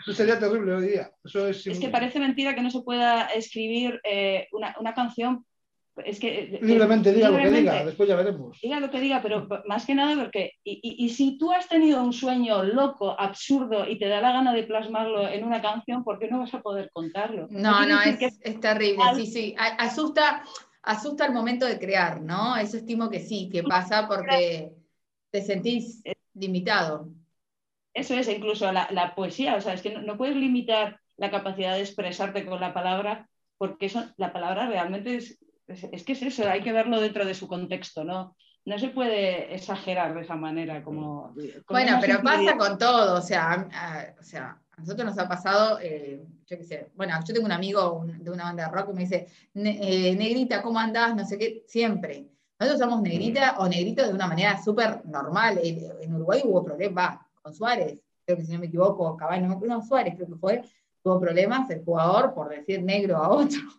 Eso 0.00 0.12
sería 0.12 0.38
terrible 0.38 0.74
hoy 0.74 0.88
día. 0.88 1.10
es, 1.24 1.78
que 1.78 1.88
parece 1.88 2.20
mentira 2.20 2.54
que 2.54 2.62
no 2.62 2.70
se 2.70 2.82
pueda 2.82 3.26
escribir 3.26 4.00
eh, 4.04 4.46
una, 4.52 4.94
canción. 4.94 5.44
Es 6.04 6.20
que, 6.20 6.44
eh, 6.44 6.58
libremente 6.62 7.12
diga 7.12 7.28
lo 7.30 7.38
que 7.38 7.50
diga, 7.50 7.84
después 7.84 8.08
ya 8.08 8.14
veremos. 8.14 8.58
Diga 8.62 8.78
lo 8.78 8.90
que 8.90 9.00
diga, 9.00 9.20
pero 9.20 9.48
más 9.66 9.84
que 9.84 9.96
nada 9.96 10.22
porque. 10.22 10.52
Y, 10.62 11.08
si 11.10 11.36
tú 11.38 11.50
has 11.50 11.68
tenido 11.68 12.02
un 12.02 12.12
sueño 12.12 12.62
loco, 12.62 13.18
absurdo 13.18 13.88
y 13.88 13.98
te 13.98 14.06
da 14.06 14.20
la 14.20 14.32
gana 14.32 14.54
de 14.54 14.62
plasmarlo 14.62 15.28
en 15.28 15.44
una 15.44 15.60
canción, 15.60 16.04
¿por 16.04 16.20
qué 16.20 16.28
no 16.28 16.38
vas 16.38 16.54
a 16.54 16.62
poder 16.62 16.90
contarlo? 16.92 17.48
No, 17.50 17.84
no, 17.84 18.00
es, 18.00 18.38
es, 18.40 18.60
terrible. 18.60 19.02
Sí, 19.16 19.26
sí. 19.26 19.54
Asusta, 19.58 20.44
asusta 20.82 21.26
el 21.26 21.32
momento 21.32 21.66
de 21.66 21.78
crear, 21.78 22.22
¿no? 22.22 22.56
Eso 22.56 22.76
estimo 22.76 23.10
que 23.10 23.18
sí, 23.18 23.48
que 23.50 23.64
pasa 23.64 24.06
porque 24.06 24.70
te 25.30 25.42
sentís 25.42 26.02
limitado 26.34 27.10
Eso 27.98 28.14
es, 28.14 28.28
incluso 28.28 28.70
la, 28.70 29.14
poesía, 29.16 29.56
o 29.56 29.60
sea, 29.60 29.74
es 29.74 29.82
que 29.82 29.90
no, 29.90 30.16
puedes 30.16 30.36
limitar 30.36 31.00
la 31.16 31.30
capacidad 31.30 31.74
de 31.74 31.80
expresarte 31.80 32.46
con 32.46 32.60
la 32.60 32.72
palabra, 32.72 33.28
porque 33.56 33.86
eso, 33.86 34.04
la 34.16 34.32
palabra 34.32 34.68
realmente 34.68 35.16
es, 35.16 35.38
es, 35.66 36.04
que 36.04 36.12
es 36.12 36.22
eso, 36.22 36.48
hay 36.48 36.62
que 36.62 36.72
verlo 36.72 37.00
dentro 37.00 37.24
de 37.24 37.34
su 37.34 37.48
contexto, 37.48 38.04
¿no? 38.04 38.36
No 38.64 38.78
se 38.78 38.88
puede 38.88 39.52
exagerar 39.54 40.14
de 40.14 40.20
esa 40.20 40.36
manera 40.36 40.82
como... 40.84 41.34
bueno, 41.68 41.98
pero 42.00 42.22
pasa 42.22 42.56
con 42.56 42.78
todo, 42.78 43.18
o 43.18 43.22
sea, 43.22 43.68
o 44.20 44.22
sea, 44.22 44.58
a 44.70 44.80
nosotros 44.80 45.06
nos 45.06 45.18
ha 45.18 45.28
pasado, 45.28 45.80
eh, 45.80 46.22
yo 46.46 46.56
qué 46.56 46.64
sé, 46.64 46.90
bueno, 46.94 47.14
yo 47.26 47.34
tengo 47.34 47.46
un 47.46 47.52
amigo 47.52 48.04
de 48.06 48.30
una 48.30 48.44
banda 48.44 48.66
de 48.66 48.70
rock 48.70 48.88
que 48.88 48.92
me 48.92 49.00
dice, 49.02 49.26
eh, 49.54 50.14
negrita, 50.14 50.62
¿cómo 50.62 50.78
andás? 50.78 51.16
No 51.16 51.24
sé 51.24 51.36
qué, 51.36 51.64
siempre. 51.66 52.28
Nosotros 52.60 52.80
somos 52.80 53.02
negrita 53.02 53.56
o 53.58 53.68
negrito 53.68 54.04
de 54.04 54.12
una 54.12 54.26
manera 54.26 54.60
súper 54.60 55.04
normal. 55.06 55.60
En, 55.62 56.14
Uruguay 56.14 56.42
hubo 56.44 56.64
problemas, 56.64 57.18
con 57.48 57.54
Suárez, 57.54 57.98
creo 58.24 58.36
que 58.36 58.44
si 58.44 58.52
no 58.52 58.58
me 58.58 58.66
equivoco, 58.66 59.16
Caballo, 59.16 59.46
no, 59.46 59.82
Suárez 59.82 60.14
creo 60.14 60.28
que 60.28 60.36
fue, 60.36 60.62
tuvo 61.02 61.18
problemas 61.18 61.70
el 61.70 61.82
jugador 61.82 62.34
por 62.34 62.50
decir 62.50 62.82
negro 62.82 63.16
a 63.16 63.30
otro. 63.30 63.60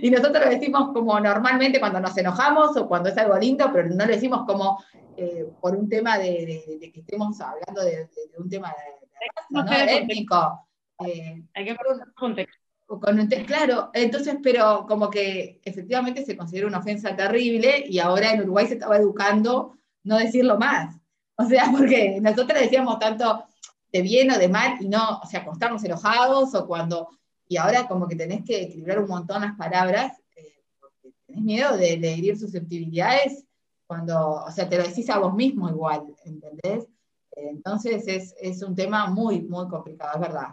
Y 0.00 0.08
nosotros 0.08 0.44
lo 0.44 0.50
decimos 0.50 0.92
como 0.92 1.18
normalmente 1.18 1.80
cuando 1.80 1.98
nos 1.98 2.16
enojamos 2.16 2.76
o 2.76 2.86
cuando 2.86 3.08
es 3.08 3.18
algo 3.18 3.36
lindo, 3.36 3.68
pero 3.72 3.88
no 3.88 4.06
lo 4.06 4.12
decimos 4.12 4.44
como 4.46 4.80
eh, 5.16 5.50
por 5.60 5.74
un 5.74 5.88
tema 5.88 6.16
de, 6.16 6.78
que 6.94 7.00
estemos 7.00 7.40
hablando 7.40 7.82
de, 7.82 8.08
un 8.38 8.48
tema 8.48 8.68
de, 8.68 9.26
no, 9.50 9.64
étnico. 9.68 10.64
Eh, 11.04 11.42
Hay 11.54 11.64
que 11.64 11.74
poner 11.74 12.06
un 12.06 12.12
contexto. 12.14 13.46
claro, 13.48 13.90
entonces, 13.94 14.36
pero 14.40 14.86
como 14.86 15.10
que 15.10 15.60
efectivamente 15.64 16.24
se 16.24 16.36
considera 16.36 16.68
una 16.68 16.78
ofensa 16.78 17.16
terrible 17.16 17.82
y 17.84 17.98
ahora 17.98 18.30
en 18.30 18.42
Uruguay 18.42 18.68
se 18.68 18.74
estaba 18.74 18.96
educando 18.96 19.76
no 20.04 20.18
decirlo 20.18 20.56
más. 20.56 20.97
O 21.38 21.44
sea, 21.44 21.70
porque 21.72 22.20
nosotros 22.20 22.60
decíamos 22.60 22.98
tanto 22.98 23.44
de 23.92 24.02
bien 24.02 24.30
o 24.30 24.38
de 24.38 24.48
mal 24.48 24.76
y 24.80 24.88
no, 24.88 25.20
o 25.22 25.26
sea, 25.26 25.46
estamos 25.50 25.82
enojados 25.84 26.54
o 26.54 26.66
cuando, 26.66 27.08
y 27.48 27.56
ahora 27.56 27.88
como 27.88 28.06
que 28.06 28.16
tenés 28.16 28.44
que 28.44 28.62
equilibrar 28.62 28.98
un 28.98 29.08
montón 29.08 29.42
las 29.42 29.56
palabras, 29.56 30.12
eh, 30.36 30.62
porque 30.78 31.12
tenés 31.26 31.42
miedo 31.42 31.76
de, 31.76 31.96
de 31.96 32.12
herir 32.12 32.38
susceptibilidades 32.38 33.44
cuando, 33.86 34.44
o 34.44 34.50
sea, 34.50 34.68
te 34.68 34.76
lo 34.76 34.84
decís 34.84 35.08
a 35.08 35.18
vos 35.18 35.34
mismo 35.34 35.70
igual, 35.70 36.02
¿entendés? 36.24 36.86
Entonces 37.32 38.06
es, 38.06 38.34
es, 38.40 38.62
un 38.62 38.74
tema 38.74 39.06
muy, 39.06 39.40
muy 39.40 39.66
complicado, 39.68 40.16
es 40.16 40.20
verdad. 40.20 40.48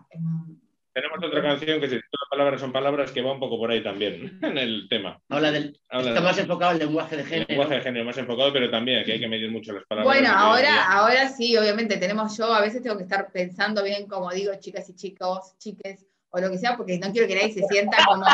Tenemos 0.93 1.17
otra 1.21 1.41
canción 1.41 1.81
que 1.81 1.87
las 1.87 2.01
palabras 2.29 2.61
son 2.61 2.71
palabras 2.71 3.11
que 3.11 3.21
va 3.21 3.33
un 3.33 3.39
poco 3.39 3.57
por 3.57 3.71
ahí 3.71 3.83
también 3.83 4.39
en 4.43 4.57
el 4.57 4.87
tema. 4.89 5.21
Habla 5.29 5.51
del, 5.51 5.79
está 5.89 6.21
más 6.21 6.37
enfocado 6.37 6.71
el 6.71 6.79
lenguaje 6.79 7.17
de 7.17 7.23
género. 7.23 7.45
El 7.47 7.57
lenguaje 7.57 7.75
de 7.75 7.81
género 7.81 8.05
más 8.05 8.17
enfocado, 8.17 8.53
pero 8.53 8.69
también 8.69 9.03
que 9.05 9.13
hay 9.13 9.19
que 9.19 9.27
medir 9.27 9.51
mucho 9.51 9.73
las 9.73 9.85
palabras. 9.85 10.13
Bueno, 10.13 10.33
ahora, 10.35 10.91
ahora 10.91 11.29
sí, 11.29 11.55
obviamente 11.57 11.97
tenemos 11.97 12.37
yo, 12.37 12.53
a 12.53 12.61
veces 12.61 12.81
tengo 12.81 12.97
que 12.97 13.03
estar 13.03 13.31
pensando 13.31 13.83
bien, 13.83 14.07
como 14.07 14.31
digo, 14.31 14.53
chicas 14.59 14.89
y 14.89 14.95
chicos, 14.95 15.57
chiques, 15.57 16.05
o 16.29 16.39
lo 16.39 16.49
que 16.49 16.57
sea, 16.57 16.75
porque 16.75 16.99
no 16.99 17.11
quiero 17.11 17.27
que 17.27 17.35
nadie 17.35 17.53
se 17.53 17.65
sienta 17.67 17.97
como, 18.05 18.25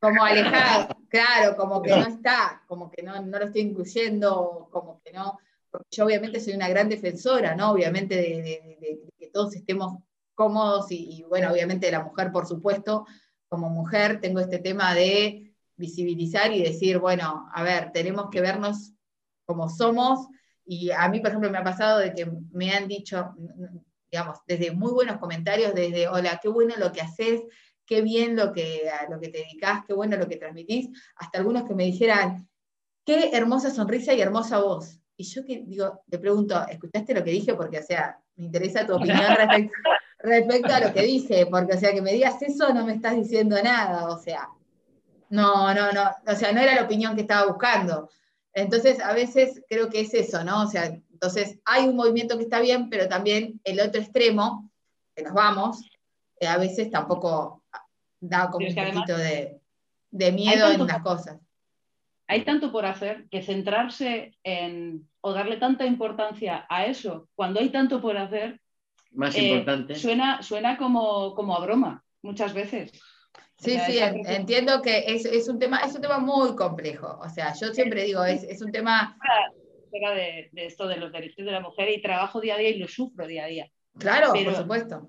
como 0.00 0.24
alejado, 0.24 0.96
claro, 1.08 1.56
como 1.56 1.82
que 1.82 1.90
no 1.90 2.06
está, 2.06 2.62
como 2.68 2.90
que 2.90 3.02
no, 3.02 3.20
no 3.22 3.38
lo 3.38 3.46
estoy 3.46 3.62
incluyendo, 3.62 4.68
como 4.70 5.00
que 5.02 5.12
no 5.12 5.38
porque 5.74 5.88
yo 5.90 6.04
obviamente 6.04 6.38
soy 6.38 6.54
una 6.54 6.68
gran 6.68 6.88
defensora, 6.88 7.56
¿no? 7.56 7.72
Obviamente 7.72 8.14
de, 8.14 9.10
que 9.18 9.26
todos 9.26 9.56
estemos 9.56 9.98
cómodos 10.34 10.86
y, 10.90 11.24
bueno, 11.28 11.50
obviamente 11.50 11.90
la 11.90 12.02
mujer, 12.02 12.32
por 12.32 12.46
supuesto, 12.46 13.06
como 13.48 13.70
mujer 13.70 14.20
tengo 14.20 14.40
este 14.40 14.58
tema 14.58 14.94
de 14.94 15.54
visibilizar 15.76 16.52
y 16.52 16.62
decir, 16.62 16.98
bueno, 16.98 17.48
a 17.52 17.62
ver, 17.62 17.90
tenemos 17.92 18.28
que 18.30 18.40
vernos 18.40 18.92
como 19.44 19.68
somos 19.68 20.28
y 20.64 20.90
a 20.90 21.08
mí, 21.08 21.20
por 21.20 21.28
ejemplo, 21.28 21.50
me 21.50 21.58
ha 21.58 21.64
pasado 21.64 21.98
de 21.98 22.12
que 22.12 22.30
me 22.52 22.72
han 22.72 22.88
dicho, 22.88 23.34
digamos, 24.10 24.38
desde 24.46 24.72
muy 24.72 24.92
buenos 24.92 25.18
comentarios, 25.18 25.74
desde, 25.74 26.08
hola, 26.08 26.40
qué 26.42 26.48
bueno 26.48 26.74
lo 26.78 26.90
que 26.92 27.02
haces, 27.02 27.42
qué 27.86 28.02
bien 28.02 28.36
lo 28.36 28.52
que, 28.52 28.90
lo 29.10 29.20
que 29.20 29.28
te 29.28 29.38
dedicas, 29.38 29.84
qué 29.86 29.92
bueno 29.92 30.16
lo 30.16 30.28
que 30.28 30.36
transmitís, 30.36 30.88
hasta 31.16 31.38
algunos 31.38 31.64
que 31.64 31.74
me 31.74 31.84
dijeran, 31.84 32.48
qué 33.04 33.30
hermosa 33.32 33.70
sonrisa 33.70 34.14
y 34.14 34.20
hermosa 34.20 34.58
voz. 34.58 35.00
Y 35.16 35.24
yo 35.24 35.44
que 35.44 35.62
digo, 35.66 36.02
te 36.08 36.18
pregunto, 36.18 36.66
¿escuchaste 36.68 37.14
lo 37.14 37.22
que 37.22 37.30
dije? 37.30 37.54
Porque, 37.54 37.78
o 37.78 37.82
sea, 37.82 38.18
me 38.36 38.46
interesa 38.46 38.86
tu 38.86 38.94
opinión 38.94 39.18
respecto, 39.36 39.72
a 40.24 40.80
lo 40.80 40.92
que 40.92 41.02
dije, 41.02 41.46
porque, 41.46 41.76
o 41.76 41.78
sea, 41.78 41.92
que 41.92 42.02
me 42.02 42.12
digas 42.12 42.40
eso 42.42 42.72
no 42.72 42.84
me 42.84 42.94
estás 42.94 43.14
diciendo 43.14 43.56
nada, 43.62 44.08
o 44.08 44.18
sea, 44.18 44.48
no, 45.30 45.74
no, 45.74 45.92
no, 45.92 46.10
o 46.26 46.34
sea, 46.34 46.52
no 46.52 46.60
era 46.60 46.74
la 46.74 46.84
opinión 46.84 47.14
que 47.14 47.22
estaba 47.22 47.46
buscando. 47.46 48.08
Entonces, 48.52 49.00
a 49.00 49.12
veces 49.12 49.62
creo 49.68 49.90
que 49.90 50.00
es 50.00 50.14
eso, 50.14 50.44
¿no? 50.44 50.62
O 50.62 50.66
sea, 50.66 50.86
entonces 50.86 51.58
hay 51.64 51.88
un 51.88 51.96
movimiento 51.96 52.36
que 52.36 52.44
está 52.44 52.60
bien, 52.60 52.88
pero 52.88 53.08
también 53.08 53.60
el 53.64 53.80
otro 53.80 54.00
extremo, 54.00 54.70
que 55.14 55.22
nos 55.22 55.34
vamos, 55.34 55.82
eh, 56.40 56.46
a 56.46 56.56
veces 56.56 56.90
tampoco 56.90 57.64
da 58.20 58.50
como 58.50 58.66
un 58.66 58.74
poquito 58.74 59.16
de, 59.16 59.60
de 60.10 60.32
miedo 60.32 60.70
en 60.70 60.86
las 60.86 61.02
cosas 61.02 61.38
hay 62.26 62.44
tanto 62.44 62.72
por 62.72 62.86
hacer 62.86 63.26
que 63.30 63.42
centrarse 63.42 64.36
en 64.42 65.08
o 65.20 65.32
darle 65.32 65.56
tanta 65.56 65.86
importancia 65.86 66.66
a 66.68 66.86
eso 66.86 67.28
cuando 67.34 67.60
hay 67.60 67.70
tanto 67.70 68.00
por 68.00 68.16
hacer 68.16 68.60
más 69.14 69.36
eh, 69.36 69.44
importante 69.44 69.94
suena, 69.94 70.42
suena 70.42 70.76
como, 70.76 71.34
como 71.34 71.56
a 71.56 71.60
broma 71.60 72.04
muchas 72.22 72.54
veces. 72.54 72.92
Sí, 73.56 73.78
sí, 73.86 73.98
entiendo 73.98 74.82
que 74.82 75.04
es, 75.06 75.48
un 75.48 75.58
tema, 75.58 75.78
es 75.78 75.94
un 75.94 76.02
tema 76.02 76.18
muy 76.18 76.54
complejo. 76.56 77.18
O 77.20 77.28
sea, 77.28 77.54
yo 77.54 77.72
siempre 77.72 78.04
digo, 78.04 78.24
es, 78.24 78.60
un 78.60 78.72
tema. 78.72 79.16
De, 79.90 80.50
de, 80.50 80.66
esto 80.66 80.88
de 80.88 80.96
los 80.96 81.12
derechos 81.12 81.46
de 81.46 81.52
la 81.52 81.60
mujer 81.60 81.88
y 81.90 82.02
trabajo 82.02 82.40
día 82.40 82.56
a 82.56 82.58
día 82.58 82.70
y 82.70 82.78
lo 82.78 82.88
sufro 82.88 83.28
día 83.28 83.44
a 83.44 83.46
día. 83.46 83.70
Claro, 83.96 84.32
por 84.32 84.56
supuesto. 84.56 85.08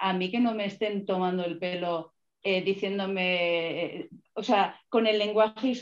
a, 0.00 0.12
mí 0.14 0.30
que 0.30 0.40
no 0.40 0.54
me 0.54 0.64
estén 0.64 1.04
tomando 1.04 1.44
el 1.44 1.58
pelo 1.58 2.14
eh, 2.42 2.62
diciéndome, 2.62 3.84
eh, 3.84 4.08
o 4.32 4.42
sea, 4.42 4.80
con 4.88 5.06
el 5.06 5.18
lenguaje 5.18 5.74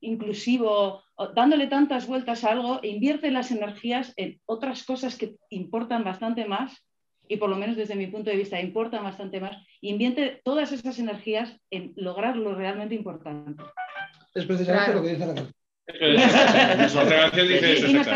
inclusivo, 0.00 1.02
dándole 1.34 1.66
tantas 1.66 2.06
vueltas 2.06 2.42
a 2.42 2.52
algo, 2.52 2.80
invierte 2.82 3.30
las 3.30 3.50
energías 3.50 4.14
en 4.16 4.40
otras 4.46 4.84
cosas 4.84 5.18
que 5.18 5.36
importan 5.50 6.04
bastante 6.04 6.46
más, 6.46 6.85
y 7.28 7.36
por 7.36 7.50
lo 7.50 7.56
menos 7.56 7.76
desde 7.76 7.94
mi 7.94 8.06
punto 8.06 8.30
de 8.30 8.36
vista 8.36 8.60
importan 8.60 9.04
bastante 9.04 9.40
más, 9.40 9.56
invierte 9.80 10.40
todas 10.44 10.72
esas 10.72 10.98
energías 10.98 11.58
en 11.70 11.92
lograr 11.96 12.36
lo 12.36 12.54
realmente 12.54 12.94
importante. 12.94 13.62
Es 14.34 14.44
precisamente 14.44 14.94
lo 14.94 15.02
que 15.02 15.08
dice 15.10 15.26
la 15.26 15.34
no, 15.88 16.02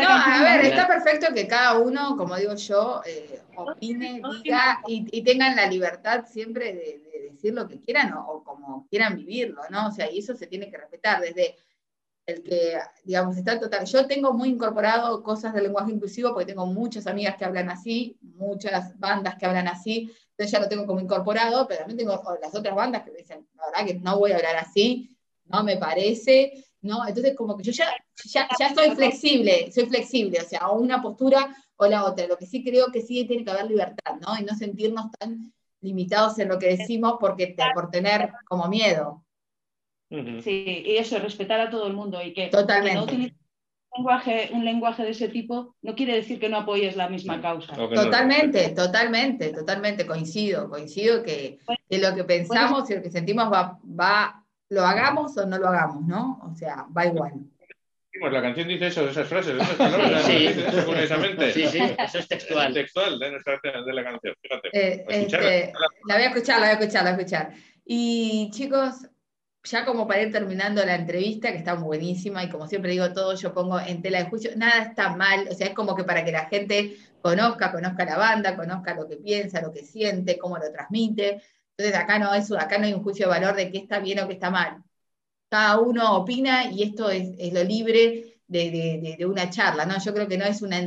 a 0.09 0.41
ver, 0.43 0.65
está 0.65 0.87
perfecto 0.87 1.33
que 1.33 1.47
cada 1.47 1.79
uno, 1.79 2.17
como 2.17 2.35
digo 2.35 2.53
yo, 2.55 3.01
eh, 3.05 3.39
opine, 3.55 4.21
diga 4.43 4.81
y, 4.87 5.21
tengan 5.23 5.55
la 5.55 5.67
libertad 5.67 6.25
siempre 6.25 6.73
de, 6.73 7.29
decir 7.31 7.53
lo 7.53 7.67
que 7.69 7.79
quieran 7.79 8.13
o, 8.13 8.43
como 8.43 8.87
quieran 8.89 9.15
vivirlo, 9.15 9.61
¿no? 9.69 9.87
O 9.87 9.91
sea, 9.91 10.11
y 10.11 10.19
eso 10.19 10.35
se 10.35 10.47
tiene 10.47 10.69
que 10.69 10.77
respetar 10.77 11.21
desde 11.21 11.55
el 12.25 12.43
que, 12.43 12.77
digamos, 13.03 13.37
está 13.37 13.59
total. 13.59 13.85
Yo 13.85 14.07
tengo 14.07 14.33
muy 14.33 14.49
incorporado 14.49 15.23
cosas 15.23 15.53
del 15.53 15.63
lenguaje 15.63 15.91
inclusivo 15.91 16.33
porque 16.33 16.45
tengo 16.45 16.65
muchas 16.65 17.07
amigas 17.07 17.35
que 17.37 17.45
hablan 17.45 17.69
así, 17.69 18.17
muchas 18.21 18.97
bandas 18.99 19.35
que 19.35 19.45
hablan 19.45 19.67
así, 19.67 20.11
entonces 20.31 20.51
ya 20.51 20.59
lo 20.59 20.69
tengo 20.69 20.85
como 20.85 20.99
incorporado, 20.99 21.67
pero 21.67 21.79
también 21.79 21.97
tengo 21.97 22.21
las 22.41 22.55
otras 22.55 22.75
bandas 22.75 23.03
que 23.03 23.11
me 23.11 23.17
dicen, 23.17 23.47
la 23.55 23.65
verdad 23.67 23.85
que 23.85 23.99
no 23.99 24.17
voy 24.17 24.31
a 24.31 24.37
hablar 24.37 24.55
así, 24.57 25.15
no 25.45 25.63
me 25.63 25.77
parece, 25.77 26.65
¿no? 26.81 27.07
Entonces, 27.07 27.35
como 27.35 27.57
que 27.57 27.63
yo 27.63 27.71
ya, 27.71 27.91
ya, 28.25 28.47
ya 28.57 28.73
soy 28.73 28.91
flexible, 28.91 29.71
soy 29.71 29.85
flexible, 29.85 30.39
o 30.39 30.47
sea, 30.47 30.69
o 30.69 30.79
una 30.79 31.01
postura 31.01 31.55
o 31.75 31.85
la 31.87 32.05
otra. 32.05 32.27
Lo 32.27 32.37
que 32.37 32.45
sí 32.45 32.63
creo 32.63 32.87
que 32.91 33.01
sí 33.01 33.25
tiene 33.25 33.43
que 33.43 33.51
haber 33.51 33.65
libertad, 33.65 34.15
¿no? 34.19 34.37
Y 34.39 34.43
no 34.43 34.55
sentirnos 34.55 35.11
tan 35.19 35.53
limitados 35.81 36.39
en 36.39 36.47
lo 36.47 36.59
que 36.59 36.77
decimos 36.77 37.15
porque, 37.19 37.55
por 37.73 37.89
tener 37.89 38.31
como 38.47 38.67
miedo. 38.67 39.23
Sí, 40.43 40.83
y 40.85 40.97
eso, 40.97 41.19
respetar 41.19 41.59
a 41.61 41.69
todo 41.69 41.87
el 41.87 41.93
mundo 41.93 42.21
y 42.21 42.33
que, 42.33 42.47
Totalmente. 42.47 42.99
un 42.99 43.31
lenguaje, 43.95 44.49
un 44.53 44.65
lenguaje 44.65 45.03
de 45.03 45.11
ese 45.11 45.29
tipo 45.29 45.75
no 45.81 45.95
quiere 45.95 46.15
decir 46.15 46.39
que 46.39 46.49
no 46.49 46.57
apoyes 46.57 46.97
la 46.97 47.07
misma 47.07 47.41
causa. 47.41 47.73
Totalmente, 47.73 48.69
totalmente, 48.69 49.53
totalmente, 49.53 50.05
coincido, 50.05 50.69
coincido 50.69 51.23
que, 51.23 51.59
que 51.89 51.97
lo 51.99 52.13
que 52.13 52.25
pensamos 52.25 52.89
y 52.89 52.95
lo 52.95 53.01
que 53.01 53.11
sentimos 53.11 53.51
va, 53.51 53.79
va 53.83 54.43
lo 54.69 54.85
hagamos 54.85 55.37
o 55.37 55.45
no 55.45 55.57
lo 55.57 55.67
hagamos, 55.67 56.05
¿no? 56.05 56.41
O 56.43 56.55
sea, 56.55 56.85
va 56.95 57.05
igual. 57.05 57.33
La 58.13 58.41
canción 58.41 58.67
dice 58.67 58.87
eso, 58.87 59.07
esas 59.09 59.27
frases, 59.27 59.55
esas 59.55 59.75
palabras, 59.75 60.23
sí. 60.25 60.47
Eso, 60.47 61.51
Sí, 61.53 61.67
sí, 61.67 61.79
eso 61.97 62.19
es 62.19 62.27
textual. 62.27 62.73
textual 62.73 63.17
de, 63.17 63.31
nuestra, 63.31 63.59
de 63.63 63.93
la 63.93 64.03
canción, 64.03 64.35
fíjate. 64.41 64.69
Eh, 64.73 65.05
este, 65.07 65.73
la 66.07 66.15
voy 66.15 66.23
a 66.23 66.27
escuchar, 66.27 66.59
la 66.59 66.67
voy 66.67 66.75
a 66.75 66.79
escuchar, 66.79 67.03
la 67.03 67.11
voy 67.11 67.19
a 67.19 67.21
escuchar. 67.23 67.53
Y 67.85 68.49
chicos, 68.51 69.07
ya 69.63 69.85
como 69.85 70.07
para 70.07 70.21
ir 70.23 70.31
terminando 70.31 70.83
la 70.85 70.95
entrevista, 70.95 71.51
que 71.51 71.59
está 71.59 71.75
buenísima, 71.75 72.43
y 72.43 72.49
como 72.49 72.67
siempre 72.67 72.91
digo, 72.91 73.13
todo 73.13 73.35
yo 73.35 73.53
pongo 73.53 73.79
en 73.79 74.01
tela 74.01 74.19
de 74.23 74.29
juicio, 74.29 74.51
nada 74.55 74.83
está 74.83 75.15
mal, 75.15 75.47
o 75.49 75.53
sea, 75.53 75.67
es 75.67 75.73
como 75.73 75.95
que 75.95 76.03
para 76.03 76.25
que 76.25 76.31
la 76.31 76.45
gente 76.45 76.97
conozca, 77.21 77.71
conozca 77.71 78.05
la 78.05 78.17
banda, 78.17 78.55
conozca 78.55 78.95
lo 78.95 79.07
que 79.07 79.17
piensa, 79.17 79.61
lo 79.61 79.71
que 79.71 79.83
siente, 79.83 80.37
cómo 80.39 80.57
lo 80.57 80.71
transmite, 80.71 81.41
entonces 81.77 81.95
acá 81.95 82.19
no, 82.19 82.33
es, 82.33 82.51
acá 82.51 82.77
no 82.77 82.85
hay 82.85 82.93
un 82.93 83.03
juicio 83.03 83.25
de 83.25 83.31
valor 83.31 83.55
de 83.55 83.71
qué 83.71 83.79
está 83.79 83.99
bien 83.99 84.19
o 84.19 84.27
qué 84.27 84.33
está 84.33 84.49
mal. 84.49 84.83
Cada 85.49 85.79
uno 85.79 86.15
opina 86.15 86.71
y 86.71 86.83
esto 86.83 87.09
es, 87.09 87.29
lo 87.53 87.63
libre 87.63 88.39
de, 88.47 89.25
una 89.27 89.49
charla, 89.49 89.85
¿no? 89.85 89.99
Yo 89.99 90.13
creo 90.13 90.27
que 90.27 90.37
no 90.37 90.45
es 90.45 90.61
una, 90.61 90.79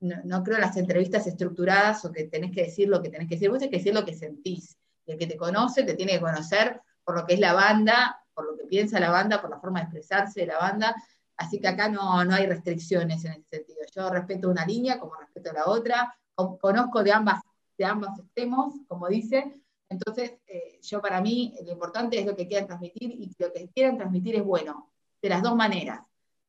no, 0.00 0.42
creo 0.44 0.56
en 0.56 0.62
las 0.62 0.76
entrevistas 0.76 1.26
estructuradas 1.26 2.04
o 2.04 2.12
que 2.12 2.24
tenés 2.24 2.52
que 2.54 2.64
decir 2.64 2.88
lo 2.88 3.02
que 3.02 3.10
tenés 3.10 3.28
que 3.28 3.34
decir, 3.34 3.50
vos 3.50 3.58
tenés 3.58 3.70
que 3.70 3.78
decir 3.78 3.94
lo 3.94 4.04
que 4.04 4.14
sentís. 4.14 4.76
El 5.06 5.18
que 5.18 5.26
te 5.26 5.36
conoce 5.36 5.84
te 5.84 5.94
tiene 5.94 6.12
que 6.12 6.20
conocer 6.20 6.80
por 7.08 7.16
lo 7.16 7.24
que 7.24 7.32
es 7.32 7.40
la 7.40 7.54
banda, 7.54 8.22
por 8.34 8.44
lo 8.44 8.54
que 8.54 8.64
piensa 8.64 9.00
la 9.00 9.08
banda, 9.08 9.40
por 9.40 9.48
la 9.48 9.58
forma 9.58 9.78
de 9.78 9.84
expresarse 9.84 10.40
de 10.40 10.46
la 10.48 10.58
banda. 10.58 10.94
Así 11.38 11.58
que 11.58 11.68
acá 11.68 11.88
no, 11.88 12.22
no 12.22 12.34
hay 12.34 12.44
restricciones 12.44 13.24
en 13.24 13.32
ese 13.32 13.46
sentido. 13.50 13.78
Yo 13.96 14.10
respeto 14.10 14.50
una 14.50 14.66
línea 14.66 15.00
como 15.00 15.14
respeto 15.14 15.50
la 15.54 15.64
otra, 15.64 16.14
conozco 16.34 17.02
de 17.02 17.10
ambas, 17.10 17.40
de 17.78 17.84
ambos 17.86 18.10
extremos, 18.18 18.74
como 18.86 19.08
dice. 19.08 19.58
Entonces, 19.88 20.34
eh, 20.46 20.80
yo 20.82 21.00
para 21.00 21.22
mí 21.22 21.56
lo 21.64 21.72
importante 21.72 22.20
es 22.20 22.26
lo 22.26 22.36
que 22.36 22.46
quieran 22.46 22.66
transmitir 22.66 23.10
y 23.10 23.34
lo 23.38 23.50
que 23.54 23.70
quieran 23.70 23.96
transmitir 23.96 24.36
es 24.36 24.44
bueno, 24.44 24.90
de 25.22 25.30
las 25.30 25.42
dos 25.42 25.56
maneras. 25.56 26.02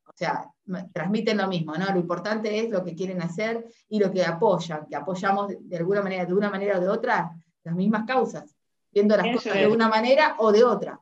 O 0.03 0.11
sea, 0.13 0.51
transmiten 0.91 1.37
lo 1.37 1.47
mismo, 1.47 1.73
¿no? 1.75 1.85
Lo 1.85 1.99
importante 1.99 2.59
es 2.59 2.69
lo 2.69 2.83
que 2.83 2.95
quieren 2.95 3.21
hacer 3.21 3.65
y 3.87 3.97
lo 3.97 4.11
que 4.11 4.25
apoyan, 4.25 4.87
que 4.87 4.97
apoyamos 4.97 5.53
de 5.57 5.77
alguna 5.77 6.01
manera, 6.01 6.25
de 6.25 6.33
una 6.33 6.49
manera 6.49 6.79
o 6.79 6.81
de 6.81 6.89
otra, 6.89 7.31
las 7.63 7.75
mismas 7.75 8.05
causas, 8.05 8.58
viendo 8.91 9.15
las 9.15 9.27
cosas 9.35 9.55
de 9.55 9.67
una 9.67 9.87
manera 9.87 10.35
o 10.39 10.51
de 10.51 10.63
otra. 10.63 10.99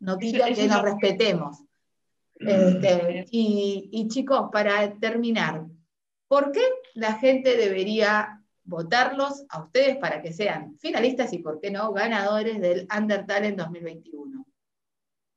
No 0.00 0.18
quita 0.18 0.52
que 0.52 0.66
nos 0.66 0.82
respetemos. 0.82 1.58
Este, 2.38 3.26
y, 3.30 3.88
y 3.92 4.08
chicos, 4.08 4.48
para 4.52 4.92
terminar, 4.98 5.66
¿por 6.28 6.52
qué 6.52 6.62
la 6.94 7.14
gente 7.14 7.56
debería 7.56 8.42
votarlos 8.64 9.44
a 9.48 9.62
ustedes 9.62 9.96
para 9.98 10.20
que 10.20 10.32
sean 10.32 10.76
finalistas 10.78 11.32
y, 11.32 11.38
por 11.38 11.60
qué 11.60 11.70
no, 11.70 11.92
ganadores 11.92 12.60
del 12.60 12.88
Undertale 12.96 13.48
en 13.48 13.56
2021? 13.56 14.46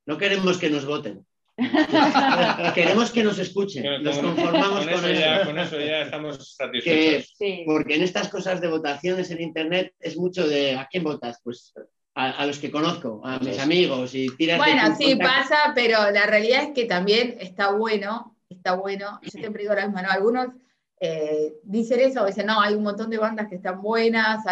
No 0.06 0.18
queremos 0.18 0.58
que 0.58 0.70
nos 0.70 0.86
voten. 0.86 1.26
Queremos 2.76 3.12
que 3.12 3.24
nos 3.24 3.40
escuchen. 3.40 4.04
Nos 4.04 4.20
conformamos 4.20 4.86
con, 4.86 4.90
eso, 4.90 5.10
Ya, 5.10 5.46
con 5.46 5.58
eso. 5.58 5.80
ya 5.80 6.02
estamos 6.04 6.56
satisfechos. 6.56 7.34
Porque 7.66 7.96
en 7.96 8.04
estas 8.04 8.30
cosas 8.30 8.62
de 8.62 8.68
votaciones 8.68 9.32
en 9.32 9.42
Internet 9.42 9.94
es 10.00 10.18
mucho 10.18 10.48
de 10.48 10.76
¿a 10.76 10.88
quién 10.88 11.04
votas? 11.04 11.40
Pues 11.44 11.74
a, 12.14 12.46
los 12.46 12.60
que 12.60 12.72
conozco, 12.72 13.22
a 13.24 13.40
mis 13.40 13.60
amigos. 13.60 14.14
Y 14.14 14.28
tiras 14.36 14.58
bueno, 14.58 14.96
sí 14.96 15.16
pasa, 15.16 15.72
pero 15.74 16.12
la 16.12 16.26
realidad 16.26 16.64
es 16.64 16.70
que 16.74 16.86
también 16.86 17.38
está 17.40 17.72
bueno, 17.72 18.38
está 18.50 18.74
bueno. 18.76 19.20
Yo 19.24 19.30
siempre 19.30 19.64
digo 19.64 19.76
la 19.76 19.86
misma, 19.86 20.04
¿no? 20.04 20.12
Algunos 20.12 20.48
eh, 21.00 21.54
dicen 21.64 22.00
eso, 22.00 22.26
dicen, 22.26 22.48
no, 22.48 22.62
hay 22.62 22.74
un 22.74 22.84
montón 22.84 23.10
de 23.10 23.18
bandas 23.18 23.48
que 23.48 23.56
están 23.56 23.82
buenas, 23.82 24.44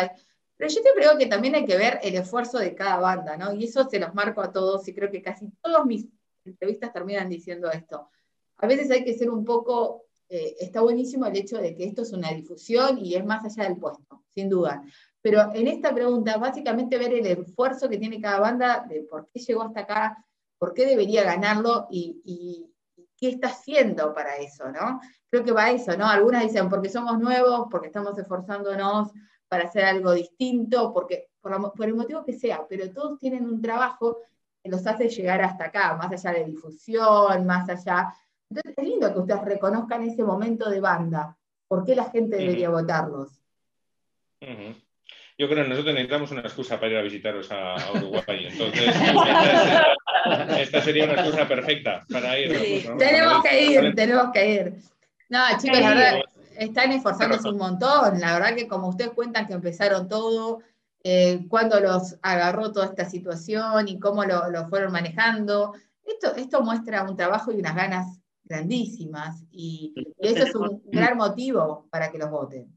pero 0.58 0.70
yo 0.72 0.82
te 0.82 0.90
creo 0.96 1.18
que 1.18 1.26
también 1.26 1.56
hay 1.56 1.66
que 1.66 1.78
ver 1.78 2.00
el 2.04 2.16
esfuerzo 2.16 2.60
de 2.60 2.76
cada 2.76 2.98
banda, 2.98 3.36
¿no? 3.36 3.54
Y 3.54 3.66
eso 3.66 3.88
se 3.90 4.00
los 4.00 4.14
marco 4.14 4.42
a 4.42 4.52
todos 4.52 4.88
y 4.88 4.94
creo 4.94 5.12
que 5.12 5.22
casi 5.22 5.50
todos 5.62 5.86
mis 5.86 6.06
entrevistas 6.46 6.94
terminan 6.94 7.30
diciendo 7.30 7.70
esto. 7.72 8.10
A 8.58 8.68
veces 8.68 8.90
hay 8.92 9.04
que 9.04 9.18
ser 9.18 9.30
un 9.30 9.44
poco, 9.44 10.06
eh, 10.30 10.56
está 10.60 10.82
buenísimo 10.82 11.26
el 11.26 11.36
hecho 11.36 11.58
de 11.58 11.76
que 11.76 11.86
esto 11.86 12.04
es 12.04 12.14
una 12.14 12.32
difusión 12.32 12.98
y 13.04 13.16
es 13.16 13.26
más 13.26 13.44
allá 13.46 13.68
del 13.68 13.78
puesto, 13.78 14.24
sin 14.34 14.50
duda. 14.50 14.84
Pero 15.22 15.54
en 15.54 15.68
esta 15.68 15.94
pregunta, 15.94 16.38
básicamente 16.38 16.98
ver 16.98 17.14
el 17.14 17.26
esfuerzo 17.26 17.90
que 17.90 17.98
tiene 17.98 18.22
cada 18.22 18.40
banda 18.40 18.86
de 18.88 19.02
por 19.04 19.28
qué 19.28 19.40
llegó 19.40 19.64
hasta 19.64 19.82
acá, 19.82 20.26
por 20.58 20.74
qué 20.74 20.86
debería 20.86 21.24
ganarlo 21.24 21.88
y, 21.90 22.72
qué 23.18 23.30
está 23.30 23.48
haciendo 23.48 24.14
para 24.14 24.36
eso, 24.36 24.70
¿no? 24.74 25.00
Creo 25.30 25.46
que 25.46 25.54
va 25.54 25.66
a 25.66 25.72
eso, 25.72 25.96
¿no? 25.96 26.06
Algunas 26.06 26.44
dicen 26.44 26.68
porque 26.68 26.90
somos 26.90 27.18
nuevos, 27.18 27.68
porque 27.72 27.88
estamos 27.88 28.18
esforzándonos 28.18 29.10
para 29.48 29.64
hacer 29.64 29.86
algo 29.86 30.12
distinto, 30.12 30.92
porque 30.94 31.30
por, 31.40 31.74
por 31.74 31.86
el 31.86 31.96
motivo 31.96 32.26
que 32.26 32.34
sea, 32.34 32.66
pero 32.68 32.92
todos 32.92 33.18
tienen 33.18 33.46
un 33.46 33.62
trabajo 33.62 34.18
los 34.70 34.86
hace 34.88 35.10
llegar 35.10 35.42
hasta 35.42 35.66
acá, 35.66 35.96
más 35.96 36.12
allá 36.12 36.40
de 36.40 36.46
difusión, 36.46 37.46
más 37.46 37.70
allá. 37.70 38.14
Entonces 38.50 38.74
es 38.78 38.84
lindo 38.84 39.12
que 39.14 39.20
ustedes 39.20 39.42
reconozcan 39.44 40.04
ese 40.04 40.24
momento 40.24 40.70
de 40.70 40.80
banda. 40.80 41.36
¿Por 41.68 41.84
qué 41.84 41.96
la 41.96 42.06
gente 42.06 42.38
debería 42.38 42.70
votarlos? 42.70 43.42
Yo 45.38 45.50
creo 45.50 45.64
que 45.64 45.70
nosotros 45.70 45.94
necesitamos 45.94 46.32
una 46.32 46.42
excusa 46.42 46.80
para 46.80 46.94
ir 46.94 46.98
a 46.98 47.02
visitaros 47.02 47.52
a, 47.52 47.76
Uruguay. 47.94 48.48
Entonces, 48.50 48.96
esta, 50.60 50.82
sería 50.82 51.06
una 51.06 51.14
excusa 51.14 51.48
perfecta 51.48 52.06
para 52.10 52.40
ir. 52.40 52.88
Tenemos 52.98 53.44
que 53.44 53.66
ir, 53.66 53.96
tenemos 53.96 54.32
que 54.32 54.54
ir. 54.54 54.74
No, 55.30 55.40
chicos, 55.60 55.80
la 55.80 55.90
verdad, 55.90 56.22
están 56.58 56.92
esforzándose 56.92 57.50
un 57.50 57.58
montón. 57.58 58.20
La 58.20 58.34
verdad 58.34 58.56
que 58.56 58.68
como 58.68 58.88
ustedes 58.88 59.12
cuentan 59.12 59.48
que 59.48 59.54
empezaron 59.54 60.08
todo, 60.08 60.60
eh, 61.08 61.46
cuándo 61.50 61.80
los 61.80 62.18
agarró 62.24 62.72
toda 62.72 62.88
esta 62.88 63.08
situación 63.08 63.88
y 63.88 64.00
cómo 64.00 64.26
lo, 64.26 64.68
fueron 64.70 64.92
manejando. 64.92 65.74
Esto, 66.04 66.36
esto 66.36 66.64
muestra 66.64 67.04
un 67.04 67.16
trabajo 67.16 67.52
y 67.52 67.60
unas 67.60 67.76
ganas 67.76 68.20
grandísimas 68.44 69.44
y, 69.52 69.94
eso 70.18 70.44
es 70.44 70.56
un 70.56 70.82
gran 70.86 71.16
motivo 71.16 71.88
para 71.92 72.12
que 72.12 72.18
los 72.18 72.32
voten. 72.32 72.76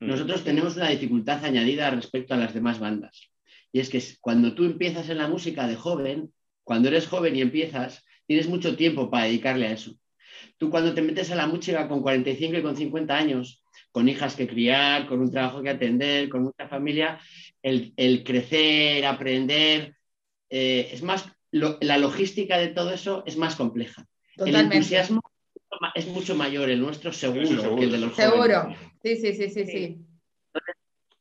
Nosotros 0.00 0.42
tenemos 0.42 0.76
una 0.76 0.88
dificultad 0.88 1.44
añadida 1.44 1.90
respecto 1.90 2.32
a 2.32 2.38
las 2.38 2.54
demás 2.54 2.78
bandas. 2.78 3.28
Y 3.72 3.80
es 3.80 3.90
que 3.90 4.02
cuando 4.22 4.54
tú 4.54 4.64
empiezas 4.64 5.10
en 5.10 5.18
la 5.18 5.28
música 5.28 5.66
de 5.66 5.76
joven, 5.76 6.32
cuando 6.62 6.88
eres 6.88 7.06
joven 7.06 7.36
y 7.36 7.42
empiezas, 7.42 8.02
tienes 8.26 8.48
mucho 8.48 8.74
tiempo 8.74 9.10
para 9.10 9.24
dedicarle 9.24 9.66
a 9.66 9.72
eso. 9.72 9.92
Tú 10.56 10.70
cuando 10.70 10.94
te 10.94 11.02
metes 11.02 11.30
a 11.30 11.34
la 11.34 11.46
música 11.46 11.88
con 11.88 12.00
45 12.00 12.56
y 12.56 12.62
con 12.62 12.74
50 12.74 13.14
años, 13.14 13.62
con 13.94 14.08
hijas 14.08 14.34
que 14.34 14.48
criar, 14.48 15.06
con 15.06 15.20
un 15.20 15.30
trabajo 15.30 15.62
que 15.62 15.70
atender, 15.70 16.28
con 16.28 16.42
mucha 16.42 16.66
familia, 16.66 17.20
el, 17.62 18.24
crecer, 18.24 19.06
aprender, 19.06 19.94
eh, 20.50 20.88
es 20.90 21.00
más, 21.04 21.24
la 21.52 21.96
logística 21.98 22.58
de 22.58 22.68
todo 22.68 22.92
eso 22.92 23.22
es 23.24 23.36
más 23.36 23.54
compleja. 23.54 24.04
El 24.36 24.56
entusiasmo 24.56 25.22
es 25.94 26.08
mucho 26.08 26.34
mayor, 26.34 26.70
el 26.70 26.80
nuestro 26.80 27.12
seguro, 27.12 27.76
que 27.76 27.84
el 27.84 27.92
de 27.92 27.98
los 27.98 28.16
Seguro, 28.16 28.74
sí, 29.00 29.14
sí, 29.14 29.32
sí, 29.32 29.48
sí, 29.48 29.64
sí 29.64 30.04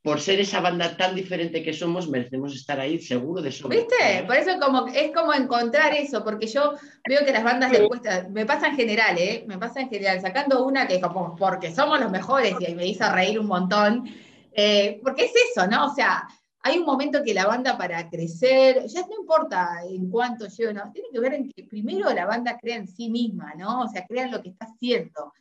por 0.04 0.20
ser 0.20 0.42
esa 0.42 0.60
banda 0.60 0.98
tan 0.98 1.16
diferente 1.16 1.64
que 1.64 1.72
somos, 1.72 2.10
merecemos 2.10 2.54
estar 2.54 2.78
ahí 2.78 3.00
seguro 3.00 3.42
de 3.42 3.50
eso. 3.50 3.70
¿Viste? 3.70 4.26
Por 4.28 4.36
eso 4.36 4.60
como, 4.60 4.86
es 4.88 5.14
como 5.14 5.34
encontrar 5.34 5.94
eso, 5.94 6.26
porque 6.26 6.46
yo 6.46 6.74
veo 7.08 7.26
que 7.26 7.32
las 7.32 7.44
bandas 7.44 7.72
de 7.72 7.88
cuesta, 7.88 8.28
me 8.30 8.46
pasa 8.46 8.68
en 8.68 8.76
general, 8.76 9.18
¿eh? 9.18 9.46
Me 9.48 9.58
pasa 9.58 9.80
en 9.80 9.90
general, 9.90 10.20
sacando 10.20 10.66
una 10.66 10.88
que 10.88 11.00
como, 11.00 11.38
porque 11.38 11.74
somos 11.74 12.02
los 12.02 12.12
mejores 12.12 12.54
y 12.60 12.76
me 12.76 12.86
hizo 12.86 13.10
reír 13.10 13.40
un 13.40 13.48
montón, 13.48 14.06
eh, 14.52 15.00
porque 15.02 15.24
es 15.24 15.34
eso, 15.52 15.68
¿no? 15.68 15.86
O 15.86 15.96
sea, 15.96 16.28
hay 16.60 16.80
un 16.80 16.86
momento 16.86 17.24
que 17.24 17.34
la 17.34 17.46
banda 17.46 17.78
para 17.78 18.10
crecer, 18.10 18.86
ya 18.88 19.02
no 19.08 19.22
importa 19.22 19.84
en 19.90 20.12
cuánto 20.12 20.48
llevo, 20.48 20.74
¿no? 20.74 20.92
Tiene 20.92 21.08
que 21.14 21.20
ver 21.22 21.34
en 21.36 21.50
que 21.50 21.64
primero 21.64 22.14
la 22.14 22.26
banda 22.26 22.58
crea 22.62 22.76
en 22.76 22.90
sí 22.90 23.10
misma, 23.10 23.54
¿no? 23.56 23.84
O 23.84 23.88
sea, 23.88 24.06
crean 24.06 24.32
lo 24.32 24.42
que 24.42 24.50
está 24.50 24.66
haciendo. 24.66 25.32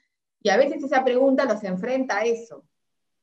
Y 0.40 0.50
a 0.50 0.56
veces 0.56 0.84
esa 0.84 1.02
pregunta 1.02 1.46
los 1.46 1.64
enfrenta 1.64 2.18
a 2.18 2.22
eso 2.22 2.62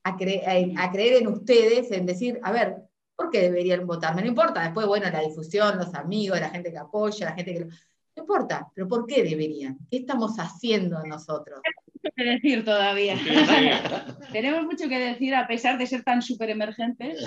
a, 0.10 0.92
creer 0.92 1.22
en 1.22 1.28
ustedes, 1.28 1.92
en 1.92 2.06
decir, 2.06 2.40
a 2.44 2.52
ver, 2.52 2.78
¿por 3.16 3.30
qué 3.30 3.42
deberían 3.42 3.86
votarme? 3.86 4.22
No 4.22 4.28
importa, 4.28 4.64
después, 4.64 4.88
bueno, 4.88 5.10
la 5.12 5.22
difusión, 5.22 5.78
los 5.78 5.94
amigos, 5.94 6.40
la 6.40 6.50
gente 6.50 6.72
que 6.72 6.78
apoya, 6.78 7.26
la 7.28 7.36
gente 7.36 7.54
que... 7.54 7.66
No 7.66 8.24
importa, 8.24 8.68
pero 8.74 8.88
¿por 8.88 9.06
qué 9.06 9.24
deberían? 9.24 9.78
¿Qué 9.90 9.98
estamos 9.98 10.38
haciendo 10.38 11.02
nosotros? 11.06 11.62
Tenemos 11.64 11.84
mucho 11.94 12.16
que 12.16 12.24
decir 12.24 12.66
todavía. 12.66 13.16
tenemos 14.34 14.64
mucho 14.64 14.90
que 14.90 15.00
decir, 15.00 15.34
a 15.36 15.48
pesar 15.48 15.78
de 15.78 15.88
ser 15.88 16.04
tan 16.04 16.22
súper 16.22 16.50
emergentes, 16.50 17.18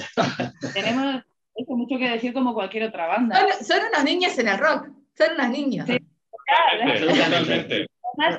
tenemos 0.74 1.22
mucho 1.68 1.98
que 1.98 2.10
decir 2.10 2.32
como 2.32 2.54
cualquier 2.54 2.84
otra 2.84 3.06
banda. 3.06 3.46
Son, 3.62 3.78
unos 3.90 4.04
niños 4.04 4.38
en 4.38 4.48
el 4.48 4.58
rock, 4.58 4.88
son 5.16 5.34
unos 5.38 5.50
niños. 5.50 5.86
Sí, 5.86 5.98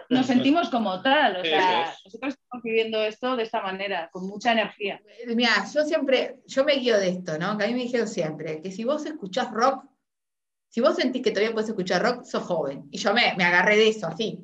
nos 0.09 0.25
sentimos 0.25 0.69
como 0.69 1.01
tal, 1.01 1.37
o 1.37 1.43
sea, 1.43 1.93
nosotros 2.05 2.33
estamos 2.33 2.63
viviendo 2.63 3.01
esto 3.03 3.35
de 3.35 3.43
esta 3.43 3.61
manera, 3.61 4.09
con 4.11 4.27
mucha 4.27 4.51
energía. 4.51 5.01
Mira, 5.27 5.51
yo 5.73 5.83
siempre, 5.83 6.39
yo 6.45 6.63
me 6.63 6.75
guío 6.75 6.97
de 6.97 7.09
esto, 7.09 7.37
¿no? 7.37 7.57
Que 7.57 7.65
a 7.65 7.67
mí 7.67 7.73
me 7.73 7.83
dijeron 7.83 8.07
siempre, 8.07 8.61
que 8.61 8.71
si 8.71 8.83
vos 8.83 9.05
escuchás 9.05 9.51
rock, 9.51 9.85
si 10.69 10.81
vos 10.81 10.95
sentís 10.95 11.21
que 11.21 11.31
todavía 11.31 11.53
puedes 11.53 11.69
escuchar 11.69 12.01
rock, 12.01 12.23
sos 12.23 12.43
joven. 12.43 12.87
Y 12.91 12.97
yo 12.97 13.13
me, 13.13 13.33
me 13.37 13.43
agarré 13.43 13.77
de 13.77 13.89
eso, 13.89 14.07
así. 14.07 14.39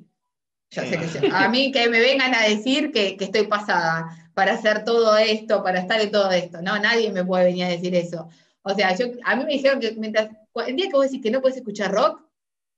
Yo 0.72 0.84
sé 0.84 1.00
que 1.20 1.30
a 1.32 1.50
mí 1.50 1.72
que 1.72 1.90
me 1.90 2.00
vengan 2.00 2.36
a 2.36 2.44
decir 2.44 2.92
que, 2.92 3.18
que, 3.18 3.26
estoy 3.26 3.48
pasada 3.48 4.32
para 4.36 4.54
hacer 4.54 4.84
todo 4.84 5.18
esto, 5.18 5.64
para 5.64 5.80
estar 5.80 6.00
en 6.00 6.12
todo 6.12 6.30
esto. 6.32 6.62
No, 6.62 6.78
nadie 6.78 7.12
me 7.12 7.26
puede 7.26 7.46
venir 7.46 7.66
a 7.66 7.70
decir 7.70 7.96
eso. 7.96 8.30
O 8.62 8.76
sea, 8.76 8.96
yo, 8.96 9.08
a 9.26 9.36
mí 9.36 9.46
me 9.46 9.54
dijeron 9.54 9.80
que 9.80 9.94
mientras, 9.94 10.30
el 10.68 10.76
día 10.76 10.88
que 10.88 10.94
vos 10.94 11.06
decís 11.06 11.24
que 11.24 11.32
no 11.32 11.42
puedes 11.42 11.58
escuchar 11.58 11.92
rock, 11.92 12.22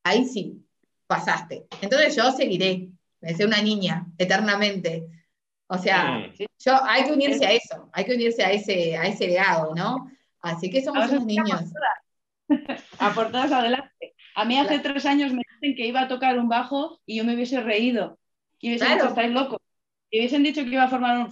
ahí 0.04 0.26
sí, 0.26 0.66
pasaste. 1.12 1.68
Entonces 1.82 2.16
yo 2.16 2.32
seguiré, 2.32 2.88
me 3.20 3.30
decía 3.30 3.46
una 3.46 3.62
niña, 3.62 4.08
eternamente. 4.18 5.08
O 5.68 5.78
sea, 5.78 6.26
yo, 6.38 6.84
hay 6.86 7.04
que 7.04 7.12
unirse 7.12 7.46
a 7.46 7.52
eso, 7.52 7.90
hay 7.92 8.06
que 8.06 8.16
unirse 8.16 8.44
a 8.44 8.52
ese, 8.52 8.96
a 8.96 9.04
ese 9.08 9.28
legado, 9.28 9.76
¿no? 9.76 10.10
Así 10.42 10.70
que 10.70 10.82
somos 10.82 11.10
unos 11.10 11.26
niños. 11.26 11.64
Aportadas 13.00 13.52
adelante. 13.52 14.16
A 14.36 14.46
mí 14.46 14.58
hace 14.58 14.80
tres 14.80 15.06
años 15.06 15.34
me 15.34 15.44
dicen 15.54 15.76
que 15.76 15.86
iba 15.86 16.02
a 16.02 16.08
tocar 16.08 16.40
un 16.40 16.48
bajo 16.48 17.02
y 17.06 17.18
yo 17.18 17.26
me 17.26 17.36
hubiese 17.36 17.60
reído. 17.62 18.18
Y 18.60 18.70
hubiesen 18.70 18.94
dicho, 18.94 19.08
estáis 19.08 19.32
locos. 19.32 19.60
Y 20.10 20.20
hubiesen 20.20 20.44
dicho 20.44 20.64
que 20.64 20.70
iba 20.70 20.84
a 20.84 20.90
formar 20.90 21.28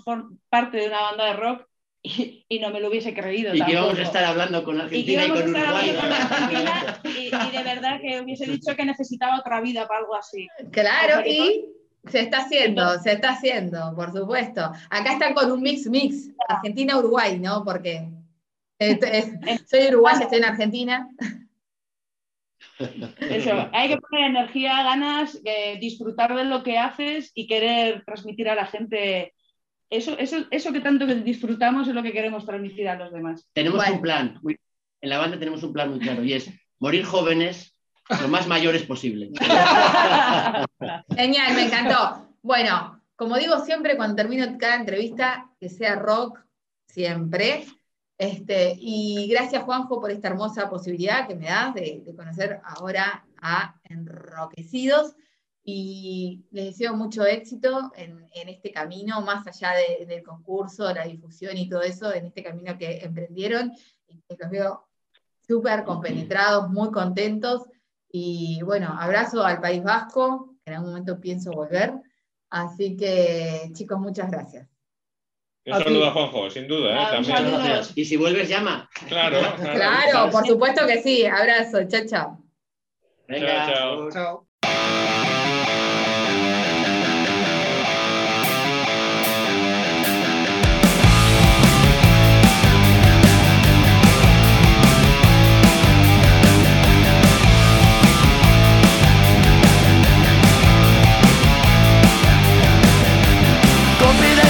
parte 0.49 0.77
de 0.77 0.87
una 0.87 1.01
banda 1.01 1.25
de 1.25 1.33
rock 1.33 1.68
y, 2.01 2.59
no 2.59 2.69
me 2.71 2.79
lo 2.79 2.89
hubiese 2.89 3.13
creído. 3.13 3.53
Y 3.53 3.61
que 3.61 3.71
íbamos 3.73 3.97
a 3.97 4.03
estar 4.03 4.23
hablando 4.23 4.63
con 4.63 4.79
Argentina 4.79 5.25
y, 5.25 5.29
con 5.29 5.49
Uruguay. 5.49 5.97
y, 7.03 7.29
de 7.29 7.63
verdad 7.63 7.99
que 8.01 8.21
hubiese 8.21 8.45
dicho 8.45 8.75
que 8.75 8.85
necesitaba 8.85 9.39
otra 9.39 9.59
vida 9.61 9.87
para 9.87 9.99
algo 10.01 10.15
así. 10.15 10.47
Claro, 10.71 11.25
y, 11.27 11.65
Se 12.07 12.21
está 12.21 12.39
haciendo, 12.39 12.97
se 12.99 13.13
está 13.13 13.31
haciendo, 13.31 13.93
por 13.95 14.13
supuesto. 14.13 14.71
Acá 14.89 15.13
están 15.13 15.33
con 15.33 15.51
un 15.51 15.61
mix 15.61 15.87
mix, 15.87 16.29
Argentina-Uruguay, 16.47 17.37
¿no? 17.39 17.63
Porque 17.65 18.07
soy 19.69 19.87
uruguaya, 19.89 20.21
estoy 20.21 20.37
en 20.37 20.45
Argentina. 20.45 21.09
Eso, 23.19 23.69
hay 23.73 23.89
que 23.89 23.97
poner 23.97 24.29
energía, 24.29 24.83
ganas, 24.83 25.37
eh, 25.43 25.77
disfrutar 25.81 26.33
de 26.33 26.45
lo 26.45 26.63
que 26.63 26.77
haces 26.77 27.31
y 27.35 27.45
querer 27.45 28.05
transmitir 28.05 28.47
a 28.47 28.55
la 28.55 28.65
gente 28.65 29.33
eso, 29.89 30.17
eso, 30.17 30.45
eso 30.51 30.71
que 30.71 30.81
tanto 30.81 31.05
disfrutamos 31.07 31.87
es 31.87 31.95
lo 31.95 32.03
que 32.03 32.11
queremos 32.11 32.45
transmitir 32.45 32.87
a 32.87 32.95
los 32.95 33.11
demás. 33.11 33.47
Tenemos 33.53 33.87
un 33.89 34.01
plan, 34.01 34.39
en 35.01 35.09
la 35.09 35.17
banda 35.17 35.39
tenemos 35.39 35.63
un 35.63 35.73
plan 35.73 35.89
muy 35.89 35.99
claro 35.99 36.23
y 36.23 36.33
es 36.33 36.51
morir 36.79 37.05
jóvenes 37.05 37.75
lo 38.21 38.27
más 38.27 38.47
mayores 38.47 38.83
posible. 38.83 39.31
Genial, 41.15 41.55
me 41.55 41.65
encantó. 41.65 42.35
Bueno, 42.41 43.01
como 43.15 43.37
digo 43.37 43.63
siempre 43.65 43.97
cuando 43.97 44.15
termino 44.15 44.45
cada 44.57 44.75
entrevista, 44.75 45.49
que 45.59 45.69
sea 45.69 45.95
rock 45.95 46.39
siempre. 46.87 47.65
Este, 48.17 48.75
y 48.77 49.27
gracias 49.29 49.63
Juanjo 49.63 50.01
por 50.01 50.11
esta 50.11 50.27
hermosa 50.27 50.69
posibilidad 50.69 51.27
que 51.27 51.35
me 51.35 51.45
das 51.45 51.73
de, 51.73 52.01
de 52.05 52.15
conocer 52.15 52.59
ahora 52.63 53.25
a 53.41 53.75
Enroquecidos 53.83 55.15
y 55.71 56.45
les 56.51 56.65
deseo 56.65 56.95
mucho 56.95 57.25
éxito 57.25 57.91
en, 57.95 58.27
este 58.33 58.71
camino, 58.71 59.21
más 59.21 59.45
allá 59.45 59.73
del 60.07 60.23
concurso, 60.23 60.91
la 60.91 61.05
difusión 61.05 61.57
y 61.57 61.69
todo 61.69 61.83
eso, 61.83 62.11
en 62.13 62.25
este 62.25 62.41
camino 62.41 62.75
que 62.77 62.99
emprendieron, 63.03 63.71
y 64.07 64.19
que 64.21 64.35
los 64.39 64.49
veo 64.49 64.87
súper 65.47 65.83
compenetrados, 65.83 66.69
muy 66.69 66.89
contentos, 66.91 67.63
y 68.11 68.61
bueno, 68.63 68.95
abrazo 68.99 69.43
al 69.43 69.61
País 69.61 69.83
Vasco, 69.83 70.55
que 70.63 70.71
en 70.71 70.77
algún 70.77 70.91
momento 70.91 71.19
pienso 71.19 71.51
volver, 71.51 71.93
así 72.49 72.97
que 72.97 73.69
chicos, 73.73 73.99
muchas 73.99 74.31
gracias. 74.31 74.67
Un 75.65 75.83
saludo 75.83 76.07
a 76.07 76.11
Juanjo, 76.11 76.49
sin 76.49 76.67
duda. 76.67 76.89
¿eh? 76.89 77.21
Gracias. 77.21 77.91
Y 77.95 78.05
si 78.05 78.17
vuelves, 78.17 78.49
llama. 78.49 78.89
Claro, 79.07 79.37
claro, 79.57 79.77
claro 79.77 80.31
por 80.31 80.47
supuesto 80.47 80.87
que 80.87 81.03
sí. 81.03 81.25
Abrazo, 81.27 81.83
chao, 81.87 82.01
chao. 82.07 82.43
Venga, 83.27 83.71
chao. 83.71 84.09
Chao. 84.09 84.49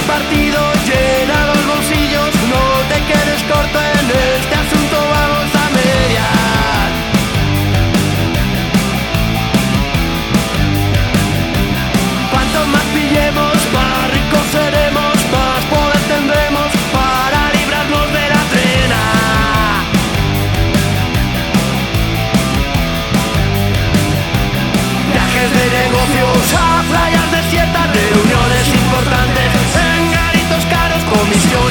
partido, 0.06 0.60
llenado 0.86 1.54
los 1.54 1.66
bolsillos, 1.66 2.34
no 2.48 2.62
te 2.88 2.98
quedes 3.04 3.42
corto 3.44 3.78
en 3.78 4.10
este 4.10 4.54
asunto. 4.54 5.39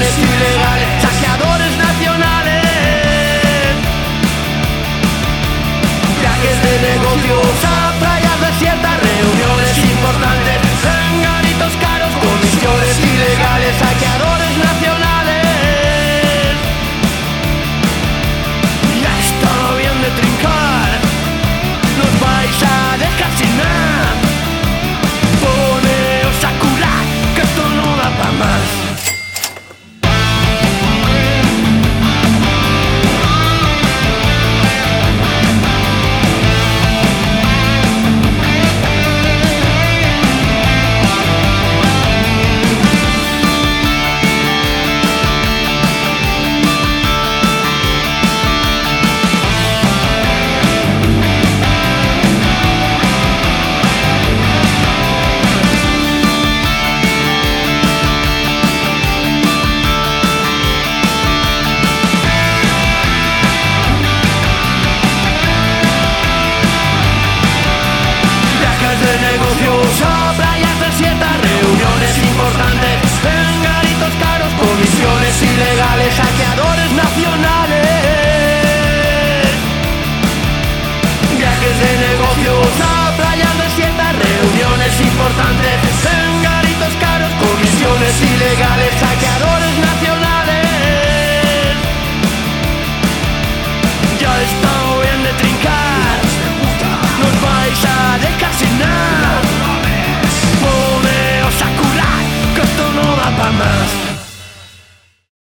es 0.09 1.01
saqueadores 1.01 1.77
nacionales, 1.77 2.63
craques 6.21 6.57
de 6.63 6.73
negocios, 6.89 7.65
a 7.65 7.99
playas 7.99 8.41
desiertas, 8.41 8.99
reuniones 9.01 9.77
importantes. 9.77 10.48